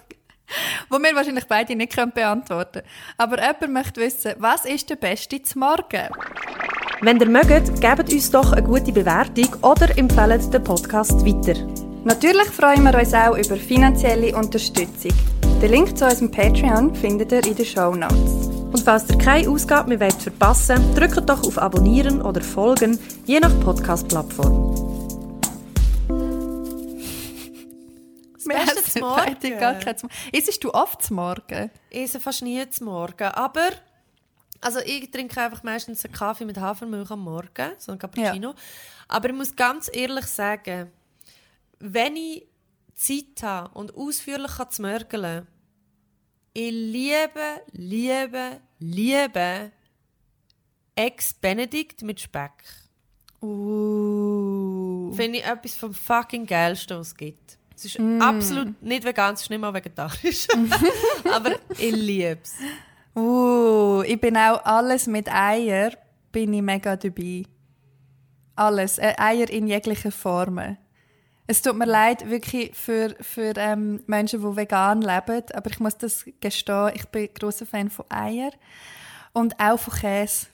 die 0.89 0.99
wir 0.99 1.17
wahrscheinlich 1.17 1.47
beide 1.47 1.75
nicht 1.75 1.97
beantworten 2.15 2.83
können. 2.83 2.89
Aber 3.17 3.41
jemand 3.41 3.73
möchte 3.73 4.01
wissen, 4.01 4.35
was 4.39 4.65
ist 4.65 4.89
der 4.89 4.97
Beste 4.97 5.43
zum 5.43 5.61
Morgen? 5.61 6.11
Wenn 7.05 7.21
ihr 7.21 7.29
mögt, 7.29 7.83
gebt 7.83 8.11
uns 8.15 8.31
doch 8.31 8.53
eine 8.55 8.63
gute 8.63 8.91
Bewertung 8.91 9.55
oder 9.61 9.91
empfehlt 9.99 10.55
den 10.55 10.65
Podcast 10.65 11.13
weiter. 11.27 11.61
Natürlich 12.03 12.47
freuen 12.47 12.83
wir 12.83 12.99
uns 12.99 13.13
auch 13.13 13.37
über 13.37 13.57
finanzielle 13.57 14.35
Unterstützung. 14.35 15.13
Den 15.61 15.71
Link 15.71 15.99
zu 15.99 16.07
unserem 16.07 16.31
Patreon 16.31 16.95
findet 16.95 17.31
ihr 17.31 17.47
in 17.47 17.57
den 17.57 17.67
Show 17.67 17.95
Notes. 17.95 18.47
Und 18.73 18.81
falls 18.81 19.05
ihr 19.11 19.19
keine 19.19 19.51
Ausgabe 19.51 19.91
mehr 19.91 20.01
wollt 20.01 20.15
verpassen 20.15 20.95
drückt 20.95 21.29
doch 21.29 21.47
auf 21.47 21.59
Abonnieren 21.59 22.23
oder 22.23 22.41
Folgen, 22.41 22.99
je 23.27 23.39
nach 23.39 23.53
Podcast-Plattform. 23.61 24.75
Wir 28.47 28.57
essen 28.57 29.01
Morgen. 29.03 29.59
Gar 29.61 29.75
kein 29.75 29.97
Isst 30.33 30.65
du 30.65 30.73
oft 30.73 31.03
zum 31.03 31.17
Morgen? 31.17 31.71
Ich 31.91 32.05
esse 32.05 32.19
fast 32.19 32.41
nie 32.41 32.67
zum 32.71 32.87
Morgen, 32.87 33.25
aber 33.25 33.69
also 34.65 34.81
ich 34.81 35.11
trinke 35.11 35.39
einfach 35.41 35.63
meistens 35.63 36.05
einen 36.05 36.15
Kaffee 36.15 36.47
mit 36.47 36.59
Hafermilch 36.59 37.11
am 37.11 37.21
Morgen, 37.21 37.73
so 37.77 37.93
ein 37.93 37.99
Cappuccino. 37.99 38.51
Ja. 38.51 38.55
Aber 39.09 39.29
ich 39.29 39.35
muss 39.35 39.55
ganz 39.55 39.91
ehrlich 39.93 40.25
sagen, 40.25 40.91
wenn 41.79 42.17
ich 42.17 42.47
Zeit 42.95 43.43
habe 43.43 43.79
und 43.79 43.95
ausführlich 43.95 44.53
zu 44.71 44.83
mörgeln, 44.83 45.47
ich 46.55 46.71
liebe, 46.71 47.63
liebe, 47.73 48.61
liebe 48.79 49.73
Ex 50.95 51.35
Benedict 51.35 52.03
mit 52.03 52.21
Speck. 52.21 52.53
Uh. 53.43 55.13
Finde 55.13 55.41
ich 55.41 55.45
etwas 55.45 55.77
vom 55.77 55.93
fucking 55.93 56.47
geilsten, 56.47 56.99
was 56.99 57.09
es 57.09 57.17
gibt. 57.17 57.59
Es 57.77 57.85
ist 57.85 57.99
mm. 57.99 58.23
absolut 58.23 58.81
nicht 58.81 59.05
vegan, 59.05 59.35
es 59.35 59.43
ist 59.43 59.51
nicht 59.51 59.59
mal 59.59 59.75
vegetarisch. 59.75 60.47
Aber 61.31 61.57
ich 61.77 61.95
liebe 61.95 62.39
es. 62.43 62.55
Uh, 63.15 64.03
ich 64.03 64.21
bin 64.21 64.37
auch 64.37 64.65
alles 64.65 65.07
mit 65.07 65.33
Eier, 65.33 65.93
bin 66.33 66.53
ich 66.53 66.63
mega 66.63 66.97
dabei. 66.97 67.45
Alles. 68.57 68.99
Äh, 68.99 69.15
Eier 69.19 69.49
in 69.51 69.67
jeglichen 69.67 70.13
Formen. 70.13 70.79
Es 71.47 71.61
tut 71.61 71.77
mir 71.77 71.85
leid, 71.85 72.29
wirklich 72.31 72.75
für, 72.75 73.15
für 73.21 73.53
ähm, 73.57 74.03
Menschen, 74.07 74.41
die 74.41 74.57
vegan 74.57 75.03
leben, 75.03 75.43
aber 75.53 75.71
ich 75.71 75.79
muss 75.79 75.99
das 75.99 76.25
gestehen, 76.41 76.93
ich 76.95 77.05
bin 77.09 77.29
großer 77.35 77.67
Fan 77.67 77.91
von 77.91 78.07
Eier 78.09 78.51
und 79.35 79.61
auch 79.61 79.79
von 79.79 79.93
Käse. 79.95 80.47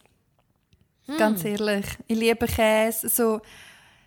Hm. 1.06 1.16
Ganz 1.16 1.44
ehrlich, 1.44 1.86
ich 2.08 2.18
liebe 2.18 2.46
Käse. 2.46 3.08
So, 3.08 3.40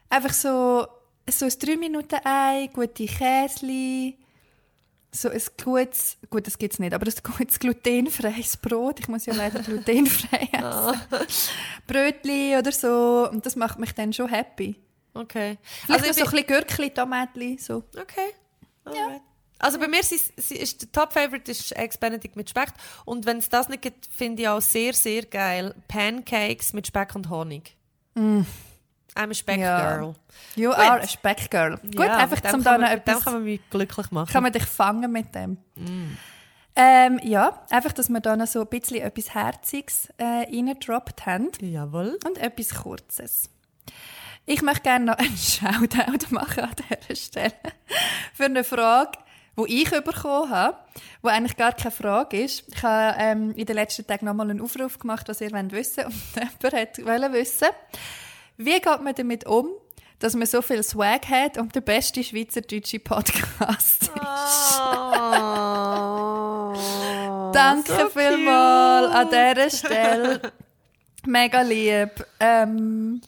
einfach 0.09 0.33
so, 0.33 0.85
so 1.29 1.45
ein 1.45 1.51
3-Minuten-Ei, 1.51 2.69
gute 2.73 3.05
Käsli, 3.05 4.17
so 5.15 5.29
ein 5.29 5.41
gutes, 5.63 6.17
gut, 6.29 6.47
das 6.47 6.57
gibt 6.57 6.73
es 6.73 6.79
nicht, 6.79 6.93
aber 6.93 7.05
ein 7.05 7.37
gutes 7.37 7.59
glutenfreies 7.59 8.57
Brot. 8.57 8.99
Ich 8.99 9.07
muss 9.07 9.25
ja 9.25 9.33
leider 9.33 9.59
glutenfrei 9.63 10.49
essen. 10.51 11.01
Brötli 11.87 12.57
oder 12.57 12.71
so. 12.71 13.29
Und 13.31 13.45
das 13.45 13.55
macht 13.55 13.79
mich 13.79 13.93
dann 13.93 14.11
schon 14.11 14.29
happy. 14.29 14.75
Okay. 15.13 15.57
Vielleicht 15.85 16.07
also 16.07 16.13
so 16.13 16.25
ein 16.25 16.31
bisschen 16.31 16.47
Gürkli, 16.47 16.89
Tomatli, 16.89 17.57
so. 17.59 17.83
Okay. 17.95 18.33
Ja. 18.91 19.21
Also 19.59 19.79
bei 19.79 19.87
mir 19.87 19.99
ist, 19.99 20.11
ist 20.11 20.81
der 20.81 20.91
Top-Favorite 20.91 21.49
ist 21.49 21.71
Eggs 21.77 21.97
Benedict 21.97 22.35
mit 22.35 22.49
Speck. 22.49 22.69
Und 23.05 23.25
wenn 23.25 23.37
es 23.37 23.49
das 23.49 23.69
nicht 23.69 23.81
gibt, 23.81 24.07
finde 24.07 24.41
ich 24.41 24.47
auch 24.49 24.61
sehr, 24.61 24.93
sehr 24.93 25.23
geil 25.25 25.75
Pancakes 25.87 26.73
mit 26.73 26.87
Speck 26.87 27.15
und 27.15 27.29
Honig. 27.29 27.77
Mm. 28.15 28.41
I'm 29.15 29.29
a 29.29 29.33
Speck 29.33 29.59
ja. 29.59 30.13
You 30.55 30.69
Gut. 30.69 30.79
are 30.79 31.01
a 31.01 31.07
Speck 31.07 31.51
Girl. 31.51 31.77
Gut, 31.77 32.05
ja, 32.05 32.17
einfach 32.17 32.41
zum 32.41 32.63
da 32.63 32.77
noch 32.77 32.89
etwas... 32.89 33.19
Dem 33.19 33.23
kann 33.23 33.33
man 33.33 33.43
mich 33.43 33.61
glücklich 33.69 34.11
machen. 34.11 34.31
Kann 34.31 34.43
man 34.43 34.51
dich 34.51 34.65
fangen 34.65 35.11
mit 35.11 35.33
dem. 35.35 35.57
Mm. 35.75 36.17
Ähm, 36.75 37.19
ja, 37.23 37.61
einfach, 37.69 37.91
dass 37.91 38.09
wir 38.09 38.19
da 38.19 38.35
noch 38.35 38.47
so 38.47 38.61
ein 38.61 38.67
bisschen 38.67 39.01
etwas 39.01 39.35
Herziges 39.35 40.09
äh, 40.17 40.23
reingedroppt 40.23 41.25
haben. 41.25 41.51
Jawohl. 41.59 42.17
Und 42.25 42.39
etwas 42.39 42.73
Kurzes. 42.73 43.49
Ich 44.45 44.61
möchte 44.61 44.81
gerne 44.81 45.05
noch 45.05 45.17
einen 45.17 45.37
Shoutout 45.37 46.27
machen 46.31 46.63
an 46.63 46.75
dieser 46.75 47.15
Stelle 47.15 47.53
für 48.33 48.45
eine 48.45 48.63
Frage, 48.63 49.19
die 49.57 49.83
ich 49.83 49.89
bekommen 49.91 50.49
habe, 50.49 50.77
die 51.23 51.29
eigentlich 51.29 51.55
gar 51.55 51.73
keine 51.73 51.91
Frage 51.91 52.41
ist. 52.41 52.63
Ich 52.73 52.81
habe 52.81 53.15
ähm, 53.19 53.51
in 53.51 53.65
den 53.65 53.75
letzten 53.75 54.07
Tagen 54.07 54.25
nochmal 54.25 54.49
einen 54.49 54.61
Aufruf 54.61 54.97
gemacht, 54.97 55.29
was 55.29 55.41
ihr 55.41 55.51
wissen 55.51 56.03
wollt. 56.03 56.07
Und 56.07 56.73
jemand 56.73 57.05
wollte 57.05 57.33
wissen, 57.33 57.67
wie 58.57 58.79
geht 58.79 59.01
man 59.01 59.15
damit 59.15 59.45
um, 59.45 59.69
dass 60.19 60.35
man 60.35 60.47
so 60.47 60.61
viel 60.61 60.83
Swag 60.83 61.27
hat 61.27 61.57
und 61.57 61.75
der 61.75 61.81
beste 61.81 62.23
schweizerdeutsche 62.23 62.99
Podcast 62.99 64.03
ist. 64.03 64.11
Oh, 64.79 65.13
Danke 67.53 67.91
so 67.91 68.09
vielmals 68.09 69.13
an 69.13 69.27
dieser 69.29 69.69
Stelle. 69.69 70.53
Mega 71.25 71.61
lieb. 71.61 72.25
Ähm, 72.39 73.21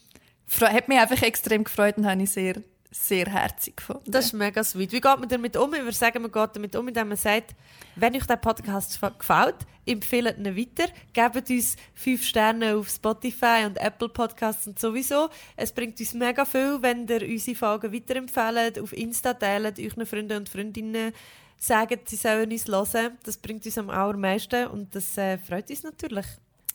hat 0.61 0.87
mich 0.87 0.99
einfach 0.99 1.21
extrem 1.21 1.63
gefreut 1.63 1.97
und 1.97 2.09
habe 2.09 2.23
ich 2.23 2.31
sehr, 2.31 2.55
sehr 2.95 3.25
herzig 3.25 3.77
gefunden. 3.77 4.09
Das 4.09 4.25
ist 4.25 4.33
mega 4.33 4.63
sweet. 4.63 4.91
Wie 4.91 5.01
geht 5.01 5.19
man 5.19 5.27
damit 5.27 5.57
um? 5.57 5.73
Ich 5.73 5.81
würde 5.81 5.91
sagen, 5.91 6.21
man 6.21 6.31
geht 6.31 6.55
damit 6.55 6.75
um, 6.75 6.87
indem 6.87 7.09
man 7.09 7.17
sagt, 7.17 7.53
wenn 7.95 8.15
euch 8.15 8.25
der 8.25 8.37
Podcast 8.37 8.99
gefällt, 9.19 9.55
empfehlt 9.85 10.37
ihn 10.37 10.57
weiter, 10.57 10.91
gebt 11.13 11.49
uns 11.49 11.75
fünf 11.93 12.23
Sterne 12.23 12.75
auf 12.75 12.89
Spotify 12.89 13.65
und 13.65 13.77
Apple 13.77 14.09
Podcasts 14.09 14.65
und 14.65 14.79
sowieso. 14.79 15.29
Es 15.55 15.71
bringt 15.71 15.99
uns 15.99 16.13
mega 16.13 16.45
viel, 16.45 16.81
wenn 16.81 17.07
ihr 17.07 17.21
unsere 17.21 17.55
Folgen 17.55 17.93
weiterempfehlt, 17.93 18.79
auf 18.79 18.93
Insta 18.93 19.33
teilt, 19.33 19.77
euren 19.77 20.05
Freunden 20.05 20.37
und 20.37 20.49
Freundinnen 20.49 21.13
sagt, 21.57 22.09
sie 22.09 22.15
sollen 22.15 22.51
uns 22.51 22.67
hören. 22.67 23.17
Das 23.23 23.37
bringt 23.37 23.65
uns 23.65 23.77
am 23.77 23.89
allermeisten 23.89 24.67
und 24.67 24.95
das 24.95 25.17
äh, 25.17 25.37
freut 25.37 25.69
uns 25.69 25.83
natürlich. 25.83 26.25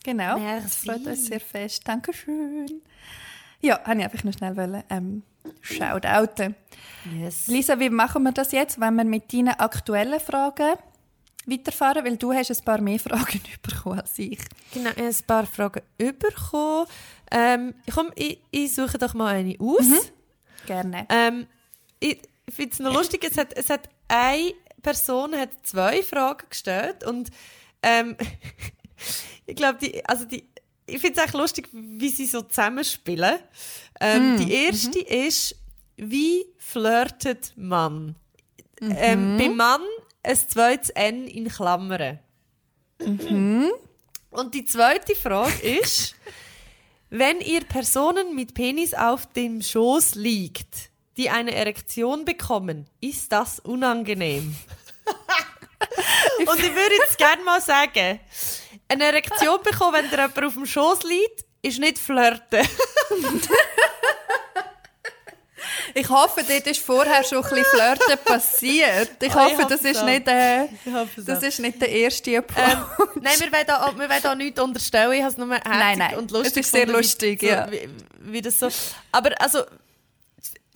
Genau, 0.05 0.39
Merci. 0.39 0.65
das 0.65 0.77
freut 0.77 1.07
uns 1.07 1.27
sehr 1.27 1.41
fest. 1.41 1.83
Dankeschön. 1.87 2.83
Ja, 3.61 3.83
habe 3.85 3.99
ich 3.99 4.05
einfach 4.05 4.25
noch 4.25 4.33
schnell 4.33 4.57
wollen, 4.57 4.83
ähm, 4.89 5.23
shoutouten. 5.61 6.55
Yes. 7.19 7.47
Lisa, 7.47 7.79
wie 7.79 7.91
machen 7.91 8.23
wir 8.23 8.33
das 8.33 8.53
jetzt, 8.53 8.81
wenn 8.81 8.95
wir 8.95 9.05
mit 9.05 9.33
deinen 9.33 9.59
aktuellen 9.59 10.21
Fragen 10.21 10.77
weiterfahren? 11.47 12.05
Weil 12.05 12.17
du 12.17 12.33
hast 12.33 12.51
ein 12.51 12.65
paar 12.65 12.81
mehr 12.81 12.99
Fragen 12.99 13.41
bekommen 13.63 14.01
als 14.01 14.19
ich. 14.19 14.39
Genau, 14.73 14.91
ich 14.91 14.97
habe 14.97 15.09
ein 15.09 15.27
paar 15.27 15.47
Fragen 15.47 15.83
bekommen. 15.97 16.87
Ähm, 17.31 17.75
komm, 17.93 18.11
ich, 18.17 18.41
ich 18.51 18.75
suche 18.75 18.99
doch 18.99 19.15
mal 19.15 19.35
eine 19.35 19.57
aus. 19.59 20.13
Gerne. 20.67 21.07
Ähm, 21.09 21.47
ich 22.01 22.21
finde 22.49 22.73
es 22.73 22.79
noch 22.81 22.93
lustig, 22.93 23.25
es 23.25 23.39
hat, 23.39 23.57
es 23.57 23.71
hat 23.71 23.89
eine 24.09 24.53
Person 24.83 25.35
hat 25.37 25.51
zwei 25.63 26.03
Fragen 26.03 26.47
gestellt 26.49 27.05
und 27.05 27.31
ähm, 27.83 28.17
ich 29.47 29.57
glaube, 29.57 29.79
die, 29.79 30.05
also 30.07 30.25
die, 30.25 30.45
ich 30.91 31.01
finde 31.01 31.19
es 31.21 31.25
echt 31.27 31.35
lustig, 31.35 31.69
wie 31.73 32.09
sie 32.09 32.27
so 32.27 32.43
zusammenspielen. 32.43 33.39
Ähm, 34.01 34.37
Die 34.39 34.53
erste 34.53 34.99
ist, 35.01 35.57
wie 35.97 36.47
flirtet 36.59 37.53
man? 37.57 38.17
Ähm, 38.81 39.37
beim 39.39 39.57
Mann 39.57 39.83
ein 40.23 40.37
zweites 40.37 40.91
N 40.91 41.27
in 41.27 41.49
Klammern. 41.49 42.19
Und 44.31 44.55
die 44.55 44.65
zweite 44.65 45.15
Frage 45.15 45.61
ist, 45.81 46.15
wenn 47.11 47.41
ihr 47.41 47.61
Personen 47.65 48.35
mit 48.35 48.55
Penis 48.55 48.95
auf 48.95 49.27
dem 49.33 49.61
Schoß 49.63 50.15
liegt, 50.15 50.91
die 51.17 51.29
eine 51.31 51.55
Erektion 51.55 52.25
bekommen, 52.25 52.87
ist 53.01 53.33
das 53.33 53.61
unangenehm? 53.61 54.55
Und 56.47 56.59
ich 56.59 56.75
würde 56.75 56.95
jetzt 57.05 57.19
gerne 57.19 57.43
mal 57.43 57.61
sagen, 57.61 58.21
eine 58.91 59.05
Erektion 59.05 59.63
bekommen, 59.63 59.95
wenn 59.95 60.11
dir 60.11 60.17
jemand 60.17 60.45
auf 60.45 60.55
dem 60.55 60.67
Schoß 60.67 61.03
liegt, 61.05 61.45
ist 61.63 61.79
nicht 61.79 61.99
flirten. 61.99 62.67
Ich 65.95 66.09
hoffe, 66.09 66.43
dort 66.47 66.67
ist 66.67 66.81
vorher 66.81 67.25
schon 67.25 67.45
ein 67.45 67.51
bisschen 67.51 67.65
Flirten 67.65 68.25
passiert. 68.25 69.11
Ich 69.21 69.29
ich 69.29 69.35
hoffe, 69.35 69.67
das 69.69 69.83
ist, 69.83 70.05
nicht, 70.05 70.29
äh, 70.29 70.69
das 71.17 71.43
ist 71.43 71.59
nicht 71.59 71.81
der 71.81 71.89
erste 71.89 72.39
Approach. 72.39 72.59
Ähm, 72.65 73.23
nein, 73.23 73.35
wir 73.39 73.53
wollen 73.53 73.67
da, 73.67 73.93
wir 73.97 74.09
wollen 74.09 74.23
da 74.23 74.35
nichts 74.35 74.61
unterstellen. 74.61 75.13
Ich 75.13 75.23
habe 75.23 75.33
es 75.33 75.37
nur 75.37 75.51
herzig 75.51 75.69
Nein, 75.69 75.99
nein. 75.99 76.17
und 76.17 76.31
lustig 76.31 76.61
Es 76.61 76.67
ist 76.67 76.73
sehr 76.73 76.87
lustig, 76.87 77.43
wie, 77.43 77.47
ja. 77.47 77.67
so, 77.67 77.73
wie, 77.73 77.89
wie 78.21 78.41
das 78.41 78.59
so... 78.59 78.69
Aber 79.13 79.41
also... 79.41 79.65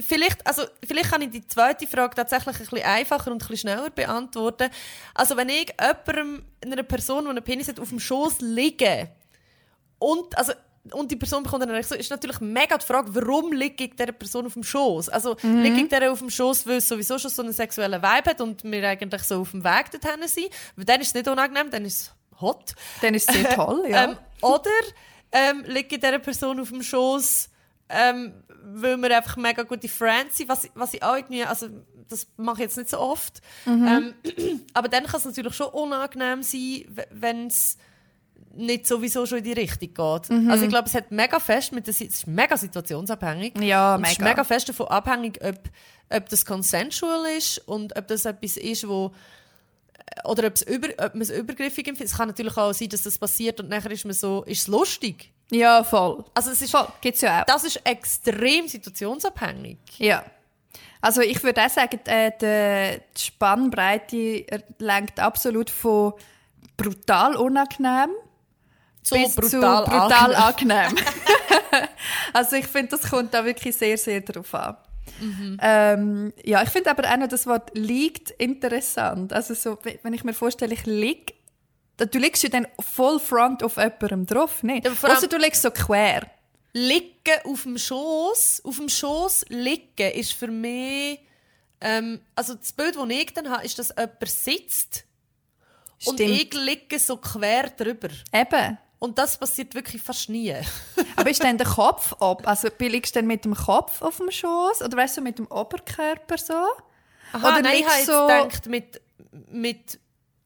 Vielleicht, 0.06 0.46
also, 0.46 0.62
vielleicht 0.86 1.10
kann 1.10 1.22
ich 1.22 1.30
die 1.30 1.46
zweite 1.46 1.86
Frage 1.86 2.14
tatsächlich 2.14 2.56
ein 2.56 2.66
bisschen 2.66 2.82
einfacher 2.82 3.30
und 3.30 3.36
ein 3.42 3.48
bisschen 3.48 3.70
schneller 3.70 3.90
beantworten. 3.90 4.70
Also, 5.14 5.36
wenn 5.36 5.48
ich 5.48 5.74
jemandem, 5.80 6.44
einer 6.64 6.82
Person, 6.82 7.24
die 7.24 7.30
einen 7.30 7.42
Penis 7.42 7.68
hat, 7.68 7.80
auf 7.80 7.88
dem 7.88 8.00
Schoß 8.00 8.40
liege 8.40 9.08
und, 9.98 10.36
also, 10.36 10.52
und 10.92 11.10
die 11.10 11.16
Person 11.16 11.42
bekommt 11.42 11.62
eine 11.62 11.72
Erektion, 11.72 11.98
ist 11.98 12.10
natürlich 12.10 12.40
mega 12.40 12.76
die 12.76 12.84
Frage, 12.84 13.14
warum 13.14 13.52
liege 13.52 13.84
ich 13.84 13.96
dieser 13.96 14.12
Person 14.12 14.46
auf 14.46 14.52
dem 14.52 14.64
Schoß? 14.64 15.08
Also, 15.08 15.36
liege 15.42 15.80
ich 15.80 15.88
der 15.88 16.12
auf 16.12 16.18
dem 16.18 16.30
Schoß, 16.30 16.66
weil 16.66 16.76
es 16.76 16.88
sowieso 16.88 17.18
schon 17.18 17.30
so 17.30 17.42
einen 17.42 17.52
sexuellen 17.52 18.02
Vibe 18.02 18.30
hat 18.30 18.40
und 18.40 18.62
wir 18.64 18.88
eigentlich 18.88 19.22
so 19.22 19.40
auf 19.40 19.52
dem 19.52 19.64
Weg 19.64 19.90
dorthin 19.90 20.28
sind? 20.28 20.48
Weil 20.76 20.84
dann 20.84 21.00
ist 21.00 21.08
es 21.08 21.14
nicht 21.14 21.28
unangenehm, 21.28 21.70
dann 21.70 21.84
ist 21.84 22.02
es 22.02 22.40
hot. 22.40 22.74
Dann 23.00 23.14
ist 23.14 23.28
es 23.30 23.34
sehr 23.34 23.48
toll, 23.54 23.84
ja. 23.88 24.04
Ähm, 24.04 24.16
oder 24.42 24.70
ähm, 25.32 25.64
liege 25.66 25.94
ich 25.94 26.00
dieser 26.00 26.18
Person 26.18 26.60
auf 26.60 26.68
dem 26.68 26.82
Schoß, 26.82 27.48
ähm, 27.88 28.32
weil 28.62 28.96
wir 28.96 29.16
einfach 29.16 29.36
mega 29.36 29.62
gute 29.62 29.88
Friends 29.88 30.38
sind, 30.38 30.48
was, 30.48 30.68
was 30.74 30.94
ich 30.94 31.02
auch 31.02 31.16
irgendwie, 31.16 31.44
also 31.44 31.68
das 32.08 32.26
mache 32.36 32.56
ich 32.56 32.62
jetzt 32.62 32.76
nicht 32.76 32.90
so 32.90 32.98
oft. 32.98 33.40
Ähm, 33.66 34.14
aber 34.74 34.88
dann 34.88 35.04
kann 35.04 35.16
es 35.20 35.24
natürlich 35.24 35.54
schon 35.54 35.68
unangenehm 35.68 36.42
sein, 36.42 36.84
wenn 37.10 37.46
es 37.46 37.78
nicht 38.56 38.86
sowieso 38.86 39.26
schon 39.26 39.38
in 39.38 39.44
die 39.44 39.52
Richtung 39.52 39.88
geht. 39.88 40.50
Also 40.50 40.64
ich 40.64 40.70
glaube, 40.70 40.88
es 40.88 40.94
hat 40.94 41.10
mega 41.10 41.40
fest 41.40 41.72
mit 41.72 41.86
der, 41.86 41.92
es 41.92 42.00
ist 42.00 42.26
mega 42.26 42.56
situationsabhängig. 42.56 43.58
Ja, 43.60 43.96
Und 43.96 44.04
Es 44.04 44.12
ist 44.12 44.20
mega. 44.20 44.30
mega 44.30 44.44
fest 44.44 44.68
davon 44.68 44.86
abhängig, 44.88 45.40
ob, 45.42 45.58
ob 46.10 46.28
das 46.28 46.46
consensual 46.46 47.26
ist 47.36 47.58
und 47.66 47.96
ob 47.96 48.06
das 48.06 48.24
etwas 48.24 48.56
ist, 48.56 48.86
wo 48.88 49.12
oder 50.24 50.46
ob, 50.46 50.54
es 50.54 50.62
über, 50.62 50.88
ob 50.98 51.14
man 51.14 51.22
es 51.22 51.30
übergriffig 51.30 51.88
empfindet. 51.88 52.12
Es 52.12 52.16
kann 52.18 52.28
natürlich 52.28 52.56
auch 52.56 52.72
sein, 52.72 52.88
dass 52.90 53.02
das 53.02 53.18
passiert 53.18 53.58
und 53.60 53.68
nachher 53.68 53.90
ist 53.90 54.04
man 54.04 54.14
so, 54.14 54.44
ist 54.44 54.62
es 54.62 54.68
lustig. 54.68 55.32
Ja, 55.50 55.84
voll. 55.84 56.24
Also 56.34 56.50
es 56.50 56.62
ist, 56.62 56.70
Voll, 56.70 56.88
gibt's 57.00 57.20
ja 57.20 57.42
auch. 57.42 57.44
das 57.46 57.64
ist 57.64 57.80
extrem 57.84 58.66
situationsabhängig. 58.68 59.78
Ja. 59.98 60.24
Also 61.00 61.20
ich 61.20 61.42
würde 61.42 61.62
auch 61.64 61.68
sagen, 61.70 62.00
äh, 62.06 62.32
die, 62.40 63.00
Spannbreite 63.20 64.46
lenkt 64.78 65.20
absolut 65.20 65.68
von 65.70 66.14
brutal 66.76 67.36
unangenehm 67.36 68.10
So 69.02 69.16
bis 69.16 69.34
brutal, 69.36 69.50
zu 69.84 69.90
brutal 69.90 70.34
angenehm. 70.34 70.76
angenehm. 70.86 70.96
also 72.32 72.56
ich 72.56 72.66
finde, 72.66 72.96
das 72.96 73.10
kommt 73.10 73.34
da 73.34 73.44
wirklich 73.44 73.76
sehr, 73.76 73.98
sehr 73.98 74.22
drauf 74.22 74.54
an. 74.54 74.76
Mhm. 75.20 75.58
Ähm, 75.60 76.32
ja, 76.42 76.62
ich 76.62 76.70
finde 76.70 76.90
aber 76.90 77.08
auch 77.08 77.16
noch 77.18 77.28
das 77.28 77.46
Wort 77.46 77.70
liegt 77.74 78.30
interessant. 78.30 79.32
Also 79.32 79.54
so, 79.54 79.78
we- 79.82 79.98
wenn 80.02 80.14
ich 80.14 80.24
mir 80.24 80.32
vorstelle, 80.34 80.72
ich 80.74 80.86
lieg, 80.86 81.28
da- 81.28 81.34
du 81.98 82.18
liegst 82.18 82.42
ja 82.42 82.48
dann 82.48 82.66
voll 82.80 83.18
front 83.20 83.62
auf 83.62 83.76
jemandem 83.76 84.26
drauf, 84.26 84.62
nicht? 84.62 84.86
Allem- 84.86 85.16
Außer 85.16 85.28
du 85.28 85.36
liegst 85.36 85.62
so 85.62 85.70
quer. 85.70 86.30
Liegen 86.72 87.12
auf 87.44 87.62
dem 87.62 87.78
Schoß, 87.78 88.62
auf 88.64 88.76
dem 88.76 88.88
Schoß 88.88 89.44
liegen 89.48 90.10
ist 90.12 90.32
für 90.32 90.48
mich, 90.48 91.20
ähm, 91.80 92.20
also 92.34 92.54
das 92.54 92.72
Bild, 92.72 92.96
das 92.96 93.08
ich 93.10 93.32
dann 93.34 93.48
habe, 93.48 93.64
ist, 93.64 93.78
dass 93.78 93.90
jemand 93.96 94.28
sitzt 94.28 95.04
und 96.06 96.14
Stimmt. 96.14 96.30
ich 96.30 96.52
liege 96.54 96.98
so 96.98 97.16
quer 97.16 97.70
drüber. 97.70 98.08
Eben. 98.32 98.78
Und 98.98 99.18
das 99.18 99.36
passiert 99.38 99.74
wirklich 99.74 100.02
fast 100.02 100.28
nie. 100.30 100.52
Aber 101.16 101.30
ist 101.30 101.44
dann 101.44 101.58
der 101.58 101.66
Kopf 101.66 102.12
ab? 102.14 102.42
Also 102.46 102.68
liegst 102.78 103.14
du 103.14 103.18
dann 103.20 103.26
mit 103.26 103.44
dem 103.44 103.54
Kopf 103.54 104.02
auf 104.02 104.16
dem 104.16 104.30
Schoß 104.30 104.82
oder 104.82 104.96
weißt 104.96 105.18
du 105.18 105.20
mit 105.20 105.38
dem 105.38 105.46
Oberkörper 105.46 106.38
so? 106.38 106.54
Aha, 107.32 107.48
Oder 107.48 107.62
nein, 107.62 107.76
ich 107.80 108.04
so- 108.06 108.26
gedacht, 108.26 108.66
mit, 108.66 109.00
mit 109.50 109.98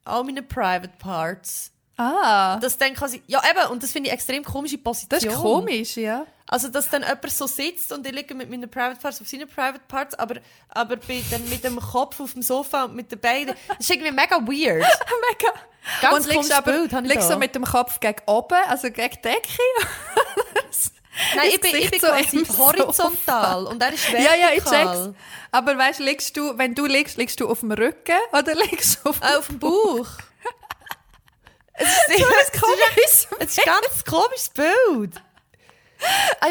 all 0.08 0.24
meinen 0.24 0.46
Private 0.46 0.92
Parts. 0.98 1.70
Ah, 1.96 2.58
Das 2.60 2.78
dann 2.78 2.94
quasi, 2.94 3.22
ja 3.26 3.42
eben, 3.50 3.70
und 3.72 3.82
das 3.82 3.90
finde 3.90 4.08
ich 4.08 4.14
extrem 4.14 4.44
komische 4.44 4.78
Position. 4.78 5.20
das 5.20 5.24
ist 5.34 5.40
komisch, 5.40 5.96
ja. 5.96 6.24
Also, 6.46 6.68
dass 6.68 6.88
dann 6.88 7.02
jemand 7.02 7.30
so 7.30 7.46
sitzt 7.46 7.92
und 7.92 8.06
ich 8.06 8.12
liege 8.12 8.34
mit 8.34 8.48
meinen 8.48 8.70
Private 8.70 8.98
Parts 9.00 9.20
auf 9.20 9.28
seinen 9.28 9.48
Private 9.48 9.80
Parts, 9.88 10.14
aber, 10.14 10.36
aber 10.68 10.96
bin 10.96 11.22
dann 11.30 11.46
mit 11.48 11.62
dem 11.64 11.78
Kopf 11.78 12.20
auf 12.20 12.32
dem 12.32 12.42
Sofa 12.42 12.84
und 12.84 12.94
mit 12.94 13.10
den 13.10 13.18
Beinen. 13.18 13.54
Das 13.66 13.78
ist 13.80 13.90
irgendwie 13.90 14.12
mega 14.12 14.36
weird. 14.36 14.80
Mega. 15.30 15.52
Ganz 16.00 16.26
Und 16.26 16.32
liegst 16.32 16.52
aber 16.52 16.72
Bild 16.72 16.92
liegst 17.02 17.28
so 17.28 17.36
mit 17.36 17.54
dem 17.54 17.64
Kopf 17.64 17.98
gegen 18.00 18.20
oben, 18.26 18.58
also 18.68 18.90
gegen 18.90 19.10
die 19.16 19.20
Decke. 19.22 19.58
Nein, 21.34 21.48
ich 21.50 21.60
bin, 21.60 21.74
ich 21.76 21.90
bin 21.90 22.00
so 22.00 22.06
quasi 22.08 22.44
horizontal 22.58 23.66
und 23.66 23.82
er 23.82 23.92
ist 23.92 24.06
ja, 24.08 24.12
vertikal. 24.12 24.38
ja, 24.40 24.48
ich 24.56 24.64
check's. 24.64 25.14
Aber 25.50 25.76
weißt, 25.78 26.00
liegst 26.00 26.36
du, 26.36 26.56
wenn 26.58 26.74
du 26.74 26.86
liegst, 26.86 27.16
liegst 27.16 27.40
du 27.40 27.48
auf 27.48 27.60
dem 27.60 27.72
Rücken 27.72 28.18
oder 28.32 28.54
liegst 28.54 29.00
du 29.02 29.10
auf 29.10 29.20
Äh, 29.22 29.36
auf 29.36 29.46
dem 29.48 29.58
Bauch. 29.58 30.06
es 31.74 31.88
ist, 31.88 32.08
Das 32.18 32.50
es 32.52 32.60
komisch. 32.60 33.04
ist, 33.04 33.28
es 33.40 33.50
ist 33.50 33.58
ein 33.60 33.64
ganz 33.66 34.04
komisches 34.04 34.48
Bild. 34.50 35.14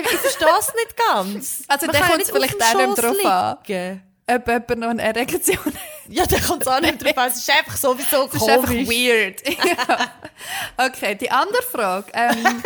Ich, 0.01 0.07
verstehe 0.09 0.47
es 0.59 0.73
nicht 0.73 0.97
ganz. 0.97 1.63
Also, 1.69 1.85
ja 1.85 2.17
nicht 2.17 2.29
auf 2.29 2.35
vielleicht 2.35 2.61
auch 2.61 2.75
nicht 2.87 3.01
drauf 3.01 3.25
an. 3.25 3.57
liegen. 3.65 4.03
ob 4.29 4.47
jemand 4.47 4.77
noch 4.77 4.89
eine 4.89 5.01
Erektion 5.03 5.57
hat. 5.57 5.73
Ja, 6.09 6.25
dann 6.25 6.41
kommt 6.43 6.63
es 6.63 6.67
auch 6.67 6.81
nicht 6.81 7.01
drauf 7.01 7.17
an. 7.17 7.29
Es 7.29 7.37
ist 7.37 7.49
einfach 7.49 7.77
sowieso 7.77 8.25
Das 8.27 8.41
ist 8.41 8.49
einfach 8.49 8.67
komisch. 8.67 8.89
weird. 8.89 9.41
ja. 9.47 10.85
Okay, 10.85 11.15
die 11.15 11.31
andere 11.31 11.61
Frage. 11.63 12.11
Ähm, 12.13 12.63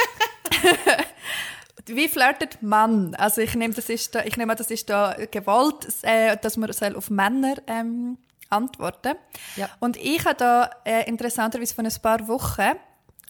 wie 1.86 2.08
flirtet 2.08 2.62
Mann? 2.62 3.16
Also 3.16 3.42
ich 3.42 3.56
nehme, 3.56 3.74
das 3.74 3.90
ist 3.90 4.16
da, 4.16 4.24
ich 4.24 4.38
nehme 4.38 4.52
an, 4.52 4.58
das 4.58 4.72
ist 4.72 4.90
da 4.90 5.16
gewollt, 5.30 5.88
äh, 6.04 6.38
dass 6.38 6.58
man 6.58 6.72
soll 6.74 6.96
auf 6.96 7.10
Männer 7.10 7.56
ähm, 7.68 8.18
antworten 8.50 9.16
Ja. 9.56 9.70
Und 9.80 9.98
ich 9.98 10.26
habe 10.26 10.36
da 10.36 10.70
äh, 10.86 11.08
interessanterweise 11.08 11.74
vor 11.74 11.84
ein 11.84 12.02
paar 12.02 12.28
Wochen 12.28 12.72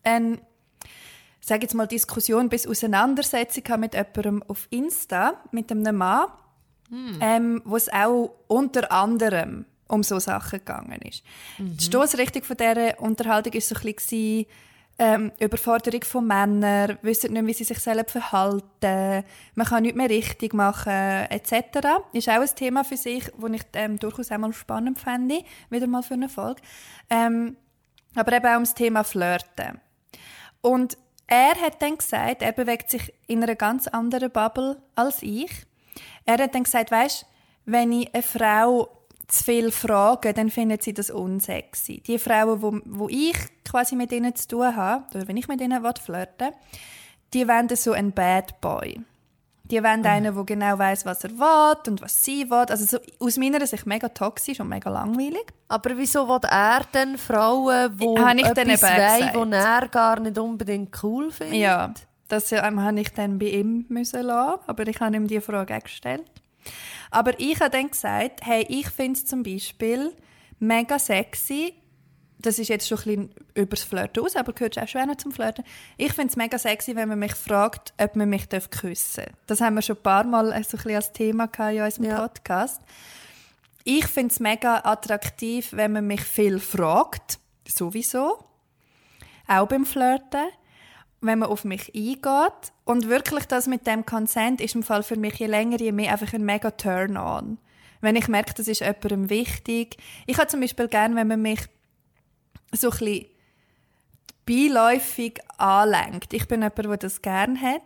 eine, 0.04 0.40
sage 1.40 1.64
jetzt 1.64 1.74
mal, 1.74 1.88
Diskussion 1.88 2.50
bis 2.50 2.68
Auseinandersetzung 2.68 3.80
mit 3.80 3.94
jemandem 3.94 4.44
auf 4.48 4.68
Insta, 4.70 5.42
mit 5.52 5.72
einem 5.72 5.96
Mann, 5.96 6.28
ähm, 7.20 7.62
wo 7.66 7.78
es 7.78 7.92
auch 7.92 8.36
unter 8.48 8.92
anderem 8.92 9.66
um 9.88 10.04
so 10.04 10.20
Sachen 10.20 10.60
gegangen 10.60 11.02
ist. 11.02 11.24
Die 11.58 11.84
Stoßrichtung 11.84 12.44
von 12.44 12.58
dieser 12.58 13.00
Unterhaltung 13.00 13.54
war 13.54 13.62
so 13.62 13.76
ein 13.76 13.94
bisschen, 13.94 14.46
ähm, 15.02 15.32
Überforderung 15.40 16.04
von 16.04 16.28
Männern, 16.28 17.00
wissen 17.02 17.34
nicht, 17.34 17.48
wie 17.48 17.54
sie 17.54 17.64
sich 17.64 17.80
selbst 17.80 18.12
verhalten, 18.12 19.26
man 19.56 19.68
kann 19.68 19.82
nicht 19.82 19.96
mehr 19.96 20.08
richtig 20.08 20.54
machen, 20.54 20.92
etc. 20.92 22.04
Ist 22.14 22.30
auch 22.30 22.34
ein 22.34 22.56
Thema 22.56 22.84
für 22.84 22.98
sich, 22.98 23.24
das 23.36 23.52
ich 23.52 23.64
ähm, 23.74 23.98
durchaus 23.98 24.30
einmal 24.30 24.54
spannend 24.54 25.00
fände, 25.00 25.44
wieder 25.72 25.88
mal 25.88 26.04
für 26.04 26.14
eine 26.14 26.30
Folge. 26.30 26.62
Ähm, 27.10 27.58
aber 28.14 28.32
eben 28.34 28.46
auch 28.46 28.54
ums 28.54 28.76
Thema 28.76 29.04
Flirten. 29.04 29.82
Und 30.62 31.00
er 31.26 31.56
hat 31.60 31.82
dann 31.82 31.98
gesagt, 31.98 32.44
er 32.44 32.52
bewegt 32.52 32.92
sich 32.92 33.12
in 33.26 33.42
einer 33.42 33.56
ganz 33.56 33.88
anderen 33.88 34.30
Bubble 34.30 34.84
als 34.94 35.24
ich. 35.24 35.66
Er 36.26 36.38
hat 36.38 36.54
dann 36.54 36.66
gesagt, 36.66 36.92
weißt, 36.92 37.26
wenn 37.66 37.92
ich 37.92 38.14
eine 38.14 38.22
Frau 38.22 39.01
zu 39.32 39.44
viel 39.44 39.72
frage, 39.72 40.34
dann 40.34 40.50
findet 40.50 40.84
sie 40.84 40.94
das 40.94 41.10
unsexy. 41.10 42.02
Die 42.06 42.20
Frauen, 42.20 42.62
wo, 42.62 42.80
wo 42.86 43.10
ich 43.10 43.38
quasi 43.64 43.96
mit 43.96 44.12
ihnen 44.12 44.36
zu 44.36 44.48
tun 44.48 44.76
habe, 44.76 45.06
oder 45.14 45.28
wenn 45.28 45.38
ich 45.38 45.48
mit 45.48 45.62
ihnen 45.62 45.82
flirten 46.04 46.50
die 47.34 47.48
wollen 47.48 47.70
so 47.76 47.94
einen 47.94 48.12
Bad 48.12 48.60
Boy. 48.60 49.00
Die 49.64 49.82
wollen 49.82 50.02
mhm. 50.02 50.06
einen, 50.06 50.36
der 50.36 50.44
genau 50.44 50.78
weiß, 50.78 51.06
was 51.06 51.24
er 51.24 51.32
will 51.32 51.78
und 51.88 52.02
was 52.02 52.26
sie 52.26 52.50
will. 52.50 52.66
Also 52.68 52.84
so, 52.86 52.98
aus 53.26 53.38
meiner 53.38 53.66
Sicht 53.66 53.86
mega 53.86 54.10
toxisch 54.10 54.60
und 54.60 54.68
mega 54.68 54.90
langweilig. 54.90 55.46
Aber 55.70 55.98
wieso 55.98 56.28
will 56.28 56.42
er 56.50 56.82
denn 56.94 57.18
Frauen, 57.18 57.98
die 57.98 58.06
etwas 58.06 58.82
wollen, 58.82 59.52
die 59.52 59.56
er 59.56 59.88
gar 59.88 60.20
nicht 60.20 60.38
unbedingt 60.38 61.02
cool 61.04 61.32
findet? 61.32 61.56
Ja, 61.56 61.94
das 62.28 62.52
ähm, 62.52 62.82
habe 62.82 63.00
ich 63.00 63.14
dann 63.14 63.40
bei 63.40 63.48
ihm 63.48 63.86
müssen 63.88 64.24
lassen, 64.24 64.60
aber 64.68 64.88
ich 64.88 65.00
habe 65.00 65.16
ihm 65.16 65.28
die 65.28 65.40
Frage 65.40 65.78
auch 65.78 65.84
gestellt. 65.84 66.41
Aber 67.10 67.40
ich 67.40 67.60
habe 67.60 67.70
dann 67.70 67.90
gesagt, 67.90 68.42
hey, 68.44 68.66
ich 68.70 68.90
finde 68.90 69.20
es 69.20 69.26
zum 69.26 69.44
Beispiel 69.44 70.16
mega 70.60 71.00
sexy, 71.00 71.74
das 72.42 72.60
ist 72.60 72.70
jetzt 72.70 72.88
schon 72.88 72.98
ein 73.00 73.04
bisschen 73.04 73.36
übers 73.54 73.84
Flirten 73.84 74.24
aus, 74.24 74.36
aber 74.36 74.54
gehört 74.54 74.80
auch 74.80 74.88
schon 74.88 75.18
zum 75.18 75.32
Flirten. 75.32 75.64
Ich 75.98 76.14
finde 76.14 76.30
es 76.30 76.36
mega 76.36 76.58
sexy, 76.58 76.96
wenn 76.96 77.10
man 77.10 77.20
mich 77.20 77.36
fragt, 77.36 77.94
ob 78.02 78.16
man 78.16 78.30
mich 78.30 78.50
küssen 78.50 79.26
darf. 79.26 79.36
Das 79.48 79.62
haben 79.62 79.76
wir 79.76 79.82
schon 79.82 79.98
ein 79.98 80.04
paar 80.04 80.24
Mal 80.24 80.48
so 80.48 80.54
ein 80.54 80.62
bisschen 80.62 80.96
als 80.96 81.12
Thema 81.12 81.50
in 81.70 81.82
unserem 81.82 82.06
ja. 82.06 82.22
Podcast. 82.22 82.82
Ich 83.84 84.08
finde 84.08 84.34
es 84.34 84.40
mega 84.40 84.82
attraktiv, 84.84 85.70
wenn 85.72 85.92
man 85.94 86.08
mich 86.08 86.22
viel 86.22 86.60
fragt. 86.60 87.40
Sowieso. 87.68 88.44
Auch 89.48 89.68
beim 89.68 89.86
Flirten. 89.86 90.50
Wenn 91.22 91.40
man 91.40 91.50
auf 91.50 91.64
mich 91.64 91.94
eingeht. 91.96 92.74
Und 92.84 93.08
wirklich 93.08 93.46
das 93.46 93.68
mit 93.68 93.88
dem 93.88 94.06
Consent 94.06 94.60
ist 94.60 94.76
im 94.76 94.84
Fall 94.84 95.04
für 95.04 95.16
mich 95.16 95.36
je 95.36 95.48
länger, 95.48 95.80
je 95.80 95.92
mehr 95.92 96.12
einfach 96.12 96.34
ein 96.34 96.44
mega 96.44 96.72
Turn-on. 96.72 97.58
Wenn 98.02 98.16
ich 98.16 98.28
merke, 98.28 98.54
das 98.56 98.68
ist 98.68 98.82
jemandem 98.82 99.30
wichtig. 99.30 99.98
Ich 100.26 100.38
habe 100.38 100.48
zum 100.48 100.60
Beispiel 100.60 100.88
gerne, 100.88 101.16
wenn 101.16 101.28
man 101.28 101.42
mich 101.42 101.62
so 102.74 102.90
ein 102.90 102.98
bisschen 102.98 103.26
beiläufig 104.46 105.40
anlenkt. 105.58 106.34
Ich 106.34 106.48
bin 106.48 106.62
jemand, 106.62 106.78
der 106.78 106.98
das 106.98 107.22
gerne 107.22 107.60
hat. 107.62 107.82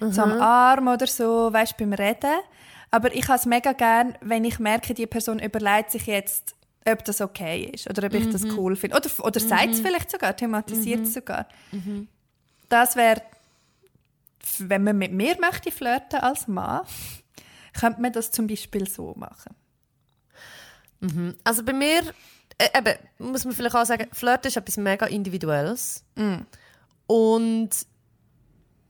Mhm. 0.00 0.12
So 0.12 0.22
am 0.22 0.34
mhm. 0.34 0.40
Arm 0.40 0.88
oder 0.88 1.06
so, 1.06 1.52
weißt 1.52 1.76
beim 1.76 1.92
Reden. 1.92 2.38
Aber 2.90 3.14
ich 3.14 3.26
habe 3.28 3.38
es 3.38 3.46
mega 3.46 3.72
gern, 3.72 4.16
wenn 4.20 4.44
ich 4.44 4.58
merke, 4.58 4.94
die 4.94 5.06
Person 5.06 5.38
überlegt 5.38 5.90
sich 5.90 6.06
jetzt, 6.06 6.54
ob 6.88 7.04
das 7.04 7.20
okay 7.20 7.70
ist 7.74 7.90
oder 7.90 8.06
ob 8.06 8.14
ich 8.14 8.26
mhm. 8.26 8.32
das 8.32 8.44
cool 8.56 8.76
finde. 8.76 8.96
Oder, 8.96 9.10
oder 9.24 9.42
mhm. 9.42 9.48
sagt 9.48 9.68
es 9.72 9.80
vielleicht 9.80 10.10
sogar, 10.10 10.36
thematisiert 10.36 11.02
es 11.02 11.08
mhm. 11.08 11.12
sogar. 11.12 11.46
Mhm. 11.72 12.08
Das 12.68 12.96
wäre, 12.96 13.22
wenn 14.58 14.84
man 14.84 14.98
mit 14.98 15.12
mir 15.12 15.38
möchte 15.40 15.70
flirten 15.70 16.20
als 16.20 16.48
Mann, 16.48 16.82
könnte 17.78 18.00
man 18.00 18.12
das 18.12 18.30
zum 18.30 18.46
Beispiel 18.46 18.88
so 18.88 19.14
machen. 19.16 19.54
Also 21.44 21.62
bei 21.62 21.72
mir 21.72 22.02
äh, 22.58 22.78
eben, 22.78 22.94
muss 23.18 23.44
man 23.44 23.54
vielleicht 23.54 23.76
auch 23.76 23.84
sagen, 23.84 24.08
Flirt 24.12 24.46
ist 24.46 24.56
etwas 24.56 24.76
mega 24.78 25.06
Individuelles. 25.06 26.04
Mm. 26.16 26.38
Und 27.06 27.70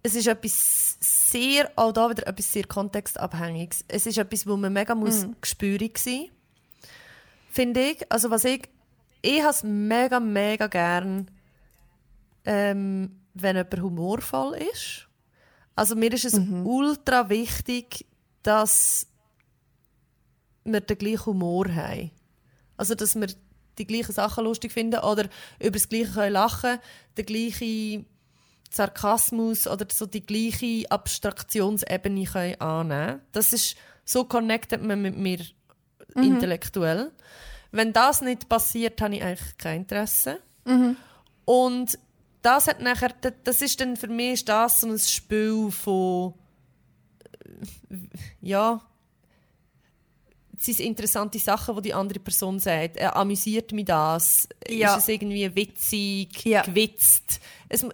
es 0.03 0.14
ist 0.14 0.27
etwas 0.29 0.97
sehr, 1.01 1.70
auch 1.74 1.93
da 1.93 2.09
wieder 2.09 2.27
etwas 2.27 2.53
sehr 2.53 2.64
kontextabhängiges. 2.64 3.85
Es 3.89 4.07
ist 4.07 4.18
etwas, 4.18 4.47
wo 4.47 4.57
man 4.57 4.72
mega 4.72 4.95
muss 4.95 5.27
mm. 5.27 5.33
gespürig 5.41 5.99
sein 5.99 6.31
finde 7.57 7.81
ich. 7.81 8.12
Also 8.12 8.31
was 8.31 8.45
ich, 8.45 8.68
ich 9.22 9.41
habe 9.41 9.51
es 9.51 9.64
mega, 9.64 10.20
mega 10.20 10.66
gern, 10.66 11.31
ähm, 12.45 13.18
wenn 13.43 13.57
jemand 13.57 13.80
humorvoll 13.80 14.57
ist. 14.72 15.09
Also 15.74 15.95
mir 15.95 16.12
ist 16.12 16.24
es 16.24 16.34
mhm. 16.34 16.66
ultra 16.66 17.28
wichtig, 17.28 18.07
dass 18.43 19.07
wir 20.64 20.80
den 20.80 20.99
gleichen 20.99 21.26
Humor 21.26 21.68
haben. 21.72 22.11
Also 22.76 22.95
dass 22.95 23.14
wir 23.14 23.28
die 23.78 23.87
gleichen 23.87 24.12
Sachen 24.12 24.45
lustig 24.45 24.72
finden 24.72 25.01
oder 25.01 25.28
über 25.61 25.72
das 25.72 25.89
Gleiche 25.89 26.12
können 26.12 26.32
lachen 26.32 26.78
den 27.16 27.26
gleichen 27.26 28.07
Sarkasmus 28.70 29.66
oder 29.66 29.87
so 29.93 30.07
die 30.07 30.24
gleiche 30.24 30.91
Abstraktionsebene 30.91 32.24
können 32.24 32.61
annehmen 32.61 33.20
Das 33.32 33.53
ist, 33.53 33.76
so 34.05 34.24
connectet 34.24 34.82
man 34.82 35.03
mit 35.03 35.16
mir 35.16 35.39
mhm. 36.14 36.22
intellektuell. 36.22 37.12
Wenn 37.70 37.93
das 37.93 38.22
nicht 38.22 38.49
passiert, 38.49 39.01
habe 39.01 39.16
ich 39.16 39.22
eigentlich 39.22 39.59
kein 39.59 39.82
Interesse. 39.82 40.39
Mhm. 40.64 40.97
Und 41.45 41.99
das 42.47 42.68
hat 42.68 42.80
nachher, 42.80 43.12
das 43.44 43.61
ist 43.61 43.80
dann 43.80 43.97
für 43.97 44.07
mich 44.07 44.44
das 44.44 44.80
so 44.80 44.88
ein 44.88 44.99
Spiel 44.99 45.70
von 45.72 46.34
äh, 47.90 47.97
ja, 48.40 48.80
sind 50.59 50.80
interessante 50.80 51.38
Sachen, 51.38 51.74
die 51.76 51.82
die 51.82 51.94
andere 51.94 52.20
Person 52.20 52.59
sagt. 52.59 52.97
Äh, 52.99 53.07
amüsiert 53.07 53.72
mich 53.72 53.86
das? 53.86 54.49
Ja. 54.68 54.94
Ist 54.94 55.03
es 55.03 55.09
irgendwie 55.09 55.55
witzig, 55.55 56.44
ja. 56.44 56.62
gewitzt? 56.62 57.40
Es, 57.68 57.84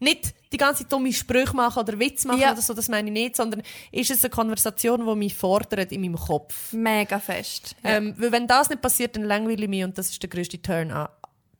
nicht 0.00 0.34
die 0.52 0.56
ganze 0.56 0.84
dumme 0.84 1.12
Sprüche 1.12 1.54
machen 1.54 1.80
oder 1.80 1.98
Witz 1.98 2.24
machen 2.24 2.40
ja. 2.40 2.52
oder 2.52 2.62
so, 2.62 2.72
das 2.72 2.88
meine 2.88 3.08
ich 3.08 3.12
nicht, 3.12 3.36
sondern 3.36 3.62
ist 3.92 4.10
es 4.10 4.24
eine 4.24 4.30
Konversation, 4.30 5.06
die 5.06 5.14
mich 5.14 5.34
fordert 5.34 5.92
in 5.92 6.00
meinem 6.00 6.16
Kopf. 6.16 6.72
Mega 6.72 7.18
fest. 7.18 7.76
Ähm, 7.84 8.14
weil 8.16 8.32
wenn 8.32 8.46
das 8.46 8.70
nicht 8.70 8.80
passiert, 8.80 9.16
dann 9.16 9.24
langweile 9.24 9.64
ich 9.64 9.68
mich 9.68 9.84
und 9.84 9.98
das 9.98 10.10
ist 10.10 10.22
der 10.22 10.30
größte 10.30 10.60
Turn 10.62 10.92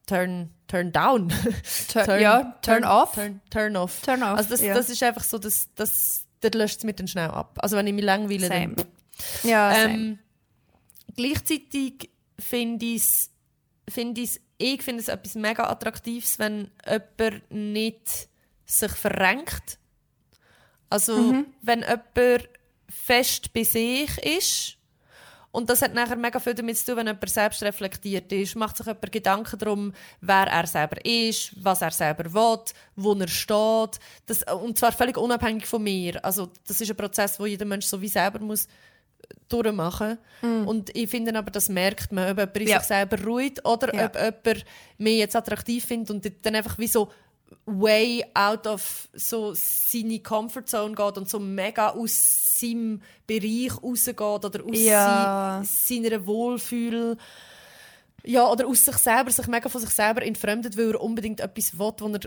Turn, 0.08 0.50
turn 0.66 0.90
down. 0.90 1.28
Turn, 1.88 2.06
turn, 2.06 2.20
ja, 2.20 2.42
turn, 2.62 2.82
turn 2.82 2.84
off. 2.84 3.14
Turn, 3.14 3.40
turn 3.50 3.76
off. 3.76 4.00
Turn 4.02 4.22
off. 4.22 4.38
Also 4.38 4.50
das, 4.50 4.62
ja. 4.62 4.74
das 4.74 4.88
ist 4.88 5.02
einfach 5.02 5.22
so, 5.22 5.38
das, 5.38 5.68
das, 5.76 6.24
das 6.40 6.52
löscht 6.54 6.78
es 6.78 6.84
mir 6.84 6.94
dann 6.94 7.06
schnell 7.06 7.28
ab. 7.28 7.58
Also 7.60 7.76
wenn 7.76 7.86
ich 7.86 7.92
mich 7.92 8.04
langweile, 8.04 8.48
same. 8.48 8.74
dann... 8.74 8.86
Ja, 9.42 9.84
ähm, 9.84 10.18
Gleichzeitig 11.14 12.10
finde 12.38 12.86
ich 12.86 13.02
es, 13.02 13.30
find 13.88 14.16
ich 14.16 14.82
finde 14.82 15.02
es 15.02 15.08
etwas 15.08 15.34
mega 15.34 15.68
Attraktives, 15.68 16.38
wenn 16.38 16.70
jemand 16.86 17.50
nicht 17.50 18.28
sich 18.64 18.92
verrenkt. 18.92 19.78
Also, 20.88 21.16
mhm. 21.16 21.46
wenn 21.60 21.80
jemand 21.80 22.48
fest 22.88 23.52
bei 23.52 23.64
sich 23.64 24.16
ist, 24.18 24.77
und 25.58 25.68
das 25.68 25.82
hat 25.82 25.92
nachher 25.92 26.14
mega 26.14 26.38
viel 26.38 26.54
damit 26.54 26.78
zu 26.78 26.86
tun, 26.86 26.98
wenn 26.98 27.08
jemand 27.08 27.28
selbst 27.28 27.64
reflektiert 27.64 28.30
ist, 28.30 28.54
macht 28.54 28.76
sich 28.76 28.86
jemand 28.86 29.10
Gedanken 29.10 29.58
darum, 29.58 29.92
wer 30.20 30.46
er 30.46 30.68
selber 30.68 31.04
ist, 31.04 31.52
was 31.60 31.82
er 31.82 31.90
selber 31.90 32.32
will, 32.32 32.60
wo 32.94 33.12
er 33.14 33.26
steht. 33.26 34.00
Das, 34.26 34.44
und 34.44 34.78
zwar 34.78 34.92
völlig 34.92 35.16
unabhängig 35.16 35.66
von 35.66 35.82
mir. 35.82 36.24
Also, 36.24 36.48
das 36.64 36.80
ist 36.80 36.90
ein 36.90 36.96
Prozess, 36.96 37.40
wo 37.40 37.46
jeder 37.46 37.64
Mensch 37.64 37.86
so 37.86 38.00
wie 38.00 38.06
selber 38.06 38.38
muss 38.38 38.68
durchmachen. 39.48 40.18
Mm. 40.42 40.68
Und 40.68 40.96
ich 40.96 41.10
finde 41.10 41.36
aber, 41.36 41.50
das 41.50 41.68
merkt 41.68 42.12
man, 42.12 42.30
ob 42.30 42.38
jemand 42.38 42.60
ja. 42.60 42.78
sich 42.78 42.86
selber 42.86 43.20
ruht 43.24 43.64
oder 43.64 43.92
ja. 43.92 44.06
ob 44.06 44.14
jemand 44.14 44.64
mich 44.96 45.18
jetzt 45.18 45.34
attraktiv 45.34 45.84
findet 45.84 46.10
und 46.12 46.46
dann 46.46 46.54
einfach 46.54 46.78
wie 46.78 46.86
so 46.86 47.10
way 47.66 48.24
out 48.32 48.64
of 48.68 49.08
so 49.12 49.54
seine 49.54 50.20
Comfortzone 50.20 50.94
geht 50.94 51.18
und 51.18 51.28
so 51.28 51.40
mega 51.40 51.90
aus 51.90 52.47
seinem 52.60 53.02
Bereich 53.26 53.82
rausgeht 53.82 54.20
oder 54.20 54.64
aus 54.64 54.78
ja. 54.78 55.62
seiner 55.64 56.26
Wohlfühl 56.26 57.16
ja, 58.24 58.46
oder 58.46 58.66
aus 58.66 58.84
sich 58.84 58.96
selber, 58.96 59.30
sich 59.30 59.46
mega 59.46 59.68
von 59.68 59.80
sich 59.80 59.90
selber 59.90 60.22
entfremdet, 60.22 60.76
weil 60.76 60.90
er 60.90 61.00
unbedingt 61.00 61.40
etwas 61.40 61.78
will, 61.78 61.92
wo 61.98 62.08
er 62.08 62.20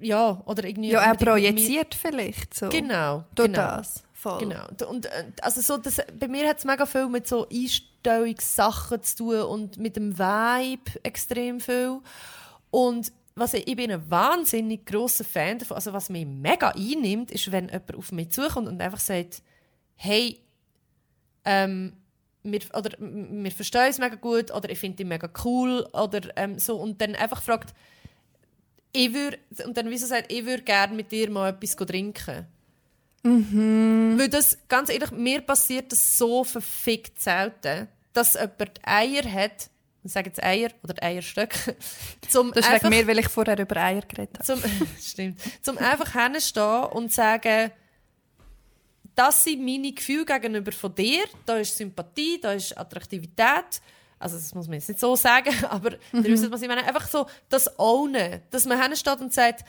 ja, 0.00 0.40
oder 0.44 0.64
irgendwie... 0.64 0.90
Ja, 0.90 1.00
er 1.00 1.14
projiziert 1.14 1.94
vielleicht 1.94 2.54
so. 2.54 2.68
Genau. 2.68 3.24
Durch 3.34 3.48
genau. 3.48 3.76
das. 3.76 4.04
Voll. 4.12 4.38
Genau. 4.40 4.64
Und, 4.88 5.06
äh, 5.06 5.26
also 5.42 5.60
so, 5.60 5.76
das, 5.76 6.00
bei 6.18 6.28
mir 6.28 6.48
hat 6.48 6.58
es 6.58 6.64
mega 6.64 6.86
viel 6.86 7.08
mit 7.08 7.28
so 7.28 7.46
Einstellungssachen 7.48 9.02
zu 9.02 9.16
tun 9.16 9.42
und 9.42 9.78
mit 9.78 9.96
dem 9.96 10.18
Vibe 10.18 10.90
extrem 11.02 11.60
viel. 11.60 12.00
Und 12.70 13.12
was 13.38 13.54
ich, 13.54 13.66
ich 13.66 13.76
bin 13.76 13.90
ein 13.90 14.10
wahnsinnig 14.10 14.86
grosser 14.86 15.24
Fan 15.24 15.58
davon, 15.58 15.76
also 15.76 15.92
was 15.92 16.10
mich 16.10 16.26
mega 16.26 16.70
einnimmt, 16.70 17.30
ist, 17.30 17.50
wenn 17.52 17.68
jemand 17.68 17.94
auf 17.94 18.12
mich 18.12 18.30
zukommt 18.30 18.68
und 18.68 18.80
einfach 18.80 19.00
sagt, 19.00 19.42
hey, 19.96 20.40
ähm, 21.44 21.94
wir, 22.42 22.60
oder 22.74 22.90
wir 22.98 23.50
verstehen 23.50 23.90
es 23.90 23.98
mega 23.98 24.14
gut 24.16 24.52
oder 24.52 24.70
ich 24.70 24.78
finde 24.78 25.02
ihn 25.02 25.08
mega 25.08 25.28
cool 25.44 25.86
oder 25.92 26.20
ähm, 26.36 26.58
so 26.58 26.76
und 26.76 27.00
dann 27.00 27.14
einfach 27.14 27.42
fragt, 27.42 27.74
ich 28.92 29.12
würde, 29.12 29.38
und 29.66 29.76
dann 29.76 29.90
wieso 29.90 30.06
sagt, 30.06 30.32
ich 30.32 30.46
würde 30.46 30.62
gerne 30.62 30.94
mit 30.94 31.12
dir 31.12 31.30
mal 31.30 31.50
etwas 31.50 31.76
trinken. 31.76 32.46
Mhm. 33.22 34.14
Weil 34.18 34.28
das, 34.28 34.58
ganz 34.68 34.88
ehrlich, 34.90 35.10
mir 35.10 35.40
passiert 35.40 35.92
das 35.92 36.16
so 36.16 36.44
verfickt 36.44 37.20
selten, 37.20 37.88
dass 38.12 38.34
jemand 38.34 38.80
Eier 38.82 39.30
hat, 39.30 39.70
ich 40.04 40.12
sage 40.12 40.28
jetzt 40.28 40.42
Eier 40.42 40.70
oder 40.82 41.02
Eierstöcke, 41.02 41.76
zum 42.28 42.52
Das 42.52 42.64
ist 42.64 42.72
einfach, 42.72 42.90
wegen 42.90 43.00
mir, 43.00 43.06
weil 43.06 43.18
ich 43.18 43.28
vorher 43.28 43.58
über 43.58 43.76
Eier 43.76 44.02
geredet 44.02 44.38
habe. 44.38 44.44
zum, 44.44 44.62
stimmt, 45.00 45.40
zum 45.62 45.78
einfach 45.78 46.12
hinstehen 46.12 46.84
und 46.84 47.12
sagen, 47.12 47.70
das 49.14 49.42
sind 49.42 49.64
meine 49.64 49.92
Gefühle 49.92 50.24
gegenüber 50.24 50.70
von 50.70 50.94
dir, 50.94 51.24
da 51.44 51.56
ist 51.56 51.76
Sympathie, 51.76 52.40
da 52.40 52.52
ist 52.52 52.76
Attraktivität, 52.78 53.82
also 54.18 54.36
das 54.36 54.54
muss 54.54 54.66
man 54.66 54.74
jetzt 54.74 54.88
nicht 54.88 55.00
so 55.00 55.16
sagen, 55.16 55.52
aber 55.68 55.90
mhm. 56.12 56.24
ihr 56.24 56.30
wisst, 56.30 56.50
was 56.50 56.62
ich 56.62 56.68
meine, 56.68 56.84
einfach 56.84 57.08
so 57.08 57.26
das 57.48 57.78
Ownen, 57.78 58.40
dass 58.50 58.64
man 58.64 58.80
hinsteht 58.80 59.20
und 59.20 59.32
sagt, 59.32 59.64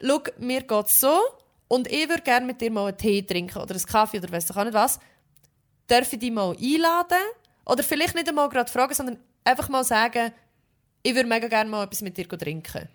schau, 0.00 0.22
mir 0.38 0.62
geht 0.62 0.86
es 0.86 1.00
so 1.00 1.18
und 1.68 1.90
ich 1.90 2.08
würde 2.08 2.22
gerne 2.22 2.46
mit 2.46 2.60
dir 2.60 2.70
mal 2.70 2.88
einen 2.88 2.96
Tee 2.96 3.22
trinken 3.22 3.58
oder 3.58 3.74
einen 3.74 3.84
Kaffee 3.84 4.18
oder 4.18 4.32
weiss 4.32 4.48
ich 4.48 4.56
auch 4.56 4.64
nicht 4.64 4.74
was, 4.74 4.98
darf 5.86 6.12
ich 6.12 6.18
dich 6.18 6.30
mal 6.30 6.56
einladen? 6.56 7.18
Oder 7.64 7.82
vielleicht 7.82 8.14
nicht 8.14 8.28
einmal 8.28 8.48
gerade 8.48 8.70
fragen, 8.70 8.94
sondern 8.94 9.18
einfach 9.44 9.68
mal 9.68 9.84
sagen, 9.84 10.32
ich 11.02 11.14
würde 11.14 11.28
mega 11.28 11.48
gerne 11.48 11.70
mal 11.70 11.84
etwas 11.84 12.02
mit 12.02 12.16
dir 12.16 12.28
trinken. 12.28 12.88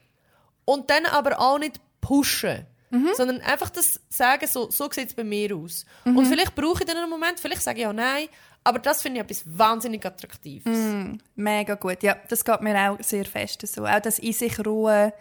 Und 0.65 0.89
dann 0.89 1.05
aber 1.05 1.39
auch 1.39 1.59
nicht 1.59 1.79
pushen. 2.01 2.65
Mhm. 2.89 3.09
Sondern 3.15 3.41
einfach 3.41 3.69
das 3.69 3.99
sagen, 4.09 4.47
so, 4.47 4.69
so 4.71 4.89
sieht 4.89 5.09
es 5.09 5.13
bei 5.13 5.23
mir 5.23 5.55
aus. 5.55 5.85
Mhm. 6.05 6.17
Und 6.17 6.25
vielleicht 6.25 6.55
brauche 6.55 6.83
ich 6.83 6.87
dann 6.87 6.97
einen 6.97 7.09
Moment, 7.09 7.39
vielleicht 7.39 7.61
sage 7.61 7.81
ich 7.81 7.87
auch 7.87 7.93
nein, 7.93 8.29
aber 8.63 8.79
das 8.79 9.01
finde 9.01 9.19
ich 9.19 9.23
etwas 9.23 9.43
wahnsinnig 9.45 10.05
Attraktives. 10.05 10.65
Mm, 10.65 11.19
mega 11.35 11.75
gut, 11.75 12.03
ja, 12.03 12.17
das 12.27 12.43
geht 12.43 12.61
mir 12.61 12.77
auch 12.77 12.97
sehr 13.01 13.23
fest 13.23 13.65
so. 13.65 13.85
Auch 13.85 14.01
das 14.01 14.19
in 14.19 14.33
sich 14.33 14.59
ruhen 14.65 15.13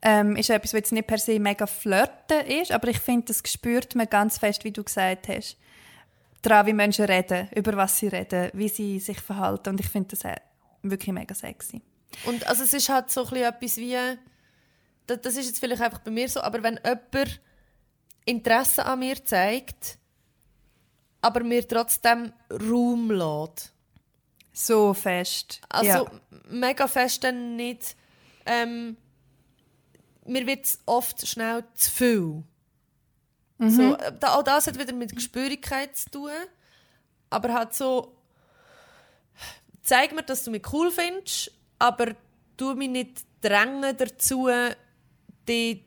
ähm, 0.00 0.36
ist 0.36 0.48
etwas, 0.48 0.72
was 0.72 0.78
jetzt 0.78 0.92
nicht 0.92 1.06
per 1.06 1.18
se 1.18 1.38
mega 1.38 1.66
flirten 1.66 2.46
ist, 2.46 2.72
aber 2.72 2.88
ich 2.88 2.98
finde, 2.98 3.26
das 3.26 3.42
spürt 3.46 3.94
man 3.94 4.08
ganz 4.08 4.38
fest, 4.38 4.64
wie 4.64 4.72
du 4.72 4.82
gesagt 4.82 5.28
hast. 5.28 5.58
Daran, 6.42 6.66
wie 6.66 6.72
Menschen 6.72 7.04
reden, 7.06 7.48
über 7.54 7.76
was 7.76 7.98
sie 7.98 8.08
reden, 8.08 8.50
wie 8.54 8.68
sie 8.68 9.00
sich 9.00 9.20
verhalten 9.20 9.70
und 9.70 9.80
ich 9.80 9.88
finde 9.88 10.16
das 10.16 10.34
wirklich 10.82 11.12
mega 11.12 11.34
sexy. 11.34 11.82
Und 12.26 12.46
also 12.46 12.62
es 12.62 12.72
ist 12.72 12.88
halt 12.88 13.10
so 13.10 13.26
ein 13.26 13.36
etwas 13.36 13.76
wie, 13.76 13.96
das 15.06 15.36
ist 15.36 15.46
jetzt 15.46 15.58
vielleicht 15.58 15.82
einfach 15.82 16.00
bei 16.00 16.10
mir 16.10 16.28
so, 16.28 16.40
aber 16.40 16.62
wenn 16.62 16.78
jemand 16.84 17.40
Interesse 18.24 18.84
an 18.84 19.00
mir 19.00 19.24
zeigt, 19.24 19.98
aber 21.20 21.42
mir 21.42 21.66
trotzdem 21.66 22.32
Raum 22.50 23.10
lässt. 23.10 23.72
So 24.52 24.92
fest. 24.92 25.60
Also 25.68 25.88
ja. 25.88 26.10
mega 26.48 26.88
fest 26.88 27.24
dann 27.24 27.56
nicht. 27.56 27.96
Ähm, 28.44 28.96
mir 30.26 30.46
wird 30.46 30.64
es 30.64 30.80
oft 30.84 31.26
schnell 31.26 31.64
zu 31.74 31.90
viel. 31.90 32.42
Mhm. 33.58 33.70
So, 33.70 33.96
äh, 33.96 34.12
auch 34.22 34.42
das 34.42 34.66
hat 34.66 34.78
wieder 34.78 34.92
mit 34.92 35.14
Gespürigkeit 35.14 35.96
zu 35.96 36.10
tun. 36.10 36.30
Aber 37.30 37.52
halt 37.52 37.74
so, 37.74 38.16
zeig 39.82 40.14
mir, 40.14 40.22
dass 40.22 40.44
du 40.44 40.50
mich 40.50 40.62
cool 40.72 40.90
findest, 40.90 41.50
aber 41.78 42.14
tu 42.56 42.74
mich 42.74 42.88
nicht 42.88 43.24
drängen 43.40 43.96
dazu, 43.96 44.48
dich 45.48 45.84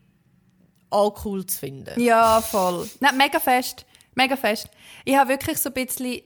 auch 0.90 1.24
cool 1.24 1.46
zu 1.46 1.58
finden. 1.58 2.00
Ja, 2.00 2.40
voll. 2.40 2.88
Nein, 3.00 3.16
mega 3.16 3.40
fest. 3.40 3.86
Mega 4.14 4.36
fest. 4.36 4.68
Ich 5.04 5.16
habe 5.16 5.30
wirklich 5.30 5.58
so 5.58 5.70
ein 5.70 5.74
bisschen, 5.74 6.20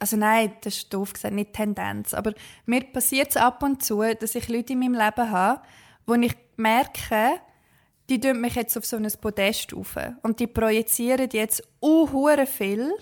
also 0.00 0.16
nein, 0.16 0.52
das 0.62 0.76
ist 0.76 0.94
doof 0.94 1.12
gesagt, 1.12 1.34
nicht 1.34 1.52
Tendenz, 1.52 2.14
aber 2.14 2.32
mir 2.64 2.84
passiert 2.84 3.30
es 3.30 3.36
ab 3.36 3.62
und 3.62 3.84
zu, 3.84 4.02
dass 4.14 4.34
ich 4.34 4.48
Leute 4.48 4.72
in 4.72 4.80
meinem 4.80 4.94
Leben 4.94 5.30
habe, 5.30 5.60
wo 6.06 6.14
ich 6.14 6.34
merke, 6.56 7.40
die 8.08 8.20
tun 8.20 8.40
mich 8.40 8.54
jetzt 8.54 8.76
auf 8.76 8.86
so 8.86 8.96
ein 8.96 9.08
Podest 9.20 9.74
auf 9.74 9.96
und 10.22 10.40
die 10.40 10.46
projizieren 10.46 11.28
jetzt 11.32 11.62
uh, 11.82 12.06
viel 12.46 12.92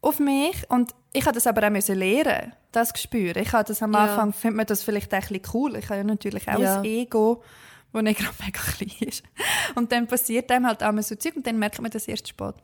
auf 0.00 0.18
mich 0.18 0.70
und 0.70 0.94
ich 1.12 1.24
habe 1.24 1.34
das 1.34 1.46
aber 1.46 1.66
auch 1.66 1.88
lernen 1.88 2.52
das 2.74 2.92
Gespür. 2.92 3.36
Ich 3.36 3.52
habe 3.52 3.64
das 3.64 3.82
am 3.82 3.94
Anfang, 3.94 4.30
ja. 4.30 4.32
findet 4.32 4.56
man 4.56 4.66
das 4.66 4.82
vielleicht 4.82 5.12
auch 5.14 5.18
ein 5.18 5.28
bisschen 5.28 5.42
cool. 5.54 5.76
Ich 5.76 5.84
habe 5.86 5.98
ja 5.98 6.04
natürlich 6.04 6.48
auch 6.48 6.58
ja. 6.58 6.78
ein 6.78 6.84
Ego, 6.84 7.42
das 7.92 8.02
nicht 8.02 8.18
gerade 8.18 8.34
mega 8.44 8.60
klein 8.60 9.08
ist. 9.08 9.22
Und 9.74 9.92
dann 9.92 10.06
passiert 10.06 10.50
einem 10.50 10.66
halt 10.66 10.82
einmal 10.82 11.04
so 11.04 11.14
Zeug 11.14 11.36
und 11.36 11.46
dann 11.46 11.58
merkt 11.58 11.80
man 11.80 11.90
das 11.90 12.08
erst 12.08 12.28
spät. 12.28 12.54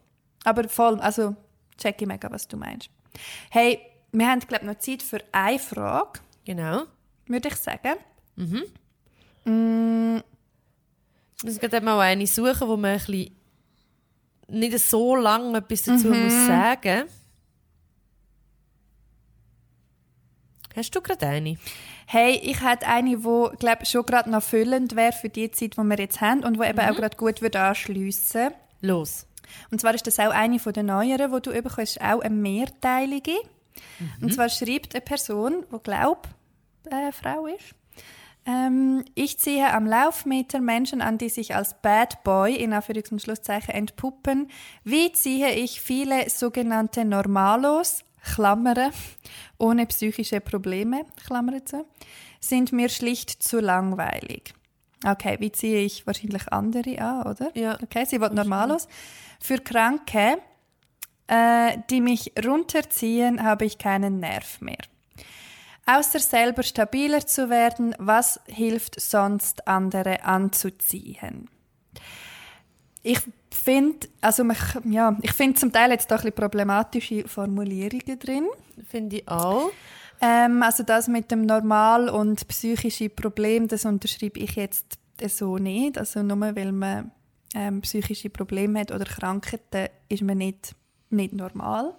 Aber 0.45 0.69
voll, 0.69 0.99
also 1.01 1.37
check 1.79 2.01
ich 2.03 2.09
mega, 2.09 2.31
was 2.31 2.49
du 2.49 2.57
meinst. 2.57 2.91
Hey, 3.51 3.79
wir 4.13 4.29
haben, 4.29 4.41
glaube 4.41 4.65
ich, 4.65 4.71
noch 4.71 4.79
Zeit 4.79 5.03
für 5.03 5.21
eine 5.33 5.59
Frage. 5.59 6.21
Genau. 6.45 6.83
Würde 7.27 7.49
ich 7.49 7.57
sagen. 7.57 7.95
Mhm. 8.37 8.65
Mm. 9.45 10.23
Ich 11.41 11.45
muss 11.45 11.59
gerade 11.59 11.81
mal 11.81 11.99
eine 12.01 12.27
suchen, 12.27 12.69
wo 12.69 12.77
man 12.77 12.93
ein 12.93 12.99
bisschen 12.99 13.35
nicht 14.49 14.79
so 14.79 15.17
lange 15.17 15.57
etwas 15.57 15.85
dazu 15.85 16.09
mhm. 16.09 16.25
muss 16.25 16.47
sagen 16.47 17.05
Hast 20.77 20.95
du 20.95 21.01
gerade 21.01 21.27
eine? 21.27 21.57
Hey, 22.07 22.39
ich 22.43 22.63
hätte 22.63 22.87
eine, 22.87 23.17
die 23.17 23.57
glaube 23.59 23.87
schon 23.87 24.07
gerade 24.07 24.31
noch 24.31 24.43
füllend 24.43 24.95
wäre 24.95 25.13
für 25.13 25.29
die 25.29 25.51
Zeit, 25.51 25.77
die 25.77 25.83
wir 25.83 25.99
jetzt 25.99 26.21
haben 26.21 26.45
und 26.45 26.59
die 26.59 26.65
eben 26.65 26.79
mhm. 26.79 26.91
auch 26.91 26.97
gerade 26.97 27.17
gut 27.17 27.43
würde 27.43 27.61
anschliessen. 27.61 28.51
Los. 28.81 29.27
Und 29.71 29.81
zwar 29.81 29.95
ist 29.95 30.07
das 30.07 30.19
auch 30.19 30.31
eine 30.31 30.59
von 30.59 30.73
den 30.73 30.87
neueren, 30.87 31.33
die 31.33 31.41
du 31.41 31.63
bekommst, 31.63 32.01
auch 32.01 32.21
eine 32.21 32.35
mehrteilige. 32.35 33.33
Mhm. 33.99 34.25
Und 34.25 34.35
zwar 34.35 34.49
schreibt 34.49 34.95
eine 34.95 35.01
Person, 35.01 35.65
die 35.73 35.83
glaube 35.83 36.21
äh, 36.85 37.13
Frau 37.13 37.47
ist. 37.47 37.75
Ähm, 38.51 39.05
ich 39.15 39.39
ziehe 39.39 39.73
am 39.73 39.87
Laufmeter 39.87 40.61
Menschen 40.61 41.01
an, 41.01 41.19
die 41.19 41.29
sich 41.29 41.55
als 41.55 41.81
Bad 41.81 42.25
Boy 42.25 42.57
in 42.57 42.73
Anführungs- 42.73 43.13
und 43.13 43.23
Schlusszeichen 43.23 43.75
entpuppen. 43.75 44.49
Wie 44.85 45.13
ziehe 45.13 45.53
ich 45.55 45.81
viele 45.81 46.29
sogenannte 46.31 47.05
Normalos, 47.05 48.05
Klammern, 48.23 48.93
ohne 49.59 49.87
psychische 49.87 50.41
Probleme, 50.41 51.07
Klammern 51.25 51.65
zu, 51.65 51.87
sind 52.41 52.73
mir 52.73 52.89
schlicht 52.89 53.43
zu 53.43 53.61
langweilig. 53.61 54.55
Okay, 55.07 55.37
wie 55.41 55.53
ziehe 55.53 55.81
ich 55.81 56.07
wahrscheinlich 56.07 56.53
andere 56.53 56.99
an, 56.99 57.27
oder? 57.27 57.51
Ja. 57.55 57.79
Okay, 57.83 58.05
sie 58.05 58.21
wird 58.21 58.35
Normalos. 58.35 58.87
Für 59.41 59.59
Kranke, 59.59 60.39
äh, 61.27 61.79
die 61.89 62.03
mich 62.03 62.33
runterziehen, 62.45 63.43
habe 63.43 63.65
ich 63.65 63.79
keinen 63.79 64.21
Nerv 64.21 64.61
mehr. 64.61 64.77
Außer 65.99 66.21
selber 66.21 66.63
stabiler 66.63 67.27
zu 67.27 67.51
werden, 67.51 67.95
was 67.99 68.41
hilft 68.47 69.01
sonst, 69.01 69.67
andere 69.67 70.25
anzuziehen? 70.25 71.49
Ich 73.03 73.21
finde, 73.51 74.09
also 74.21 74.45
ja, 74.85 75.17
ich 75.23 75.33
finde 75.33 75.59
zum 75.59 75.73
Teil 75.73 75.91
jetzt 75.91 76.11
doch 76.11 76.19
ein 76.19 76.23
bisschen 76.23 76.37
problematische 76.37 77.27
Formulierungen 77.27 78.19
drin. 78.19 78.47
Finde 78.89 79.17
ich 79.17 79.29
auch. 79.29 79.71
Ähm, 80.21 80.63
also 80.63 80.83
das 80.83 81.09
mit 81.09 81.31
dem 81.31 81.43
Normal- 81.47 82.11
und 82.11 82.47
psychische 82.49 83.09
Problem, 83.09 83.69
das 83.69 83.85
unterschreibe 83.85 84.39
ich 84.39 84.55
jetzt 84.57 84.99
so 85.29 85.57
nicht. 85.57 85.99
Also 85.99 86.23
nur 86.23 86.55
weil 86.55 86.73
man 86.73 87.11
ähm, 87.55 87.81
psychische 87.81 88.31
Probleme 88.31 88.81
hat 88.81 88.93
oder 88.93 89.07
Krankheiten, 89.07 89.89
ist 90.09 90.23
man 90.23 90.39
nicht, 90.39 90.75
nicht 91.09 91.33
normal. 91.33 91.95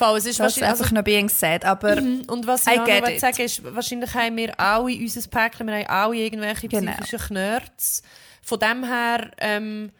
Voll, 0.00 0.16
es 0.16 0.24
ist 0.24 0.40
das 0.40 0.56
ist 0.56 0.62
einfach 0.62 0.84
also, 0.84 0.94
noch 0.94 1.04
being 1.04 1.28
said, 1.28 1.62
aber 1.66 2.00
mhm. 2.00 2.22
Und 2.26 2.46
was 2.46 2.66
ich 2.66 2.80
auch 2.80 3.18
sagen 3.18 3.42
ist, 3.42 3.62
wahrscheinlich 3.62 4.14
haben 4.14 4.34
wir 4.38 4.58
alle 4.58 4.96
unser 4.96 5.28
Päckchen, 5.28 5.66
wir 5.66 5.74
haben 5.74 5.86
alle 5.88 6.16
irgendwelche 6.16 6.68
genau. 6.68 6.92
psychischen 6.92 7.18
Knörts. 7.26 8.02
Von 8.40 8.58
dem 8.60 8.84
her, 8.84 9.30
ähm, 9.36 9.90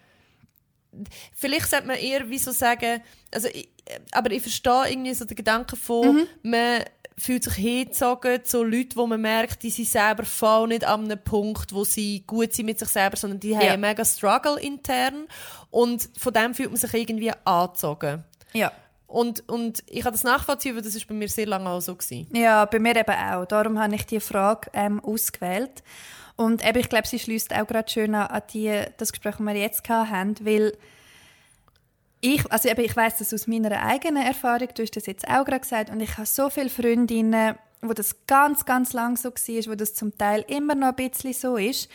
vielleicht 1.35 1.69
sollte 1.69 1.87
man 1.87 1.99
eher 1.99 2.31
wie 2.31 2.39
so 2.39 2.51
sagen, 2.51 3.03
also 3.31 3.49
ich, 3.49 3.69
aber 4.13 4.31
ich 4.31 4.41
verstehe 4.41 4.89
irgendwie 4.89 5.13
so 5.13 5.27
den 5.27 5.37
Gedanken 5.37 5.77
von, 5.77 6.17
mhm. 6.17 6.27
man 6.45 6.85
fühlt 7.19 7.45
sich 7.45 7.57
hingezogen 7.57 8.43
zu 8.43 8.63
Leuten, 8.63 8.97
wo 8.97 9.07
man 9.07 9.21
merkt, 9.21 9.63
die 9.63 9.69
sind 9.69 9.87
selber 9.89 10.25
voll 10.25 10.69
nicht 10.69 10.85
an 10.85 11.05
einem 11.05 11.23
Punkt, 11.23 11.75
wo 11.75 11.85
sie 11.85 12.25
gut 12.27 12.55
sind 12.55 12.65
mit 12.65 12.79
sich 12.79 12.89
selber, 12.89 13.19
sondern 13.19 13.39
die 13.39 13.51
ja. 13.51 13.59
haben 13.59 13.69
einen 13.69 13.83
mega 13.83 14.03
Struggle 14.07 14.59
intern 14.59 15.27
und 15.69 16.09
von 16.17 16.33
dem 16.33 16.55
fühlt 16.55 16.71
man 16.71 16.79
sich 16.79 16.95
irgendwie 16.95 17.33
angezogen. 17.45 18.25
Ja. 18.55 18.73
Und, 19.11 19.49
und 19.49 19.83
ich 19.89 20.05
habe 20.05 20.13
das 20.13 20.23
nachvollziehen, 20.23 20.77
weil 20.77 20.83
das 20.83 20.95
ist 20.95 21.09
bei 21.09 21.15
mir 21.15 21.29
sehr 21.29 21.47
lange 21.47 21.69
auch 21.69 21.81
so 21.81 21.97
gewesen. 21.97 22.29
Ja, 22.33 22.65
bei 22.65 22.79
mir 22.79 22.95
eben 22.95 23.11
auch. 23.11 23.45
Darum 23.45 23.77
habe 23.81 23.93
ich 23.97 24.07
die 24.07 24.21
Frage 24.21 24.71
ähm, 24.73 25.01
ausgewählt. 25.01 25.83
Und 26.37 26.65
eben, 26.65 26.79
ich 26.79 26.89
glaube, 26.89 27.09
sie 27.09 27.19
schließt 27.19 27.53
auch 27.53 27.67
gerade 27.67 27.91
schön 27.91 28.15
an, 28.15 28.29
an 28.29 28.43
die, 28.53 28.85
das 28.99 29.11
Gespräch, 29.11 29.35
das 29.37 29.45
wir 29.45 29.57
jetzt 29.57 29.89
hatten, 29.89 30.37
weil 30.47 30.79
ich, 32.21 32.51
also 32.53 32.69
eben, 32.69 32.85
ich 32.85 32.97
weiß 32.97 33.19
das 33.19 33.35
aus 33.35 33.49
meiner 33.49 33.83
eigenen 33.83 34.23
Erfahrung, 34.23 34.69
du 34.75 34.83
hast 34.83 34.95
das 34.95 35.07
jetzt 35.07 35.27
auch 35.27 35.45
gerade 35.45 35.61
gesagt, 35.61 35.91
und 35.91 36.01
ich 36.01 36.17
habe 36.17 36.27
so 36.27 36.49
viele 36.49 36.71
Freundinnen, 36.71 37.57
wo 37.83 37.93
das 37.93 38.27
ganz, 38.29 38.65
ganz 38.65 38.93
lang 38.93 39.17
so 39.17 39.31
war, 39.31 39.73
wo 39.73 39.75
das 39.75 39.95
zum 39.95 40.17
Teil 40.17 40.45
immer 40.47 40.77
noch 40.77 40.97
ein 40.97 41.11
bisschen 41.11 41.33
so 41.33 41.57
ist, 41.57 41.91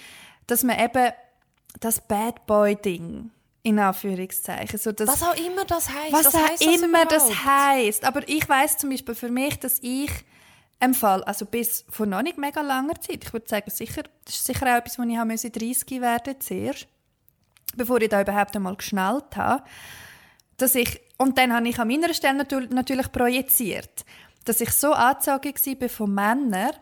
dass 0.47 0.63
man 0.63 0.80
eben 0.80 1.13
das 1.80 2.01
Bad 2.01 2.45
Boy-Ding 2.45 3.32
in 3.66 3.80
Anführungszeichen. 3.80 4.78
So 4.78 4.91
das, 4.91 5.07
was 5.07 5.24
auch 5.24 5.36
immer 5.36 5.66
das 5.66 5.89
heißt. 5.89 6.13
Was 6.13 6.28
auch 6.28 6.49
heisst 6.49 6.61
immer 6.61 7.05
das, 7.05 7.28
das 7.28 7.45
heißt. 7.45 8.05
Aber 8.05 8.28
ich 8.30 8.47
weiß 8.47 8.78
zum 8.78 8.91
Beispiel 8.91 9.16
für 9.16 9.30
mich, 9.30 9.59
dass 9.59 9.80
ich 9.82 10.11
im 10.80 10.93
Fall, 10.93 11.24
also 11.24 11.45
bis 11.45 11.84
vor 11.89 12.05
noch 12.05 12.22
nicht 12.22 12.38
mega 12.38 12.61
langer 12.61 13.01
Zeit, 13.01 13.24
ich 13.24 13.34
würde 13.34 13.47
sagen, 13.49 13.72
sicher, 13.72 14.03
das 14.26 14.36
ist 14.36 14.45
sicher 14.45 14.68
auch 14.68 14.78
etwas, 14.78 14.99
wo 14.99 15.03
ich 15.03 15.51
30 15.51 15.99
werden 15.99 16.39
zuerst, 16.39 16.88
bevor 17.76 17.99
ich 18.01 18.09
da 18.09 18.22
überhaupt 18.22 18.55
einmal 18.55 18.76
geschnallt 18.76 19.36
habe, 19.36 19.63
dass 20.57 20.76
ich, 20.76 21.01
und 21.18 21.39
dann 21.39 21.51
habe 21.51 21.68
ich 21.68 21.80
an 21.80 21.88
meiner 21.88 22.13
Stelle 22.13 22.45
natürlich 22.70 23.11
projiziert, 23.11 24.05
dass 24.43 24.61
ich 24.61 24.70
so 24.70 24.93
angezogen 24.93 25.55
war 25.55 25.89
von 25.89 26.13
Männern, 26.13 26.74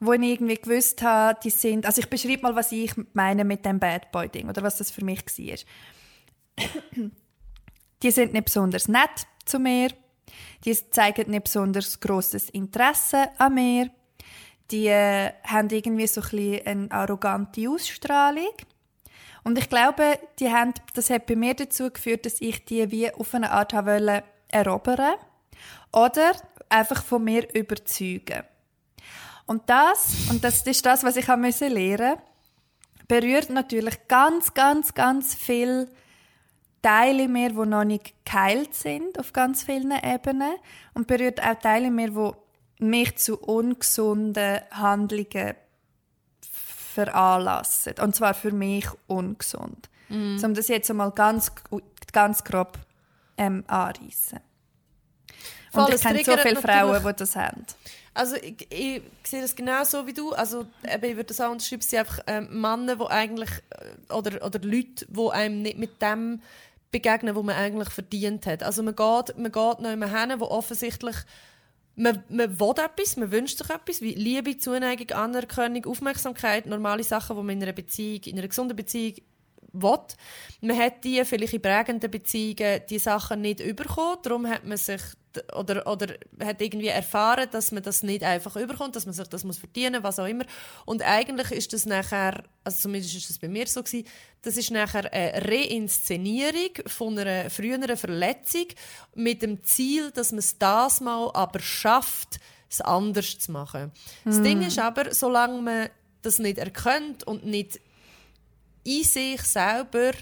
wo 0.00 0.14
ich 0.14 0.22
irgendwie 0.22 0.56
gewusst 0.56 1.02
habe, 1.02 1.38
die 1.44 1.50
sind, 1.50 1.84
also 1.84 2.00
ich 2.00 2.08
beschreibe 2.08 2.42
mal, 2.42 2.56
was 2.56 2.72
ich 2.72 2.94
meine 3.12 3.44
mit 3.44 3.66
dem 3.66 3.78
Bad 3.78 4.10
Boy 4.10 4.30
Ding 4.30 4.48
oder 4.48 4.62
was 4.62 4.78
das 4.78 4.90
für 4.90 5.04
mich 5.04 5.22
war. 5.26 5.58
Die 8.02 8.10
sind 8.10 8.32
nicht 8.32 8.46
besonders 8.46 8.88
nett 8.88 9.26
zu 9.44 9.58
mir, 9.58 9.90
die 10.64 10.90
zeigen 10.90 11.30
nicht 11.30 11.44
besonders 11.44 12.00
großes 12.00 12.50
Interesse 12.50 13.28
an 13.38 13.54
mir, 13.54 13.90
die 14.70 14.86
äh, 14.86 15.32
haben 15.44 15.68
irgendwie 15.70 16.06
so 16.06 16.22
ein 16.22 16.66
eine 16.66 16.90
arrogante 16.90 17.68
Ausstrahlung. 17.68 18.54
Und 19.42 19.58
ich 19.58 19.68
glaube, 19.68 20.18
die 20.38 20.50
haben, 20.50 20.72
das 20.94 21.10
hat 21.10 21.26
bei 21.26 21.36
mir 21.36 21.54
dazu 21.54 21.90
geführt, 21.90 22.24
dass 22.24 22.40
ich 22.40 22.64
die 22.64 22.90
wie 22.90 23.12
auf 23.12 23.34
eine 23.34 23.50
Art 23.50 23.74
wollte 23.74 24.24
erobern 24.48 25.16
oder 25.92 26.32
einfach 26.70 27.04
von 27.04 27.24
mir 27.24 27.54
überzeugen. 27.54 28.44
Und 29.46 29.68
das, 29.68 30.14
und 30.30 30.42
das 30.42 30.66
ist 30.66 30.86
das, 30.86 31.04
was 31.04 31.16
ich 31.16 31.26
lernen 31.26 31.42
musste, 31.42 32.18
berührt 33.06 33.50
natürlich 33.50 34.08
ganz, 34.08 34.54
ganz, 34.54 34.94
ganz 34.94 35.34
viel 35.34 35.88
Teile 36.84 37.28
mehr, 37.28 37.48
die 37.48 37.66
noch 37.66 37.84
nicht 37.84 38.12
geheilt 38.26 38.74
sind 38.74 39.18
auf 39.18 39.32
ganz 39.32 39.64
vielen 39.64 39.90
Ebenen 39.90 40.54
und 40.92 41.06
berührt 41.06 41.42
auch 41.42 41.54
Teile 41.54 41.90
mehr, 41.90 42.10
die 42.10 42.84
mich 42.84 43.16
zu 43.16 43.38
ungesunden 43.38 44.60
Handlungen 44.70 45.54
veranlassen. 46.42 47.94
Und 48.02 48.14
zwar 48.14 48.34
für 48.34 48.52
mich 48.52 48.86
ungesund. 49.06 49.88
Mm. 50.10 50.36
Um 50.44 50.52
das 50.52 50.68
jetzt 50.68 50.90
einmal 50.90 51.10
ganz, 51.12 51.52
ganz 52.12 52.44
grob 52.44 52.78
ähm, 53.38 53.64
anreißen. 53.66 54.40
Und 55.72 55.88
ich 55.92 56.02
kenne 56.02 56.22
so 56.22 56.36
viele 56.36 56.56
Frauen, 56.56 57.02
die 57.02 57.12
das 57.16 57.34
haben. 57.34 57.64
Also 58.12 58.36
ich, 58.36 58.70
ich, 58.70 59.02
sehe 59.24 59.40
das 59.40 59.56
genau 59.56 59.82
so 59.84 60.06
wie 60.06 60.12
du. 60.12 60.32
Also 60.32 60.66
ich 60.84 61.02
würde 61.02 61.24
das 61.24 61.40
auch 61.40 61.50
unterschreiben, 61.50 61.82
sie 61.82 61.98
einfach 61.98 62.20
ähm, 62.26 62.60
Männer, 62.60 62.96
die 62.96 63.06
eigentlich 63.06 63.50
äh, 63.70 64.12
oder, 64.12 64.44
oder 64.44 64.60
Leute, 64.60 65.06
die 65.08 65.30
einem 65.30 65.62
nicht 65.62 65.78
mit 65.78 66.00
dem 66.00 66.40
begegnen, 66.94 67.34
wo 67.34 67.42
man 67.42 67.56
eigentlich 67.56 67.90
verdient 67.90 68.46
hat. 68.46 68.62
Also 68.62 68.84
man 68.84 68.94
geht, 68.94 69.36
man 69.36 69.50
geht 69.50 69.92
immer 69.92 70.20
hin, 70.20 70.38
wo 70.38 70.44
offensichtlich 70.44 71.16
man, 71.96 72.22
man 72.28 72.60
will 72.60 72.70
etwas, 72.70 73.16
man 73.16 73.32
wünscht 73.32 73.58
sich 73.58 73.68
etwas, 73.68 74.00
wie 74.00 74.14
Liebe, 74.14 74.56
Zuneigung, 74.58 75.10
Anerkennung, 75.10 75.84
Aufmerksamkeit, 75.86 76.66
normale 76.66 77.02
Sachen, 77.02 77.36
die 77.36 77.42
man 77.42 77.56
in 77.56 77.62
einer 77.64 77.72
Beziehung, 77.72 78.22
in 78.24 78.38
einer 78.38 78.48
gesunden 78.48 78.76
Beziehung 78.76 79.16
will. 79.72 79.98
Man 80.60 80.78
hat 80.78 81.02
die 81.02 81.24
vielleicht 81.24 81.54
in 81.54 81.62
prägenden 81.62 82.10
Beziehungen 82.10 82.82
die 82.88 82.98
Sachen 83.00 83.40
nicht 83.40 83.58
bekommen, 83.76 84.18
darum 84.22 84.46
hat 84.46 84.64
man 84.64 84.76
sich 84.76 85.02
oder, 85.54 85.86
oder 85.86 86.14
hat 86.42 86.60
irgendwie 86.60 86.88
erfahren, 86.88 87.48
dass 87.50 87.72
man 87.72 87.82
das 87.82 88.02
nicht 88.02 88.22
einfach 88.22 88.56
überkommt, 88.56 88.96
dass 88.96 89.06
man 89.06 89.14
sich 89.14 89.26
das 89.28 89.44
muss 89.44 89.58
verdienen, 89.58 90.02
was 90.02 90.18
auch 90.18 90.26
immer. 90.26 90.44
Und 90.84 91.02
eigentlich 91.02 91.50
ist 91.50 91.72
das 91.72 91.86
nachher, 91.86 92.44
also 92.62 92.82
zumindest 92.82 93.14
ist 93.16 93.30
das 93.30 93.38
bei 93.38 93.48
mir 93.48 93.66
so 93.66 93.82
gewesen, 93.82 94.06
das 94.42 94.56
ist 94.56 94.70
nachher 94.70 95.12
eine 95.12 95.42
Reinszenierung 95.46 96.70
von 96.86 97.18
einer 97.18 97.50
früheren 97.50 97.96
Verletzung 97.96 98.66
mit 99.14 99.42
dem 99.42 99.64
Ziel, 99.64 100.10
dass 100.10 100.32
man 100.32 100.38
es 100.40 100.58
das 100.58 101.00
mal 101.00 101.30
aber 101.34 101.60
schafft, 101.60 102.40
es 102.70 102.80
anders 102.80 103.38
zu 103.38 103.52
machen. 103.52 103.92
Mm. 104.24 104.28
Das 104.30 104.42
Ding 104.42 104.60
hm. 104.60 104.68
ist 104.68 104.78
aber, 104.78 105.14
solange 105.14 105.62
man 105.62 105.88
das 106.22 106.38
nicht 106.38 106.58
erkennt 106.58 107.24
und 107.24 107.44
nicht 107.44 107.80
in 108.84 109.04
sich 109.04 109.42
selber 109.42 110.12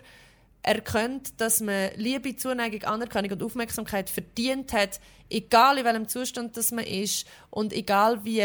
erkennt, 0.62 1.40
dass 1.40 1.60
man 1.60 1.90
Liebe, 1.96 2.36
Zuneigung, 2.36 2.84
Anerkennung 2.84 3.32
und 3.32 3.42
Aufmerksamkeit 3.42 4.08
verdient 4.08 4.72
hat, 4.72 5.00
egal 5.28 5.78
in 5.78 5.84
welchem 5.84 6.08
Zustand 6.08 6.56
das 6.56 6.70
man 6.70 6.84
ist 6.84 7.26
und 7.50 7.72
egal 7.72 8.24
wie, 8.24 8.42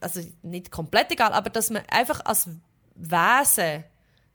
also 0.00 0.20
nicht 0.42 0.70
komplett 0.70 1.12
egal, 1.12 1.32
aber 1.32 1.50
dass 1.50 1.70
man 1.70 1.82
einfach 1.88 2.24
als 2.24 2.48
Wesen 2.94 3.84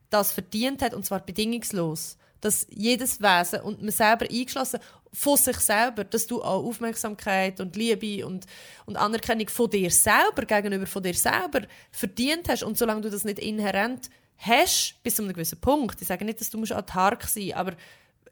das 0.09 0.31
verdient 0.31 0.81
hat 0.81 0.93
und 0.93 1.05
zwar 1.05 1.19
bedingungslos. 1.19 2.17
Dass 2.41 2.67
jedes 2.69 3.21
Wesen 3.21 3.61
und 3.61 3.81
man 3.81 3.91
selber 3.91 4.27
eingeschlossen 4.29 4.79
von 5.11 5.37
sich 5.37 5.57
selber, 5.57 6.03
dass 6.03 6.27
du 6.27 6.43
auch 6.43 6.63
Aufmerksamkeit 6.63 7.59
und 7.59 7.75
Liebe 7.75 8.25
und, 8.25 8.45
und 8.85 8.97
Anerkennung 8.97 9.47
von 9.47 9.69
dir 9.69 9.89
selber 9.89 10.45
gegenüber 10.45 10.85
von 10.85 11.01
dir 11.01 11.15
selber 11.15 11.61
verdient 11.91 12.49
hast 12.49 12.63
und 12.63 12.77
solange 12.77 13.01
du 13.01 13.09
das 13.09 13.23
nicht 13.23 13.39
inhärent 13.39 14.09
hast, 14.37 14.95
bis 15.03 15.15
zu 15.15 15.23
einem 15.23 15.33
gewissen 15.33 15.59
Punkt, 15.59 16.01
ich 16.01 16.07
sage 16.07 16.25
nicht, 16.25 16.41
dass 16.41 16.49
du 16.49 16.61
autark 16.63 17.23
sein 17.23 17.43
musst, 17.43 17.55
aber 17.55 17.73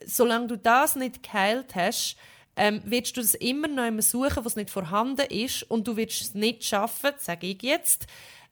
solange 0.05 0.47
du 0.47 0.57
das 0.57 0.95
nicht 0.95 1.23
geheilt 1.23 1.75
hast, 1.75 2.17
ähm, 2.55 2.81
wirst 2.85 3.17
du 3.17 3.21
das 3.21 3.33
immer 3.35 3.67
noch 3.67 3.85
immer 3.85 4.01
suchen, 4.01 4.45
was 4.45 4.55
nicht 4.55 4.69
vorhanden 4.69 5.25
ist 5.27 5.63
und 5.63 5.87
du 5.87 5.97
wirst 5.97 6.21
es 6.21 6.33
nicht 6.35 6.63
schaffen, 6.63 7.11
sage 7.17 7.47
ich 7.47 7.61
jetzt, 7.63 8.05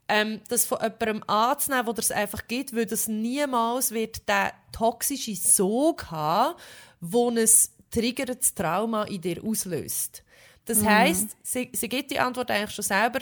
ähm, 0.07 0.41
das 0.49 0.65
von 0.65 0.79
jemandem 0.81 1.23
anzunehmen, 1.27 1.85
wo 1.85 1.91
es 1.91 2.11
einfach 2.11 2.47
gibt, 2.47 2.75
weil 2.75 2.85
das 2.85 3.07
niemals 3.07 3.91
wird 3.91 4.27
der 4.27 4.53
toxische 4.71 5.35
Sog 5.35 6.09
haben, 6.09 6.57
wo 6.99 7.29
ein 7.29 7.47
triggertes 7.91 8.55
Trauma 8.55 9.03
in 9.03 9.21
dir 9.21 9.43
auslöst. 9.43 10.23
Das 10.65 10.79
mhm. 10.79 10.89
heißt, 10.89 11.37
sie, 11.43 11.69
sie 11.73 11.89
gibt 11.89 12.11
die 12.11 12.19
Antwort 12.19 12.49
eigentlich 12.49 12.75
schon 12.75 12.83
selber, 12.83 13.19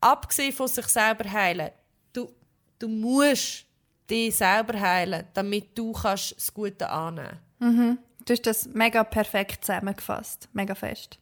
abgesehen 0.00 0.52
von 0.52 0.68
sich 0.68 0.86
selber 0.86 1.30
heilen, 1.30 1.70
du 2.80 2.88
musst 2.88 3.66
dich 4.10 4.34
selber 4.34 4.80
heilen, 4.80 5.24
damit 5.34 5.78
du 5.78 5.92
kannst 5.92 6.34
das 6.36 6.52
Gute 6.52 6.90
annehmen 6.90 7.38
mhm. 7.60 7.98
Du 8.26 8.34
hast 8.34 8.46
das 8.46 8.66
mega 8.66 9.02
perfekt 9.02 9.64
zusammengefasst. 9.64 10.48
Mega 10.52 10.74
fest. 10.74 11.18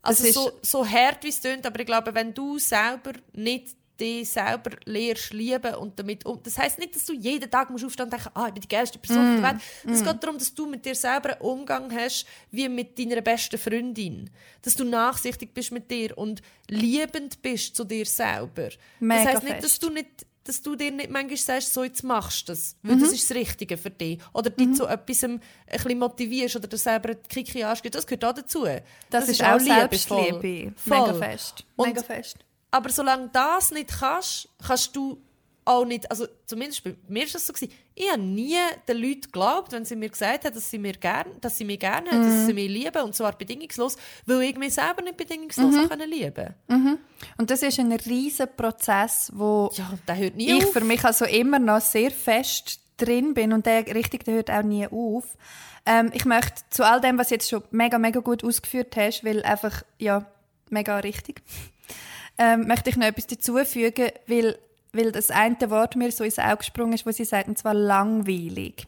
also 0.00 0.32
so, 0.32 0.52
so 0.62 0.88
hart 0.88 1.22
wie 1.22 1.28
es 1.28 1.40
klingt, 1.40 1.66
aber 1.66 1.80
ich 1.80 1.86
glaube, 1.86 2.14
wenn 2.14 2.32
du 2.32 2.58
selber 2.58 3.12
nicht 3.34 3.76
dich 4.00 4.28
selber 4.30 4.70
lehrst 4.84 5.32
lieben 5.32 5.74
und 5.76 5.98
damit 5.98 6.26
um. 6.26 6.42
Das 6.42 6.58
heißt 6.58 6.78
nicht, 6.78 6.96
dass 6.96 7.04
du 7.04 7.12
jeden 7.12 7.50
Tag 7.50 7.70
musst 7.70 7.84
aufstehen 7.84 8.06
und 8.06 8.12
denken, 8.12 8.30
ah, 8.34 8.48
ich 8.48 8.54
bin 8.54 8.62
die 8.62 8.68
geilste 8.68 8.98
Person 8.98 9.36
mm. 9.36 9.42
der 9.42 9.50
Welt. 9.50 9.62
Es 9.84 10.00
mm. 10.00 10.04
geht 10.04 10.22
darum, 10.22 10.38
dass 10.38 10.54
du 10.54 10.66
mit 10.66 10.84
dir 10.84 10.94
selber 10.94 11.34
einen 11.34 11.40
Umgang 11.42 11.94
hast 11.94 12.26
wie 12.50 12.68
mit 12.68 12.98
deiner 12.98 13.20
besten 13.20 13.58
Freundin. 13.58 14.30
Dass 14.62 14.74
du 14.74 14.84
nachsichtig 14.84 15.54
bist 15.54 15.70
mit 15.70 15.90
dir 15.90 16.16
und 16.18 16.42
liebend 16.68 17.40
bist 17.42 17.76
zu 17.76 17.84
dir 17.84 18.06
selber. 18.06 18.70
Mega 18.98 19.24
das 19.24 19.34
heißt 19.34 19.44
nicht, 19.44 19.62
dass 19.62 19.78
du 19.78 19.90
nicht 19.90 20.26
dass 20.44 20.62
du 20.62 20.74
dir 20.74 20.90
nicht 20.90 21.10
manchmal 21.10 21.36
sagst, 21.36 21.72
so 21.72 21.84
jetzt 21.84 22.02
machst 22.02 22.48
du 22.48 22.52
das, 22.52 22.76
weil 22.82 22.96
mhm. 22.96 23.00
das 23.00 23.12
ist 23.12 23.30
das 23.30 23.36
Richtige 23.36 23.76
für 23.76 23.90
dich. 23.90 24.18
Oder 24.32 24.50
dich 24.50 24.68
mhm. 24.68 24.74
zu 24.74 24.86
etwas 24.86 25.24
ein 25.24 25.40
bisschen 25.70 25.98
motivierst 25.98 26.56
oder 26.56 26.68
dir 26.68 26.78
selber 26.78 27.10
einen 27.10 27.22
Kick 27.28 27.64
anschgibst, 27.64 27.96
das 27.96 28.06
gehört 28.06 28.24
auch 28.24 28.34
dazu. 28.34 28.64
Das, 28.64 28.82
das 29.10 29.24
ist, 29.28 29.40
ist 29.40 29.44
auch 29.44 29.60
Selbstliebe. 29.60 30.74
Mega 30.84 31.14
fest. 31.14 31.64
Mega 31.76 32.02
fest. 32.02 32.36
Aber 32.70 32.88
solange 32.88 33.24
du 33.24 33.30
das 33.32 33.70
nicht 33.70 33.90
kannst, 33.90 34.48
kannst 34.66 34.96
du 34.96 35.20
auch 35.64 35.84
nicht, 35.84 36.10
also 36.10 36.26
zumindest 36.46 36.82
bei 36.82 36.94
mir 37.08 37.24
war 37.24 37.32
das 37.32 37.46
so, 37.46 37.52
gewesen, 37.52 37.72
ich 37.94 38.10
habe 38.10 38.20
nie 38.20 38.56
den 38.88 38.96
Leuten 38.96 39.22
geglaubt, 39.22 39.72
wenn 39.72 39.84
sie 39.84 39.96
mir 39.96 40.08
gesagt 40.08 40.44
haben, 40.44 40.54
dass 40.54 40.70
sie, 40.70 40.78
mir 40.78 40.94
gern, 40.94 41.26
dass 41.40 41.58
sie 41.58 41.64
mich 41.64 41.78
gerne 41.78 42.10
haben, 42.10 42.22
mhm. 42.22 42.36
dass 42.36 42.46
sie 42.46 42.54
mich 42.54 42.68
lieben, 42.68 43.02
und 43.02 43.14
zwar 43.14 43.32
bedingungslos, 43.32 43.96
weil 44.26 44.42
ich 44.42 44.56
mich 44.56 44.74
selber 44.74 45.02
nicht 45.02 45.16
bedingungslos 45.16 45.74
mhm. 45.74 45.88
können 45.88 46.10
lieben 46.10 46.54
mhm. 46.68 46.98
Und 47.38 47.50
das 47.50 47.62
ist 47.62 47.78
ein 47.78 47.92
riesiger 47.92 48.46
Prozess, 48.46 49.30
wo 49.34 49.70
ja, 49.74 49.88
ich 50.36 50.64
auf. 50.64 50.72
für 50.72 50.80
mich 50.80 51.04
also 51.04 51.24
immer 51.24 51.58
noch 51.58 51.80
sehr 51.80 52.10
fest 52.10 52.80
drin 52.96 53.34
bin 53.34 53.52
und 53.52 53.66
der 53.66 53.86
richtig, 53.94 54.24
der 54.24 54.34
hört 54.34 54.50
auch 54.50 54.62
nie 54.62 54.86
auf. 54.86 55.36
Ähm, 55.84 56.10
ich 56.12 56.24
möchte 56.24 56.62
zu 56.70 56.84
all 56.84 57.00
dem, 57.00 57.18
was 57.18 57.28
du 57.28 57.34
jetzt 57.34 57.48
schon 57.48 57.62
mega, 57.70 57.98
mega 57.98 58.20
gut 58.20 58.44
ausgeführt 58.44 58.96
hast, 58.96 59.24
weil 59.24 59.42
einfach, 59.42 59.82
ja, 59.98 60.26
mega 60.70 60.98
richtig, 60.98 61.42
ähm, 62.38 62.66
möchte 62.66 62.90
ich 62.90 62.96
noch 62.96 63.06
etwas 63.06 63.26
dazufügen, 63.26 64.10
weil 64.26 64.58
weil 64.92 65.12
das 65.12 65.30
eine 65.30 65.70
Wort 65.70 65.96
mir 65.96 66.12
so 66.12 66.24
ins 66.24 66.38
Auge 66.38 66.58
gesprungen 66.58 66.92
ist, 66.92 67.06
wo 67.06 67.10
sie 67.10 67.24
sagt, 67.24 67.48
und 67.48 67.58
zwar 67.58 67.74
langweilig. 67.74 68.86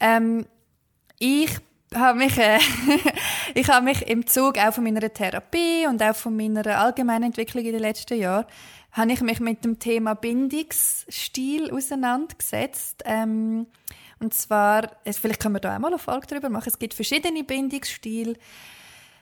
Ähm, 0.00 0.46
ich 1.18 1.50
habe 1.94 2.18
mich, 2.18 2.38
äh, 2.38 2.58
ich 3.54 3.68
habe 3.68 3.84
mich 3.84 4.02
im 4.08 4.26
Zug 4.26 4.58
auch 4.58 4.72
von 4.72 4.84
meiner 4.84 5.12
Therapie 5.12 5.86
und 5.86 6.02
auch 6.02 6.16
von 6.16 6.36
meiner 6.36 6.78
allgemeinen 6.78 7.24
Entwicklung 7.24 7.64
in 7.64 7.72
den 7.72 7.82
letzten 7.82 8.18
Jahren, 8.18 8.46
habe 8.92 9.12
ich 9.12 9.20
mich 9.20 9.40
mit 9.40 9.64
dem 9.64 9.78
Thema 9.78 10.14
Bindungsstil 10.14 11.70
auseinandergesetzt. 11.70 13.02
Ähm, 13.06 13.66
und 14.20 14.34
zwar, 14.34 14.90
vielleicht 15.04 15.40
können 15.40 15.56
wir 15.56 15.60
da 15.60 15.74
auch 15.74 15.80
mal 15.80 15.88
eine 15.88 15.98
Folge 15.98 16.26
darüber 16.28 16.48
machen. 16.48 16.68
Es 16.68 16.78
gibt 16.78 16.94
verschiedene 16.94 17.42
Bindungsstile. 17.42 18.34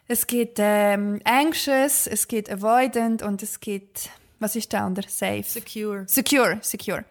Es 0.09 0.27
gibt 0.27 0.59
ähm, 0.59 1.21
anxious, 1.25 2.07
es 2.07 2.27
gibt 2.27 2.51
avoidant 2.51 3.23
und 3.23 3.43
es 3.43 3.61
gibt 3.61 4.11
was 4.41 4.57
ist 4.57 4.73
der 4.73 4.83
andere? 4.83 5.09
Safe. 5.09 5.45
Secure. 5.45 6.05
Secure, 6.07 6.59
secure. 6.63 7.05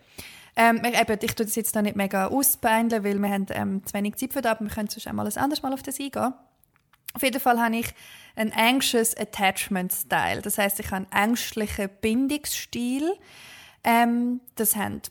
Ähm, 0.56 0.82
eben, 0.84 1.20
ich 1.22 1.36
tue 1.36 1.46
das 1.46 1.56
jetzt 1.56 1.76
da 1.76 1.82
nicht 1.82 1.96
mega 1.96 2.28
ausbeindeln, 2.28 3.04
weil 3.04 3.18
wir 3.18 3.30
haben 3.30 3.46
ähm, 3.52 3.86
zu 3.86 3.94
wenig 3.94 4.16
Zeit 4.16 4.34
für 4.34 4.42
das, 4.42 4.52
aber 4.54 4.66
wir 4.66 4.72
können 4.72 4.90
sonst 4.90 5.08
einmal 5.08 5.26
ein 5.26 5.38
anderes 5.38 5.64
Mal 5.64 5.72
auf 5.72 5.84
das 5.84 6.00
eingehen. 6.00 6.34
Auf 7.14 7.24
jeden 7.24 7.40
Fall 7.40 7.60
habe 7.60 7.78
ich 7.78 7.88
einen 8.36 8.52
anxious 8.52 9.16
attachment 9.16 9.94
style. 9.94 10.42
Das 10.42 10.58
heißt, 10.58 10.80
ich 10.80 10.92
habe 10.92 11.08
einen 11.10 11.30
ängstlichen 11.30 11.90
Bindungsstil. 12.02 13.14
Ähm, 13.84 14.42
das 14.56 14.76
haben 14.76 15.02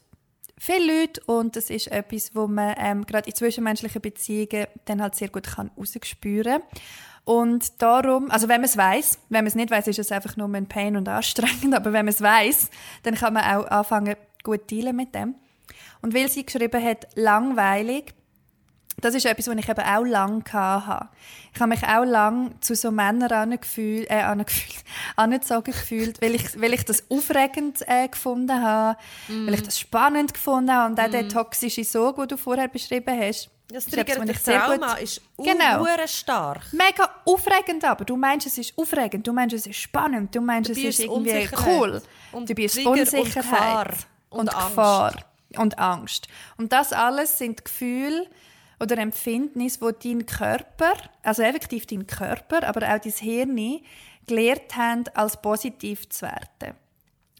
viele 0.59 1.01
Leute 1.01 1.23
und 1.27 1.57
das 1.57 1.71
ist 1.71 1.89
etwas, 1.89 2.35
wo 2.35 2.47
man 2.47 2.75
ähm, 2.79 3.07
gerade 3.07 3.29
in 3.29 3.35
zwischenmenschlichen 3.35 4.03
Beziehungen 4.03 4.66
dann 4.85 5.01
halt 5.01 5.14
sehr 5.14 5.29
gut 5.29 5.47
kann 5.47 5.71
kann. 5.75 6.62
Und 7.29 7.83
darum, 7.83 8.31
also 8.31 8.49
wenn 8.49 8.62
man 8.62 8.70
es 8.70 8.79
weiß, 8.79 9.18
wenn 9.29 9.41
man 9.41 9.49
es 9.49 9.55
nicht 9.55 9.70
weiß, 9.70 9.87
ist 9.89 9.99
es 9.99 10.12
einfach 10.12 10.39
nur 10.39 10.49
ein 10.49 10.66
Pain 10.66 10.97
und 10.97 11.07
anstrengend, 11.11 11.74
aber 11.76 11.93
wenn 11.93 12.07
man 12.07 12.14
es 12.14 12.22
weiß, 12.22 12.70
dann 13.03 13.16
kann 13.16 13.35
man 13.35 13.45
auch 13.45 13.66
anfangen, 13.66 14.16
gut 14.43 14.70
dealen 14.70 14.97
mit 14.97 15.14
dem. 15.14 15.35
Und 16.01 16.14
weil 16.14 16.31
sie 16.31 16.47
geschrieben 16.47 16.83
hat, 16.83 17.07
langweilig, 17.16 18.14
das 19.03 19.14
ist 19.14 19.26
etwas, 19.26 19.47
was 19.47 19.57
ich 19.57 19.68
eben 19.68 19.79
auch 19.79 20.05
lange 20.05 20.43
hatte. 20.51 21.11
Ich 21.53 21.61
habe 21.61 21.68
mich 21.68 21.85
auch 21.85 22.07
lange 22.07 22.59
zu 22.61 22.74
so 22.74 22.91
Männern 22.91 23.31
angefühlt, 23.31 24.11
äh, 24.11 24.22
angefühlt, 24.22 24.83
angezogen 25.16 25.72
gefühlt, 25.72 26.22
weil 26.22 26.35
ich, 26.35 26.59
weil 26.59 26.72
ich 26.72 26.87
das 26.87 27.11
aufregend 27.11 27.87
äh, 27.87 28.09
gefunden 28.09 28.62
habe, 28.62 28.99
mm. 29.29 29.47
weil 29.47 29.55
ich 29.55 29.62
das 29.64 29.79
spannend 29.79 30.33
gefunden 30.33 30.72
habe 30.72 30.93
und 30.93 30.99
auch 30.99 31.09
mm. 31.09 31.12
der 31.12 31.29
toxische 31.29 31.85
Sog, 31.85 32.16
den 32.16 32.29
du 32.29 32.39
vorher 32.39 32.68
beschrieben 32.68 33.20
hast. 33.20 33.51
Das 33.71 33.85
triggert 33.85 34.45
Trauma 34.45 34.95
ist 34.95 35.21
genau. 35.37 35.85
stark. 36.07 36.62
Mega 36.73 37.11
aufregend 37.27 37.85
aber. 37.85 38.05
Du 38.05 38.16
meinst, 38.16 38.47
es 38.47 38.57
ist 38.57 38.73
aufregend, 38.79 39.27
du 39.27 39.33
meinst, 39.33 39.55
es 39.55 39.66
ist 39.66 39.77
spannend, 39.77 40.35
du 40.35 40.41
meinst, 40.41 40.71
es 40.71 40.79
ist 40.79 41.01
irgendwie 41.01 41.49
cool. 41.66 42.01
Und 42.33 42.49
du 42.49 42.55
bist 42.55 42.79
Unsicherheit 42.85 44.07
und, 44.31 44.41
und, 44.41 44.55
und 44.55 44.55
Gefahr 44.55 45.14
und 45.57 45.79
Angst. 45.79 46.29
Und 46.57 46.73
das 46.73 46.95
alles 46.95 47.37
sind 47.37 47.62
Gefühle, 47.62 48.27
oder 48.81 48.99
Empfindnis, 48.99 49.81
wo 49.81 49.91
dein 49.91 50.25
Körper, 50.27 50.93
also 51.23 51.43
effektiv 51.43 51.87
dein 51.87 52.07
Körper, 52.07 52.66
aber 52.66 52.95
auch 52.95 53.01
dein 53.01 53.12
Hirn 53.12 53.81
gelernt 54.27 54.77
haben, 54.77 55.05
als 55.14 55.41
positiv 55.41 56.09
zu 56.09 56.23
werten 56.23 56.77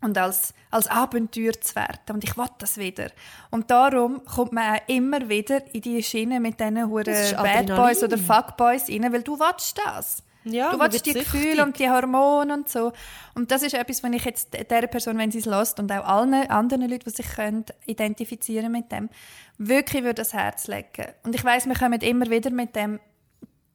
und 0.01 0.17
als, 0.17 0.55
als 0.71 0.87
Abenteuer 0.87 1.53
zu 1.61 1.75
werten. 1.75 2.13
Und 2.13 2.25
ich 2.25 2.37
will 2.37 2.47
das 2.59 2.79
wieder. 2.79 3.11
Und 3.51 3.71
darum 3.71 4.25
kommt 4.25 4.53
man 4.53 4.77
auch 4.77 4.81
immer 4.87 5.29
wieder 5.29 5.63
in 5.75 5.81
die 5.81 6.03
Schiene 6.03 6.41
mit 6.41 6.61
diesen 6.61 6.91
Bad 6.91 7.67
Boys 7.67 8.03
oder 8.03 8.19
Fuck 8.19 8.57
Boys 8.57 8.89
rein, 8.89 9.13
weil 9.13 9.23
du 9.23 9.39
willst 9.39 9.79
das. 9.85 10.23
Ja, 10.45 10.71
du 10.71 10.79
willst 10.79 11.05
die 11.05 11.13
Gefühle 11.13 11.63
und 11.63 11.79
die 11.79 11.91
Hormone 11.91 12.55
und 12.55 12.69
so. 12.69 12.93
Und 13.35 13.51
das 13.51 13.63
ist 13.63 13.75
etwas, 13.75 14.03
wenn 14.03 14.13
ich 14.13 14.25
jetzt 14.25 14.55
dieser 14.55 14.87
Person, 14.87 15.19
wenn 15.19 15.31
sie 15.31 15.39
es 15.39 15.45
lässt 15.45 15.79
und 15.79 15.91
auch 15.93 16.05
allen 16.05 16.49
anderen 16.49 16.89
Leuten, 16.89 17.05
die 17.05 17.11
sich 17.11 17.29
können, 17.29 17.65
identifizieren 17.87 18.73
mit 18.73 18.91
dem, 18.91 19.11
wirklich 19.59 20.05
würde 20.05 20.15
das 20.15 20.33
Herz 20.33 20.67
legen. 20.69 21.09
Und 21.25 21.35
ich 21.35 21.45
weiß, 21.45 21.67
wir 21.67 21.75
kommen 21.75 22.01
immer 22.01 22.31
wieder 22.31 22.51
mit 22.51 22.77
dem, 22.77 23.01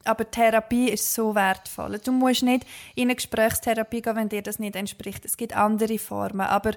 aber 0.05 0.29
Therapie 0.29 0.89
ist 0.89 1.13
so 1.13 1.35
wertvoll. 1.35 1.99
Du 1.99 2.11
musst 2.11 2.43
nicht 2.43 2.65
in 2.95 3.03
eine 3.03 3.15
Gesprächstherapie 3.15 4.01
gehen, 4.01 4.15
wenn 4.15 4.29
dir 4.29 4.41
das 4.41 4.59
nicht 4.59 4.75
entspricht. 4.75 5.25
Es 5.25 5.37
gibt 5.37 5.55
andere 5.55 5.97
Formen, 5.97 6.41
aber 6.41 6.73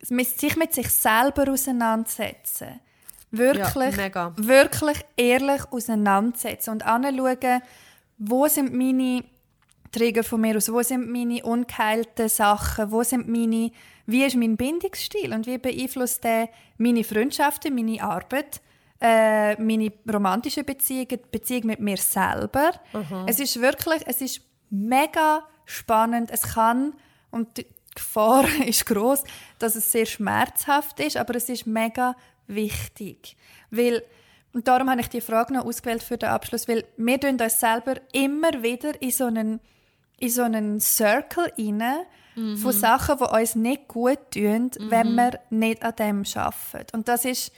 sich 0.00 0.56
mit 0.56 0.72
sich 0.72 0.88
selber 0.88 1.50
auseinandersetzen, 1.50 2.80
wirklich, 3.30 3.96
ja, 3.96 4.32
wirklich 4.36 4.98
ehrlich 5.16 5.62
auseinandersetzen 5.70 6.70
und 6.70 6.84
anschauen, 6.84 7.62
wo 8.18 8.46
sind 8.48 8.74
meine 8.74 9.24
Trigger 9.92 10.24
von 10.24 10.40
mir 10.40 10.56
aus, 10.56 10.72
wo 10.72 10.82
sind 10.82 11.10
meine 11.10 11.44
ungeheilten 11.44 12.28
Sachen, 12.28 12.90
wo 12.90 13.02
sind 13.02 13.28
meine, 13.28 13.70
wie 14.06 14.24
ist 14.24 14.36
mein 14.36 14.56
Bindungsstil? 14.56 15.32
Und 15.32 15.46
wie 15.46 15.58
beeinflusst 15.58 16.24
der 16.24 16.48
meine 16.78 17.04
Freundschaften, 17.04 17.74
meine 17.74 18.02
Arbeit, 18.02 18.60
äh, 19.02 19.60
meine 19.60 19.92
romantische 20.10 20.62
Beziehung, 20.62 21.08
die 21.08 21.16
Beziehung 21.16 21.66
mit 21.66 21.80
mir 21.80 21.96
selber. 21.96 22.70
Mhm. 22.92 23.26
Es 23.26 23.40
ist 23.40 23.60
wirklich, 23.60 24.02
es 24.06 24.20
ist 24.20 24.42
mega 24.70 25.42
spannend. 25.64 26.30
Es 26.30 26.42
kann 26.54 26.94
und 27.30 27.56
die 27.56 27.66
Gefahr 27.94 28.44
ist 28.66 28.86
groß, 28.86 29.24
dass 29.58 29.74
es 29.74 29.90
sehr 29.90 30.06
schmerzhaft 30.06 31.00
ist, 31.00 31.16
aber 31.16 31.34
es 31.34 31.48
ist 31.48 31.66
mega 31.66 32.14
wichtig, 32.46 33.36
weil 33.70 34.02
und 34.54 34.68
darum 34.68 34.90
habe 34.90 35.00
ich 35.00 35.08
die 35.08 35.22
Frage 35.22 35.54
noch 35.54 35.64
ausgewählt 35.64 36.02
für 36.02 36.18
den 36.18 36.28
Abschluss, 36.28 36.68
weil 36.68 36.84
wir 36.98 37.18
tun 37.18 37.40
uns 37.40 37.58
selber 37.58 37.94
immer 38.12 38.62
wieder 38.62 39.00
in 39.00 39.10
so 39.10 39.24
einen, 39.24 39.60
in 40.18 40.28
so 40.28 40.42
einen 40.42 40.78
Circle 40.78 41.50
rein 41.58 41.82
mhm. 42.34 42.58
von 42.58 42.72
Sachen, 42.72 43.16
die 43.16 43.24
uns 43.24 43.54
nicht 43.54 43.88
gut 43.88 44.18
tun, 44.34 44.70
mhm. 44.78 44.90
wenn 44.90 45.14
wir 45.14 45.40
nicht 45.48 45.82
an 45.82 45.96
dem 45.96 46.24
arbeiten. 46.34 46.96
Und 46.96 47.08
das 47.08 47.24
ist 47.24 47.50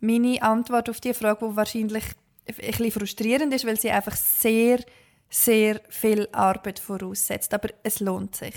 meine 0.00 0.42
Antwort 0.42 0.88
auf 0.88 1.00
die 1.00 1.14
Frage, 1.14 1.48
die 1.48 1.56
wahrscheinlich 1.56 2.04
ein 2.46 2.54
bisschen 2.54 2.90
frustrierend 2.90 3.54
ist, 3.54 3.66
weil 3.66 3.78
sie 3.78 3.90
einfach 3.90 4.16
sehr, 4.16 4.80
sehr 5.28 5.80
viel 5.88 6.28
Arbeit 6.32 6.78
voraussetzt. 6.78 7.54
Aber 7.54 7.68
es 7.82 8.00
lohnt 8.00 8.34
sich. 8.34 8.54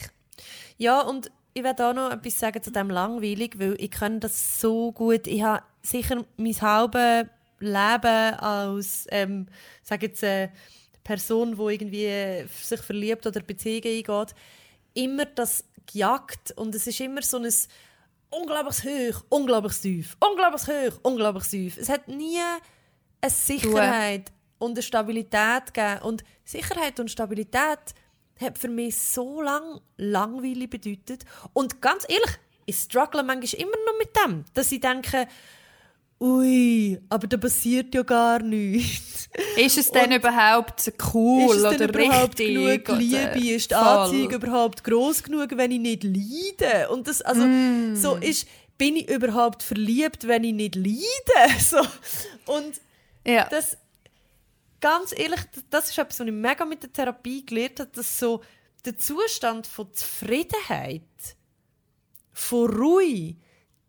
Ja, 0.77 1.01
und 1.01 1.31
ich 1.53 1.63
werde 1.63 1.87
auch 1.87 1.93
noch 1.93 2.11
etwas 2.11 2.39
sagen 2.39 2.63
zu 2.63 2.71
dem 2.71 2.89
langweilig, 2.89 3.59
weil 3.59 3.75
ich 3.79 3.91
kann 3.91 4.19
das 4.19 4.59
so 4.59 4.91
gut. 4.91 5.27
Ich 5.27 5.43
habe 5.43 5.63
sicher 5.83 6.25
mein 6.37 6.61
halbes 6.61 7.27
Leben 7.59 8.35
als, 8.39 9.07
ähm, 9.11 9.47
sage 9.83 10.07
jetzt, 10.07 10.23
äh, 10.23 10.49
Person, 11.03 11.57
die 11.57 11.73
irgendwie 11.73 12.47
sich 12.61 12.79
verliebt 12.81 13.27
oder 13.27 13.41
Beziehungen 13.41 13.83
eingeht, 13.85 14.35
immer 14.93 15.25
das 15.25 15.65
gejagt 15.91 16.51
und 16.55 16.73
es 16.75 16.87
ist 16.87 16.99
immer 17.01 17.21
so 17.21 17.37
ein 17.37 17.51
unglaubliches 18.33 18.83
Hoch, 18.83 19.23
unglaubliches 19.29 19.81
Tief, 19.81 20.17
unglaubliches 20.19 20.67
Hoch, 20.67 20.99
unglaubliches 21.03 21.49
Tief. 21.49 21.77
Es 21.77 21.89
hat 21.89 22.07
nie 22.07 22.39
eine 23.21 23.31
Sicherheit 23.31 24.31
und 24.59 24.71
eine 24.71 24.81
Stabilität 24.81 25.73
gegeben. 25.73 26.01
Und 26.01 26.23
Sicherheit 26.43 26.99
und 26.99 27.11
Stabilität 27.11 27.79
hat 28.39 28.57
für 28.57 28.69
mich 28.69 28.97
so 28.97 29.41
lang 29.41 29.79
langweilig 29.97 30.69
bedeutet. 30.69 31.25
Und 31.53 31.81
ganz 31.81 32.05
ehrlich, 32.09 32.39
ich 32.65 32.77
struggle 32.77 33.23
manchmal 33.23 33.61
immer 33.61 33.77
noch 33.85 33.97
mit 33.99 34.15
dem, 34.15 34.45
dass 34.53 34.71
ich 34.71 34.81
denke, 34.81 35.27
ui, 36.19 36.99
aber 37.09 37.27
da 37.27 37.37
passiert 37.37 37.93
ja 37.93 38.03
gar 38.03 38.41
nichts. 38.41 39.29
Ist 39.57 39.77
es 39.77 39.91
denn 39.91 40.11
überhaupt 40.11 40.93
cool 41.13 41.51
ist 41.51 41.57
es 41.57 41.65
oder 41.65 41.77
denn 41.77 41.89
überhaupt 41.89 42.39
richtig? 42.39 42.85
Genug 42.85 42.99
Liebe? 42.99 43.55
Ist 43.55 43.71
die 43.71 43.75
Anziehung 43.75 44.31
überhaupt 44.31 44.83
groß 44.83 45.23
genug, 45.23 45.49
wenn 45.57 45.71
ich 45.71 45.79
nicht 45.79 46.03
leide? 46.03 46.89
Und 46.89 47.07
das, 47.07 47.21
also, 47.21 47.45
mm. 47.45 47.95
so 47.95 48.15
ist, 48.15 48.47
bin 48.77 48.95
ich 48.95 49.09
überhaupt 49.09 49.63
verliebt, 49.63 50.27
wenn 50.27 50.43
ich 50.43 50.53
nicht 50.53 50.75
leide? 50.75 51.01
So. 51.59 51.79
Und 52.45 52.79
ja. 53.25 53.47
das, 53.49 53.77
ganz 54.79 55.13
ehrlich, 55.17 55.41
das 55.69 55.89
ist 55.89 55.97
etwas, 55.97 56.19
was 56.19 56.27
ich 56.27 56.33
mega 56.33 56.65
mit 56.65 56.83
der 56.83 56.93
Therapie 56.93 57.45
gelernt 57.45 57.79
habe, 57.79 57.89
dass 57.93 58.19
so 58.19 58.41
der 58.85 58.97
Zustand 58.97 59.65
von 59.65 59.93
Zufriedenheit, 59.93 61.01
von 62.33 62.69
Ruhe, 62.69 63.35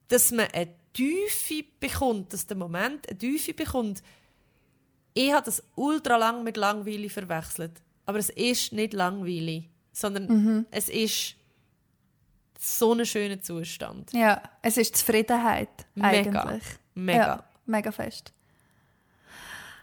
dass 0.09 0.31
man 0.31 0.47
eine 0.53 0.75
Tiefe 0.95 1.65
bekommt, 1.79 2.33
dass 2.33 2.47
der 2.47 2.57
Moment 2.57 3.09
eine 3.09 3.19
Tiefe 3.19 3.53
bekommt. 3.53 4.03
Ich 5.13 5.33
habe 5.33 5.45
das 5.45 5.63
ultra 5.75 6.17
lang 6.17 6.43
mit 6.43 6.57
langweilig 6.57 7.13
verwechselt. 7.13 7.83
Aber 8.07 8.19
es 8.19 8.31
ist 8.31 8.73
nicht 8.73 8.93
langweilig, 8.93 9.69
sondern 9.93 10.27
mhm. 10.27 10.67
es 10.71 10.89
ist 10.89 11.37
so 12.59 12.93
ein 12.93 13.05
schöner 13.05 13.41
Zustand. 13.41 14.13
Ja, 14.13 14.43
es 14.63 14.77
ist 14.77 14.97
Zufriedenheit 14.97 15.69
mega, 15.95 16.09
eigentlich. 16.09 16.65
Mega. 16.95 17.19
Ja, 17.19 17.45
mega 17.67 17.93
fest. 17.93 18.33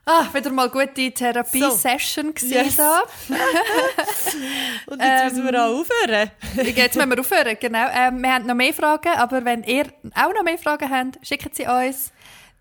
Ah, 0.05 0.25
wieder 0.33 0.49
mal 0.49 0.69
gute 0.69 1.11
Therapie-Session 1.11 2.33
so. 2.37 2.45
yes. 2.47 2.75
da. 2.75 3.03
Und 4.87 4.99
jetzt 4.99 5.35
müssen 5.35 5.51
wir 5.51 5.63
auch 5.63 5.79
aufhören. 5.79 6.31
jetzt 6.75 6.95
müssen 6.95 7.09
wir 7.09 7.19
aufhören, 7.19 7.57
genau. 7.59 7.87
Ähm, 7.93 8.21
wir 8.21 8.33
haben 8.33 8.47
noch 8.47 8.55
mehr 8.55 8.73
Fragen, 8.73 9.13
aber 9.15 9.45
wenn 9.45 9.63
ihr 9.63 9.85
auch 10.15 10.33
noch 10.33 10.43
mehr 10.43 10.57
Fragen 10.57 10.89
habt, 10.89 11.25
schickt 11.25 11.55
sie 11.55 11.67
uns. 11.67 12.11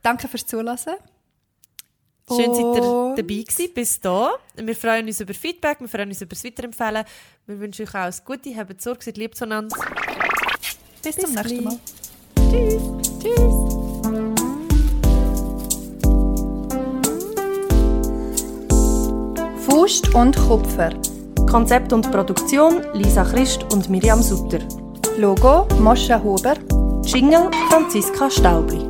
Danke 0.03 0.29
fürs 0.29 0.47
Zuhören. 0.47 0.77
Schön, 0.77 2.55
seid 2.55 2.77
ihr 2.77 3.15
dabei 3.17 3.23
gewesen, 3.23 3.75
bis 3.75 4.01
da. 4.01 4.35
Wir 4.55 4.77
freuen 4.77 5.07
uns 5.07 5.21
über 5.21 5.35
Feedback, 5.35 5.81
wir 5.81 5.89
freuen 5.89 6.11
uns 6.11 6.21
über 6.21 6.31
das 6.31 6.45
Weiterempfehlen. 6.45 7.05
Wir 7.47 7.59
wünschen 7.59 7.89
euch 7.89 7.95
alles 7.95 8.25
Gute, 8.25 8.55
habt 8.55 8.81
Sorge, 8.81 9.03
seid 9.03 9.17
lieb 9.17 9.35
zueinander. 9.35 9.77
Bis, 11.03 11.17
bis 11.17 11.25
zum 11.25 11.35
nächsten 11.35 11.65
Mal. 11.65 11.79
Tschüss. 12.37 12.83
Tschüss. 13.21 13.80
Faust 19.71 20.13
und 20.17 20.37
Kupfer. 20.37 20.91
Konzept 21.49 21.93
und 21.93 22.11
Produktion 22.11 22.83
Lisa 22.93 23.23
Christ 23.23 23.65
und 23.73 23.89
Miriam 23.89 24.21
Sutter. 24.21 24.59
Logo 25.17 25.69
Moscha 25.79 26.21
Huber. 26.21 26.55
Jingle 27.05 27.49
Franziska 27.69 28.29
Staubli. 28.29 28.90